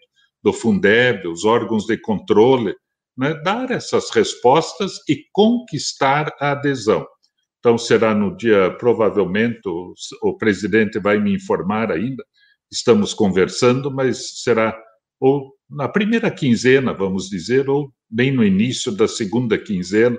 do 0.46 0.52
Fundeb, 0.52 1.26
os 1.26 1.44
órgãos 1.44 1.86
de 1.86 1.98
controle, 1.98 2.72
né? 3.18 3.34
dar 3.42 3.72
essas 3.72 4.10
respostas 4.10 4.92
e 5.08 5.24
conquistar 5.32 6.32
a 6.40 6.52
adesão. 6.52 7.04
Então, 7.58 7.76
será 7.76 8.14
no 8.14 8.36
dia, 8.36 8.70
provavelmente, 8.78 9.58
o, 9.66 9.92
o 10.22 10.38
presidente 10.38 11.00
vai 11.00 11.18
me 11.18 11.34
informar 11.34 11.90
ainda, 11.90 12.24
estamos 12.70 13.12
conversando, 13.12 13.90
mas 13.90 14.40
será 14.44 14.80
ou 15.18 15.52
na 15.68 15.88
primeira 15.88 16.30
quinzena, 16.30 16.92
vamos 16.92 17.28
dizer, 17.28 17.68
ou 17.68 17.90
bem 18.08 18.30
no 18.30 18.44
início 18.44 18.92
da 18.92 19.08
segunda 19.08 19.58
quinzena, 19.58 20.16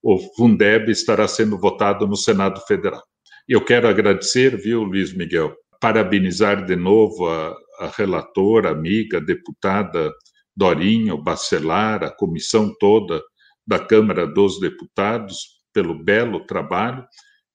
o 0.00 0.18
Fundeb 0.36 0.88
estará 0.88 1.26
sendo 1.26 1.58
votado 1.58 2.06
no 2.06 2.16
Senado 2.16 2.60
Federal. 2.68 3.02
Eu 3.48 3.64
quero 3.64 3.88
agradecer, 3.88 4.56
viu, 4.56 4.84
Luiz 4.84 5.12
Miguel, 5.12 5.52
parabenizar 5.80 6.64
de 6.64 6.76
novo 6.76 7.28
a, 7.28 7.56
a 7.78 7.92
relatora, 7.96 8.70
amiga, 8.70 9.20
deputada 9.20 10.12
Dorinha, 10.56 11.14
o 11.14 11.22
Bacelar, 11.22 12.02
a 12.04 12.10
comissão 12.10 12.74
toda 12.78 13.22
da 13.66 13.78
Câmara 13.78 14.26
dos 14.26 14.60
Deputados, 14.60 15.54
pelo 15.72 15.94
belo 15.94 16.46
trabalho 16.46 17.04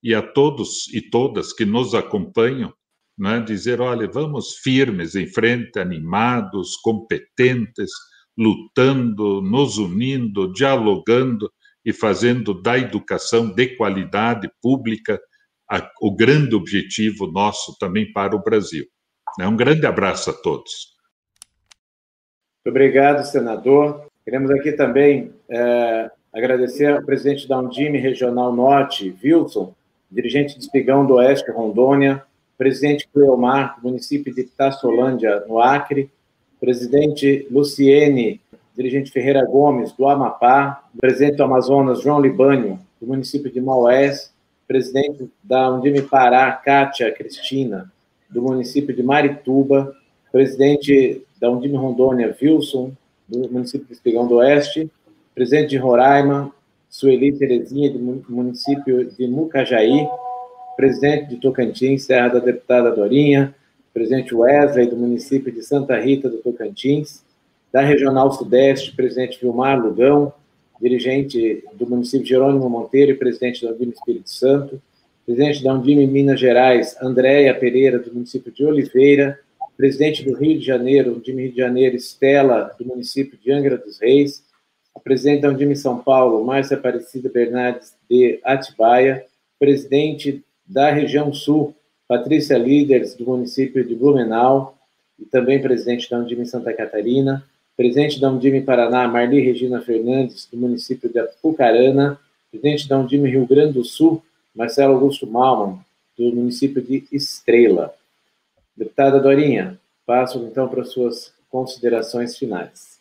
e 0.04 0.14
a 0.14 0.22
todos 0.22 0.88
e 0.94 1.02
todas 1.02 1.54
que 1.54 1.66
nos 1.66 1.96
acompanham, 1.96 2.74
né, 3.18 3.40
dizer: 3.40 3.80
olha, 3.80 4.08
vamos 4.08 4.58
firmes 4.58 5.16
em 5.16 5.28
frente, 5.28 5.80
animados, 5.80 6.76
competentes, 6.78 7.92
lutando, 8.38 9.42
nos 9.42 9.78
unindo, 9.78 10.52
dialogando 10.52 11.52
e 11.86 11.94
fazendo 11.94 12.62
da 12.62 12.78
educação 12.78 13.54
de 13.54 13.76
qualidade 13.76 14.50
pública 14.62 15.20
a, 15.70 15.90
o 16.02 16.16
grande 16.16 16.56
objetivo 16.56 17.28
nosso 17.28 17.78
também 17.80 18.12
para 18.12 18.36
o 18.36 18.44
Brasil. 18.44 18.86
Né. 19.38 19.48
Um 19.48 19.56
grande 19.56 19.86
abraço 19.86 20.30
a 20.30 20.34
todos. 20.34 20.98
Muito 22.66 22.76
obrigado, 22.76 23.24
senador. 23.26 24.06
Queremos 24.26 24.52
aqui 24.52 24.72
também 24.74 25.34
é, 25.50 26.12
Agradecer 26.32 26.94
ao 26.94 27.02
presidente 27.02 27.48
da 27.48 27.58
Undime 27.58 27.98
Regional 27.98 28.54
Norte, 28.54 29.16
Wilson, 29.24 29.74
dirigente 30.12 30.56
de 30.56 30.64
Espigão 30.64 31.04
do 31.04 31.16
Oeste, 31.16 31.50
Rondônia, 31.50 32.24
presidente 32.56 33.08
Cleomar, 33.12 33.80
município 33.82 34.34
de 34.34 34.44
Tassolândia, 34.44 35.44
no 35.48 35.60
Acre, 35.60 36.08
presidente 36.60 37.48
Luciene, 37.50 38.40
dirigente 38.78 39.12
Ferreira 39.12 39.44
Gomes, 39.44 39.92
do 39.94 40.08
Amapá, 40.08 40.84
presidente 41.00 41.38
do 41.38 41.44
Amazonas, 41.44 42.02
João 42.02 42.22
Libânio, 42.22 42.80
do 43.02 43.08
município 43.08 43.52
de 43.52 43.60
Maués, 43.60 44.32
presidente 44.68 45.28
da 45.44 45.72
Undime 45.72 46.04
Pará, 46.04 46.52
Kátia 46.52 47.12
Cristina, 47.12 47.92
do 48.30 48.42
município 48.42 48.96
de 48.96 49.02
Marituba, 49.02 49.96
presidente 50.32 51.26
da 51.40 51.50
Undime 51.50 51.78
Rondônia, 51.78 52.36
Wilson, 52.42 52.92
do 53.28 53.50
município 53.52 53.88
de 53.88 53.94
Espigão 53.94 54.28
do 54.28 54.36
Oeste, 54.36 54.90
presidente 55.34 55.70
de 55.70 55.78
Roraima, 55.78 56.52
Sueli 56.90 57.32
Terezinha, 57.32 57.92
do 57.92 58.00
município 58.30 59.06
de 59.06 59.28
Mucajaí, 59.28 60.08
presidente 60.76 61.30
de 61.30 61.38
Tocantins, 61.38 62.04
Serra 62.04 62.30
da 62.30 62.40
Deputada 62.40 62.92
Dorinha, 62.92 63.54
presidente 63.94 64.34
Wesley, 64.34 64.88
do 64.88 64.96
município 64.96 65.52
de 65.52 65.62
Santa 65.64 65.98
Rita 66.00 66.30
do 66.30 66.38
Tocantins, 66.38 67.24
da 67.72 67.82
Regional 67.82 68.32
Sudeste, 68.32 68.96
presidente 68.96 69.40
Vilmar 69.40 69.80
Lugão, 69.80 70.34
dirigente 70.82 71.64
do 71.74 71.88
município 71.88 72.26
Jerônimo 72.26 72.70
Monteiro 72.70 73.12
e 73.12 73.16
presidente 73.16 73.66
da 73.66 73.72
Undime 73.72 73.92
Espírito 73.92 74.30
Santo, 74.30 74.82
presidente 75.30 75.64
da 75.64 75.76
Undime 75.76 76.08
Minas 76.08 76.40
Gerais, 76.40 76.98
Andréia 77.00 77.54
Pereira, 77.54 78.00
do 78.00 78.12
município 78.12 78.52
de 78.52 78.66
Oliveira, 78.66 79.40
presidente 79.78 80.26
do 80.26 80.36
Rio 80.36 80.58
de 80.58 80.66
Janeiro, 80.66 81.14
Undime 81.14 81.44
Rio 81.44 81.52
de 81.52 81.58
Janeiro, 81.58 81.96
Estela, 81.96 82.76
do 82.80 82.84
município 82.84 83.38
de 83.38 83.52
Angra 83.52 83.78
dos 83.78 84.00
Reis, 84.00 84.44
a 84.96 85.00
presidente 85.00 85.42
da 85.42 85.50
Undime 85.50 85.76
São 85.76 86.00
Paulo, 86.00 86.44
Márcia 86.44 86.78
Aparecida 86.78 87.30
Bernardes 87.30 87.94
de 88.10 88.40
Atibaia, 88.44 89.24
presidente 89.60 90.44
da 90.66 90.90
região 90.90 91.32
sul, 91.32 91.76
Patrícia 92.08 92.58
Líderes, 92.58 93.14
do 93.14 93.26
município 93.26 93.86
de 93.86 93.94
Blumenau, 93.94 94.80
e 95.20 95.26
também 95.26 95.62
presidente 95.62 96.10
da 96.10 96.18
Undime 96.18 96.48
Santa 96.48 96.74
Catarina, 96.74 97.46
presidente 97.78 98.20
da 98.20 98.32
Undime 98.32 98.62
Paraná, 98.62 99.08
Marli 99.08 99.42
Regina 99.42 99.80
Fernandes, 99.80 100.48
do 100.52 100.58
município 100.58 101.08
de 101.08 101.20
Apucarana, 101.20 102.20
presidente 102.50 102.90
da 102.90 102.98
Undime 102.98 103.30
Rio 103.30 103.46
Grande 103.46 103.74
do 103.74 103.86
Sul, 103.86 104.24
Marcelo 104.60 104.96
Augusto 104.96 105.26
Malman, 105.26 105.80
do 106.18 106.36
município 106.36 106.82
de 106.82 107.08
Estrela. 107.14 107.96
Deputada 108.76 109.18
Dorinha, 109.18 109.80
passo 110.06 110.38
então 110.40 110.68
para 110.68 110.82
as 110.82 110.90
suas 110.90 111.32
considerações 111.50 112.38
finais. 112.38 113.00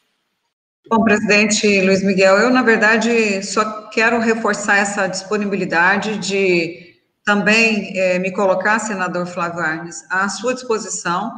Bom, 0.88 1.02
presidente 1.02 1.80
Luiz 1.82 2.04
Miguel, 2.04 2.36
eu, 2.36 2.50
na 2.50 2.62
verdade, 2.62 3.42
só 3.42 3.88
quero 3.88 4.20
reforçar 4.20 4.78
essa 4.78 5.08
disponibilidade 5.08 6.18
de 6.18 6.94
também 7.24 7.92
é, 7.98 8.20
me 8.20 8.30
colocar, 8.30 8.78
senador 8.78 9.26
Flávio 9.26 9.60
Arnes, 9.60 10.06
à 10.08 10.28
sua 10.28 10.54
disposição 10.54 11.32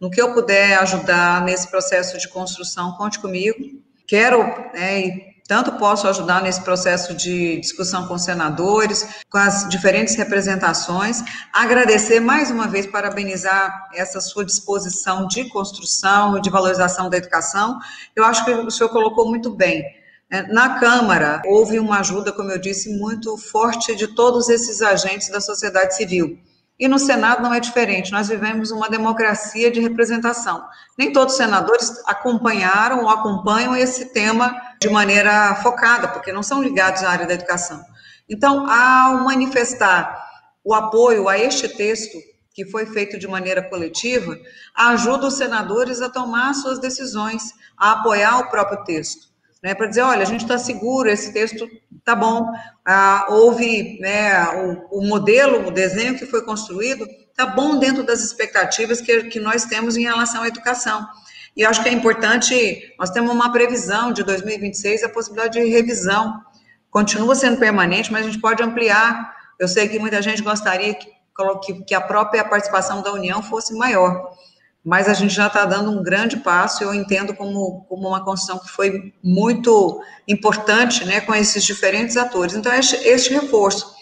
no 0.00 0.08
que 0.08 0.22
eu 0.22 0.32
puder 0.32 0.78
ajudar 0.78 1.44
nesse 1.44 1.68
processo 1.68 2.16
de 2.16 2.28
construção, 2.28 2.92
conte 2.92 3.18
comigo. 3.18 3.58
Quero, 4.06 4.40
é, 4.74 5.33
tanto 5.46 5.72
posso 5.72 6.08
ajudar 6.08 6.42
nesse 6.42 6.62
processo 6.62 7.14
de 7.14 7.58
discussão 7.60 8.08
com 8.08 8.16
senadores, 8.16 9.06
com 9.30 9.36
as 9.36 9.68
diferentes 9.68 10.14
representações. 10.14 11.22
Agradecer 11.52 12.18
mais 12.18 12.50
uma 12.50 12.66
vez, 12.66 12.86
parabenizar 12.86 13.90
essa 13.94 14.20
sua 14.20 14.44
disposição 14.44 15.26
de 15.26 15.44
construção, 15.50 16.40
de 16.40 16.48
valorização 16.48 17.10
da 17.10 17.18
educação. 17.18 17.78
Eu 18.16 18.24
acho 18.24 18.44
que 18.44 18.52
o 18.52 18.70
senhor 18.70 18.88
colocou 18.88 19.28
muito 19.28 19.50
bem. 19.50 19.84
É, 20.30 20.42
na 20.50 20.80
Câmara, 20.80 21.42
houve 21.44 21.78
uma 21.78 22.00
ajuda, 22.00 22.32
como 22.32 22.50
eu 22.50 22.58
disse, 22.58 22.96
muito 22.96 23.36
forte 23.36 23.94
de 23.94 24.08
todos 24.08 24.48
esses 24.48 24.80
agentes 24.80 25.28
da 25.28 25.40
sociedade 25.40 25.94
civil. 25.94 26.38
E 26.76 26.88
no 26.88 26.98
Senado 26.98 27.40
não 27.40 27.54
é 27.54 27.60
diferente, 27.60 28.10
nós 28.10 28.28
vivemos 28.28 28.72
uma 28.72 28.88
democracia 28.88 29.70
de 29.70 29.80
representação. 29.80 30.64
Nem 30.98 31.12
todos 31.12 31.34
os 31.34 31.38
senadores 31.38 32.02
acompanharam 32.04 33.02
ou 33.02 33.08
acompanham 33.08 33.76
esse 33.76 34.06
tema 34.06 34.60
de 34.84 34.90
maneira 34.90 35.54
focada, 35.62 36.08
porque 36.08 36.30
não 36.30 36.42
são 36.42 36.62
ligados 36.62 37.02
à 37.02 37.10
área 37.10 37.26
da 37.26 37.32
educação. 37.32 37.82
Então, 38.28 38.70
ao 38.70 39.24
manifestar 39.24 40.22
o 40.62 40.74
apoio 40.74 41.26
a 41.26 41.38
este 41.38 41.66
texto, 41.68 42.18
que 42.52 42.66
foi 42.66 42.84
feito 42.84 43.18
de 43.18 43.26
maneira 43.26 43.62
coletiva, 43.62 44.38
ajuda 44.74 45.28
os 45.28 45.38
senadores 45.38 46.02
a 46.02 46.10
tomar 46.10 46.52
suas 46.52 46.78
decisões, 46.78 47.42
a 47.78 47.92
apoiar 47.92 48.40
o 48.40 48.50
próprio 48.50 48.84
texto 48.84 49.34
né, 49.64 49.74
para 49.74 49.86
dizer, 49.86 50.02
olha, 50.02 50.20
a 50.20 50.26
gente 50.26 50.42
está 50.42 50.58
seguro, 50.58 51.08
esse 51.08 51.32
texto 51.32 51.66
está 51.98 52.14
bom, 52.14 52.52
ah, 52.84 53.28
houve 53.30 53.98
né, 53.98 54.46
o, 54.90 54.98
o, 54.98 55.06
modelo, 55.06 55.66
o 55.66 55.70
desenho 55.70 56.18
que 56.18 56.26
foi 56.26 56.44
construído, 56.44 57.06
está 57.30 57.46
bom 57.46 57.78
dentro 57.78 58.02
das 58.02 58.22
expectativas 58.22 59.00
que, 59.00 59.24
que 59.24 59.40
nós 59.40 59.64
temos 59.64 59.96
em 59.96 60.02
relação 60.02 60.42
à 60.42 60.48
educação. 60.48 61.08
E 61.56 61.62
eu 61.62 61.70
acho 61.70 61.82
que 61.82 61.88
é 61.88 61.92
importante, 61.92 62.94
nós 62.98 63.10
temos 63.10 63.32
uma 63.32 63.52
previsão 63.52 64.12
de 64.12 64.22
2026, 64.22 65.04
a 65.04 65.08
possibilidade 65.08 65.60
de 65.60 65.68
revisão. 65.68 66.40
Continua 66.90 67.34
sendo 67.34 67.58
permanente, 67.58 68.12
mas 68.12 68.22
a 68.22 68.30
gente 68.30 68.40
pode 68.40 68.62
ampliar. 68.62 69.34
Eu 69.58 69.68
sei 69.68 69.88
que 69.88 69.98
muita 69.98 70.20
gente 70.20 70.42
gostaria 70.42 70.94
que, 70.94 71.08
que 71.86 71.94
a 71.94 72.00
própria 72.00 72.44
participação 72.44 73.02
da 73.02 73.12
União 73.12 73.42
fosse 73.42 73.74
maior 73.74 74.34
mas 74.84 75.08
a 75.08 75.14
gente 75.14 75.32
já 75.32 75.46
está 75.46 75.64
dando 75.64 75.90
um 75.90 76.02
grande 76.02 76.36
passo, 76.36 76.84
eu 76.84 76.92
entendo 76.92 77.34
como, 77.34 77.86
como 77.88 78.06
uma 78.06 78.22
construção 78.22 78.58
que 78.58 78.68
foi 78.68 79.14
muito 79.22 79.98
importante, 80.28 81.06
né, 81.06 81.22
com 81.22 81.34
esses 81.34 81.64
diferentes 81.64 82.18
atores. 82.18 82.54
Então, 82.54 82.72
este, 82.74 82.96
este 82.96 83.32
reforço, 83.32 83.94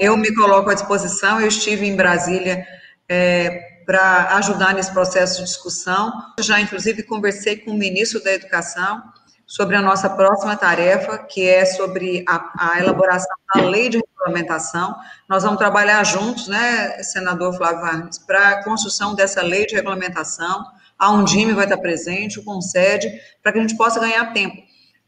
eu 0.00 0.16
me 0.16 0.34
coloco 0.34 0.70
à 0.70 0.74
disposição, 0.74 1.38
eu 1.38 1.48
estive 1.48 1.86
em 1.86 1.94
Brasília 1.94 2.66
é, 3.06 3.67
para 3.88 4.36
ajudar 4.36 4.74
nesse 4.74 4.92
processo 4.92 5.38
de 5.38 5.44
discussão, 5.44 6.12
já 6.38 6.60
inclusive 6.60 7.02
conversei 7.04 7.56
com 7.56 7.70
o 7.70 7.74
ministro 7.74 8.22
da 8.22 8.34
Educação, 8.34 9.02
sobre 9.46 9.76
a 9.76 9.80
nossa 9.80 10.10
próxima 10.10 10.54
tarefa, 10.54 11.16
que 11.16 11.48
é 11.48 11.64
sobre 11.64 12.22
a, 12.28 12.72
a, 12.72 12.78
elaboração 12.80 13.34
da 13.54 13.62
lei 13.62 13.88
de 13.88 13.96
regulamentação. 13.96 14.94
Nós 15.26 15.42
vamos 15.42 15.56
trabalhar 15.56 16.04
juntos, 16.04 16.48
né, 16.48 17.02
senador 17.02 17.56
Flávio 17.56 17.80
Vargas, 17.80 18.18
para 18.18 18.48
a 18.50 18.62
construção 18.62 19.14
dessa 19.14 19.40
lei 19.40 19.64
de 19.64 19.76
regulamentação. 19.76 20.66
A 20.98 21.10
Undime 21.10 21.54
vai 21.54 21.64
estar 21.64 21.78
presente, 21.78 22.38
o 22.38 22.44
Concede, 22.44 23.10
para 23.42 23.52
que 23.52 23.58
a 23.58 23.62
gente 23.62 23.74
possa 23.78 23.98
ganhar 23.98 24.34
tempo. 24.34 24.58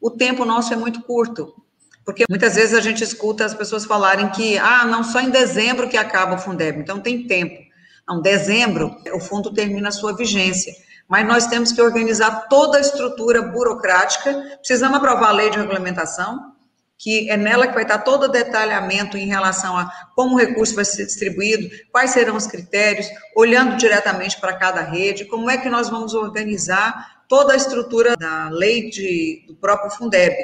O 0.00 0.10
tempo 0.10 0.46
nosso 0.46 0.72
é 0.72 0.76
muito 0.76 1.02
curto, 1.02 1.54
porque 2.02 2.24
muitas 2.30 2.54
vezes 2.54 2.72
a 2.72 2.80
gente 2.80 3.04
escuta 3.04 3.44
as 3.44 3.52
pessoas 3.52 3.84
falarem 3.84 4.30
que, 4.30 4.56
ah, 4.56 4.86
não, 4.86 5.04
só 5.04 5.20
em 5.20 5.28
dezembro 5.28 5.86
que 5.86 5.98
acaba 5.98 6.36
o 6.36 6.38
Fundeb, 6.38 6.80
então 6.80 6.98
tem 6.98 7.26
tempo. 7.26 7.68
Não, 8.10 8.20
dezembro, 8.20 8.94
o 9.14 9.20
fundo 9.20 9.54
termina 9.54 9.88
a 9.88 9.92
sua 9.92 10.14
vigência 10.14 10.74
mas 11.10 11.26
nós 11.26 11.48
temos 11.48 11.72
que 11.72 11.82
organizar 11.82 12.46
toda 12.48 12.78
a 12.78 12.80
estrutura 12.80 13.42
burocrática. 13.42 14.32
Precisamos 14.58 14.96
aprovar 14.96 15.30
a 15.30 15.32
lei 15.32 15.50
de 15.50 15.58
regulamentação, 15.58 16.52
que 16.96 17.28
é 17.28 17.36
nela 17.36 17.66
que 17.66 17.74
vai 17.74 17.82
estar 17.82 17.98
todo 17.98 18.26
o 18.26 18.28
detalhamento 18.28 19.18
em 19.18 19.26
relação 19.26 19.76
a 19.76 19.90
como 20.14 20.36
o 20.36 20.38
recurso 20.38 20.76
vai 20.76 20.84
ser 20.84 21.06
distribuído, 21.06 21.68
quais 21.90 22.12
serão 22.12 22.36
os 22.36 22.46
critérios, 22.46 23.08
olhando 23.34 23.76
diretamente 23.76 24.40
para 24.40 24.56
cada 24.56 24.82
rede, 24.82 25.24
como 25.24 25.50
é 25.50 25.58
que 25.58 25.68
nós 25.68 25.90
vamos 25.90 26.14
organizar 26.14 27.24
toda 27.28 27.54
a 27.54 27.56
estrutura 27.56 28.16
da 28.16 28.48
lei 28.48 28.88
de, 28.88 29.44
do 29.48 29.56
próprio 29.56 29.90
Fundeb. 29.90 30.36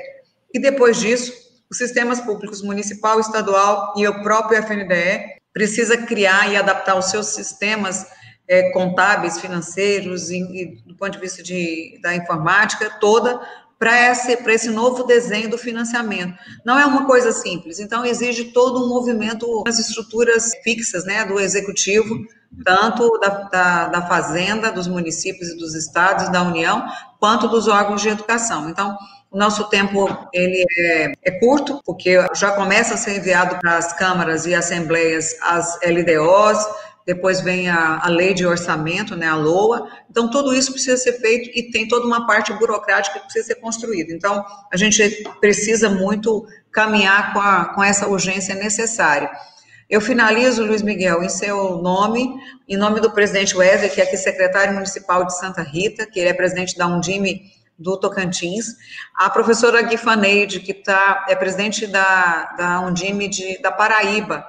E 0.52 0.58
depois 0.58 0.98
disso, 0.98 1.32
os 1.70 1.78
sistemas 1.78 2.20
públicos 2.20 2.60
municipal, 2.60 3.20
estadual 3.20 3.94
e 3.96 4.08
o 4.08 4.20
próprio 4.24 4.58
FNDE 4.58 5.35
precisa 5.56 5.96
criar 5.96 6.52
e 6.52 6.56
adaptar 6.58 6.98
os 6.98 7.06
seus 7.06 7.28
sistemas 7.28 8.06
é, 8.46 8.70
contábeis, 8.72 9.40
financeiros, 9.40 10.28
e, 10.28 10.36
e, 10.36 10.82
do 10.86 10.94
ponto 10.94 11.12
de 11.12 11.18
vista 11.18 11.42
de, 11.42 11.98
da 12.02 12.14
informática 12.14 12.90
toda, 13.00 13.40
para 13.78 14.10
esse, 14.10 14.32
esse 14.32 14.68
novo 14.68 15.04
desenho 15.04 15.48
do 15.48 15.56
financiamento. 15.56 16.38
Não 16.62 16.78
é 16.78 16.84
uma 16.84 17.06
coisa 17.06 17.32
simples, 17.32 17.80
então 17.80 18.04
exige 18.04 18.52
todo 18.52 18.84
um 18.84 18.88
movimento 18.90 19.62
nas 19.64 19.78
estruturas 19.78 20.52
fixas 20.62 21.06
né, 21.06 21.24
do 21.24 21.40
executivo, 21.40 22.26
tanto 22.62 23.18
da, 23.18 23.28
da, 23.28 23.88
da 23.88 24.06
Fazenda, 24.06 24.70
dos 24.70 24.86
municípios 24.86 25.48
e 25.48 25.56
dos 25.56 25.74
estados, 25.74 26.28
da 26.28 26.42
União, 26.42 26.84
quanto 27.18 27.48
dos 27.48 27.66
órgãos 27.66 28.02
de 28.02 28.10
educação. 28.10 28.68
Então, 28.68 28.94
nosso 29.32 29.68
tempo 29.68 30.08
ele 30.32 30.64
é, 30.78 31.12
é, 31.24 31.30
curto, 31.38 31.80
porque 31.84 32.16
já 32.34 32.52
começa 32.52 32.94
a 32.94 32.96
ser 32.96 33.16
enviado 33.16 33.58
para 33.58 33.76
as 33.76 33.92
câmaras 33.92 34.46
e 34.46 34.54
assembleias 34.54 35.36
as 35.42 35.78
LDOs, 35.84 36.58
depois 37.06 37.40
vem 37.40 37.68
a, 37.68 38.00
a, 38.02 38.08
lei 38.08 38.34
de 38.34 38.44
orçamento, 38.44 39.14
né, 39.14 39.28
a 39.28 39.36
LOA. 39.36 39.88
Então, 40.10 40.28
tudo 40.28 40.52
isso 40.52 40.72
precisa 40.72 40.96
ser 40.96 41.12
feito 41.20 41.56
e 41.56 41.70
tem 41.70 41.86
toda 41.86 42.04
uma 42.04 42.26
parte 42.26 42.52
burocrática 42.54 43.20
que 43.20 43.26
precisa 43.26 43.46
ser 43.46 43.54
construída. 43.56 44.12
Então, 44.12 44.44
a 44.72 44.76
gente 44.76 45.22
precisa 45.40 45.88
muito 45.88 46.44
caminhar 46.72 47.32
com, 47.32 47.38
a, 47.38 47.66
com 47.66 47.84
essa 47.84 48.08
urgência 48.08 48.56
necessária. 48.56 49.30
Eu 49.88 50.00
finalizo, 50.00 50.64
Luiz 50.64 50.82
Miguel, 50.82 51.22
em 51.22 51.28
seu 51.28 51.78
nome, 51.78 52.28
em 52.68 52.76
nome 52.76 52.98
do 52.98 53.12
presidente 53.12 53.56
Wesley, 53.56 53.88
que 53.88 54.00
é 54.00 54.04
aqui 54.04 54.16
secretário 54.16 54.74
municipal 54.74 55.24
de 55.24 55.38
Santa 55.38 55.62
Rita, 55.62 56.06
que 56.06 56.18
ele 56.18 56.30
é 56.30 56.34
presidente 56.34 56.76
da 56.76 56.88
Undime 56.88 57.42
do 57.78 57.98
Tocantins, 57.98 58.74
a 59.14 59.28
professora 59.28 59.82
Guifaneide, 59.82 60.60
que 60.60 60.72
tá, 60.72 61.26
é 61.28 61.34
presidente 61.34 61.86
da, 61.86 62.54
da 62.56 62.80
Undime 62.80 63.28
de, 63.28 63.60
da 63.60 63.70
Paraíba, 63.70 64.44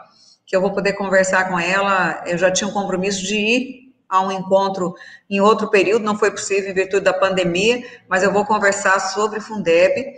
que 0.46 0.56
eu 0.56 0.62
vou 0.62 0.72
poder 0.72 0.94
conversar 0.94 1.50
com 1.50 1.60
ela. 1.60 2.24
Eu 2.26 2.38
já 2.38 2.50
tinha 2.50 2.68
um 2.70 2.74
compromisso 2.74 3.22
de 3.24 3.36
ir 3.36 3.94
a 4.10 4.22
um 4.22 4.32
encontro 4.32 4.96
em 5.30 5.42
outro 5.42 5.70
período, 5.70 6.06
não 6.06 6.18
foi 6.18 6.32
possível 6.32 6.72
em 6.72 6.74
virtude 6.74 7.04
da 7.04 7.14
pandemia, 7.14 7.84
mas 8.08 8.24
eu 8.24 8.32
vou 8.32 8.46
conversar 8.46 9.00
sobre 9.00 9.42
Fundeb. 9.42 10.14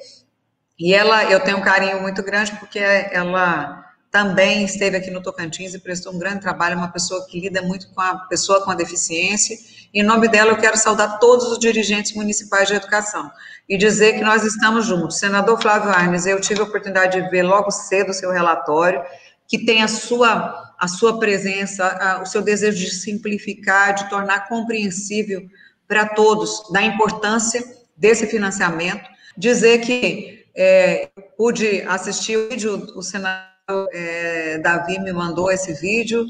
E 0.77 0.93
ela, 0.93 1.25
eu 1.25 1.39
tenho 1.39 1.57
um 1.57 1.61
carinho 1.61 2.01
muito 2.01 2.21
grande 2.23 2.55
porque 2.57 2.79
ela 2.79 3.85
também 4.11 4.63
esteve 4.63 4.97
aqui 4.97 5.11
no 5.11 5.21
Tocantins 5.21 5.73
e 5.73 5.79
prestou 5.79 6.13
um 6.13 6.19
grande 6.19 6.41
trabalho, 6.41 6.77
uma 6.77 6.91
pessoa 6.91 7.25
que 7.27 7.39
lida 7.39 7.61
muito 7.61 7.89
com 7.93 8.01
a 8.01 8.19
pessoa 8.27 8.63
com 8.63 8.71
a 8.71 8.75
deficiência. 8.75 9.57
Em 9.91 10.03
nome 10.03 10.27
dela, 10.27 10.51
eu 10.51 10.57
quero 10.57 10.77
saudar 10.77 11.17
todos 11.17 11.45
os 11.51 11.57
dirigentes 11.57 12.13
municipais 12.13 12.67
de 12.67 12.75
educação 12.75 13.31
e 13.67 13.75
dizer 13.75 14.13
que 14.13 14.23
nós 14.23 14.43
estamos 14.43 14.85
juntos. 14.85 15.17
Senador 15.17 15.59
Flávio 15.59 15.89
Arnes, 15.89 16.27
eu 16.27 16.39
tive 16.39 16.59
a 16.59 16.63
oportunidade 16.63 17.19
de 17.19 17.29
ver 17.29 17.41
logo 17.41 17.71
cedo 17.71 18.09
o 18.09 18.13
seu 18.13 18.31
relatório, 18.31 19.03
que 19.47 19.65
tem 19.65 19.81
a 19.81 19.87
sua, 19.87 20.73
a 20.77 20.87
sua 20.87 21.19
presença, 21.19 21.85
a, 21.85 22.21
o 22.21 22.25
seu 22.25 22.41
desejo 22.41 22.77
de 22.77 22.91
simplificar, 22.91 23.95
de 23.95 24.09
tornar 24.09 24.47
compreensível 24.47 25.49
para 25.87 26.05
todos, 26.05 26.69
da 26.71 26.83
importância 26.83 27.63
desse 27.97 28.27
financiamento. 28.27 29.09
Dizer 29.35 29.79
que 29.79 30.45
é, 30.55 31.09
pude 31.35 31.81
assistir 31.81 32.37
o 32.37 32.49
vídeo, 32.49 32.75
o 32.95 33.01
senador 33.01 33.89
é, 33.91 34.59
Davi 34.59 34.99
me 34.99 35.11
mandou 35.11 35.51
esse 35.51 35.73
vídeo, 35.73 36.25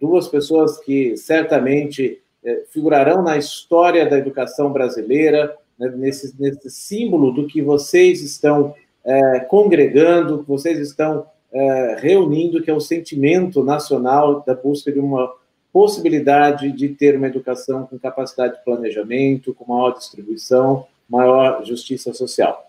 duas 0.00 0.28
pessoas 0.28 0.78
que 0.78 1.16
certamente 1.16 2.22
eh, 2.44 2.64
figurarão 2.70 3.22
na 3.22 3.36
história 3.36 4.08
da 4.08 4.16
educação 4.16 4.72
brasileira, 4.72 5.56
né, 5.78 5.92
nesse, 5.96 6.34
nesse, 6.40 6.70
símbolo 6.70 7.32
do 7.32 7.46
que 7.46 7.60
vocês 7.60 8.22
estão 8.22 8.74
eh, 9.04 9.40
congregando, 9.40 10.42
que 10.42 10.48
vocês 10.48 10.78
estão 10.78 11.26
eh, 11.52 11.96
reunindo, 11.98 12.62
que 12.62 12.70
é 12.70 12.74
o 12.74 12.80
sentimento 12.80 13.64
nacional 13.64 14.44
da 14.46 14.54
busca 14.54 14.92
de 14.92 15.00
uma 15.00 15.34
possibilidade 15.72 16.72
de 16.72 16.88
ter 16.88 17.16
uma 17.16 17.26
educação 17.26 17.86
com 17.86 17.98
capacidade 17.98 18.58
de 18.58 18.64
planejamento, 18.64 19.54
com 19.54 19.72
maior 19.72 19.92
distribuição, 19.92 20.86
maior 21.08 21.64
justiça 21.64 22.12
social. 22.12 22.66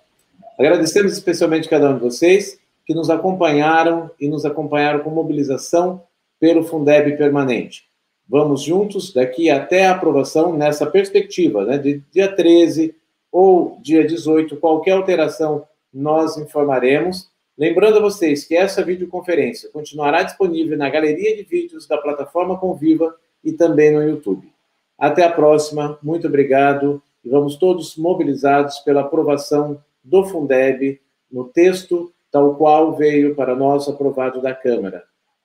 Agradecemos 0.58 1.14
especialmente 1.14 1.70
cada 1.70 1.90
um 1.90 1.96
de 1.96 2.02
vocês 2.02 2.60
que 2.86 2.94
nos 2.94 3.10
acompanharam 3.10 4.12
e 4.20 4.28
nos 4.28 4.46
acompanharam 4.46 5.00
com 5.00 5.10
mobilização 5.10 6.04
pelo 6.40 6.64
Fundeb 6.64 7.18
permanente. 7.18 7.86
Vamos 8.28 8.62
juntos 8.62 9.14
daqui 9.14 9.50
até 9.50 9.88
a 9.88 9.92
aprovação 9.92 10.54
nessa 10.56 10.86
perspectiva, 10.86 11.66
né, 11.66 11.78
de 11.78 12.04
dia 12.12 12.34
13 12.34 12.96
ou 13.32 13.80
dia 13.82 14.06
18, 14.06 14.58
qualquer 14.58 14.92
alteração 14.92 15.66
nós 15.94 16.38
informaremos 16.38 17.31
Lembrando 17.58 17.98
a 17.98 18.02
vocês 18.02 18.46
que 18.46 18.56
essa 18.56 18.84
videoconferência 18.84 19.70
continuará 19.70 20.24
disponível 20.24 20.78
na 20.78 20.90
galeria 20.90 21.36
de 21.36 21.44
vídeos 21.44 21.88
da 21.88 21.98
plataforma 21.98 22.58
Conviva 22.58 23.16
e 23.44 23.52
também 23.52 23.92
no 23.92 24.02
YouTube. 24.02 24.52
Até 24.98 25.24
a 25.24 25.32
próxima, 25.32 25.98
muito 26.02 26.28
obrigado 26.28 27.02
e 27.24 27.30
vamos 27.30 27.56
todos 27.58 27.98
mobilizados 27.98 28.80
pela 28.80 29.02
aprovação 29.02 29.82
do 30.04 30.24
Fundeb 30.26 31.00
no 31.32 31.46
texto 31.46 32.12
tal 32.32 32.56
qual 32.56 32.96
veio 32.96 33.36
para 33.36 33.56
nós 33.56 33.88
aprovado 33.88 34.42
da 34.42 34.56
Câmara. 34.56 35.04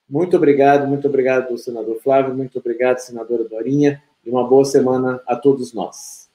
Muito 0.09 0.37
obrigado, 0.37 0.87
muito 0.87 1.07
obrigado, 1.07 1.57
senador 1.57 1.99
Flávio, 2.01 2.33
muito 2.33 2.57
obrigado, 2.57 2.99
senadora 2.99 3.43
Dorinha, 3.43 4.01
e 4.25 4.29
uma 4.29 4.47
boa 4.47 4.63
semana 4.63 5.21
a 5.27 5.35
todos 5.35 5.73
nós. 5.73 6.29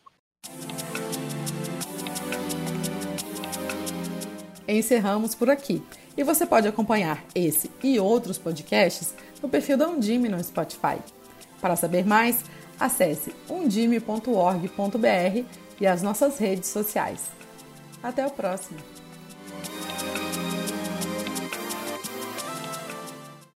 Encerramos 4.67 5.35
por 5.35 5.51
aqui. 5.51 5.83
E 6.17 6.23
você 6.23 6.45
pode 6.45 6.69
acompanhar 6.69 7.25
esse 7.35 7.71
e 7.83 7.99
outros 7.99 8.39
podcasts 8.39 9.15
no 9.43 9.49
perfil 9.49 9.77
da 9.77 9.89
Undime 9.89 10.29
no 10.29 10.43
Spotify. 10.43 10.99
Para 11.61 11.77
saber 11.77 12.07
mais, 12.07 12.45
acesse 12.79 13.35
undime.org.br 13.49 15.45
e 15.81 15.87
as 15.87 16.03
nossas 16.03 16.39
redes 16.39 16.69
sociais. 16.69 17.31
Até 18.03 18.27
o 18.27 18.31
próximo! 18.31 18.92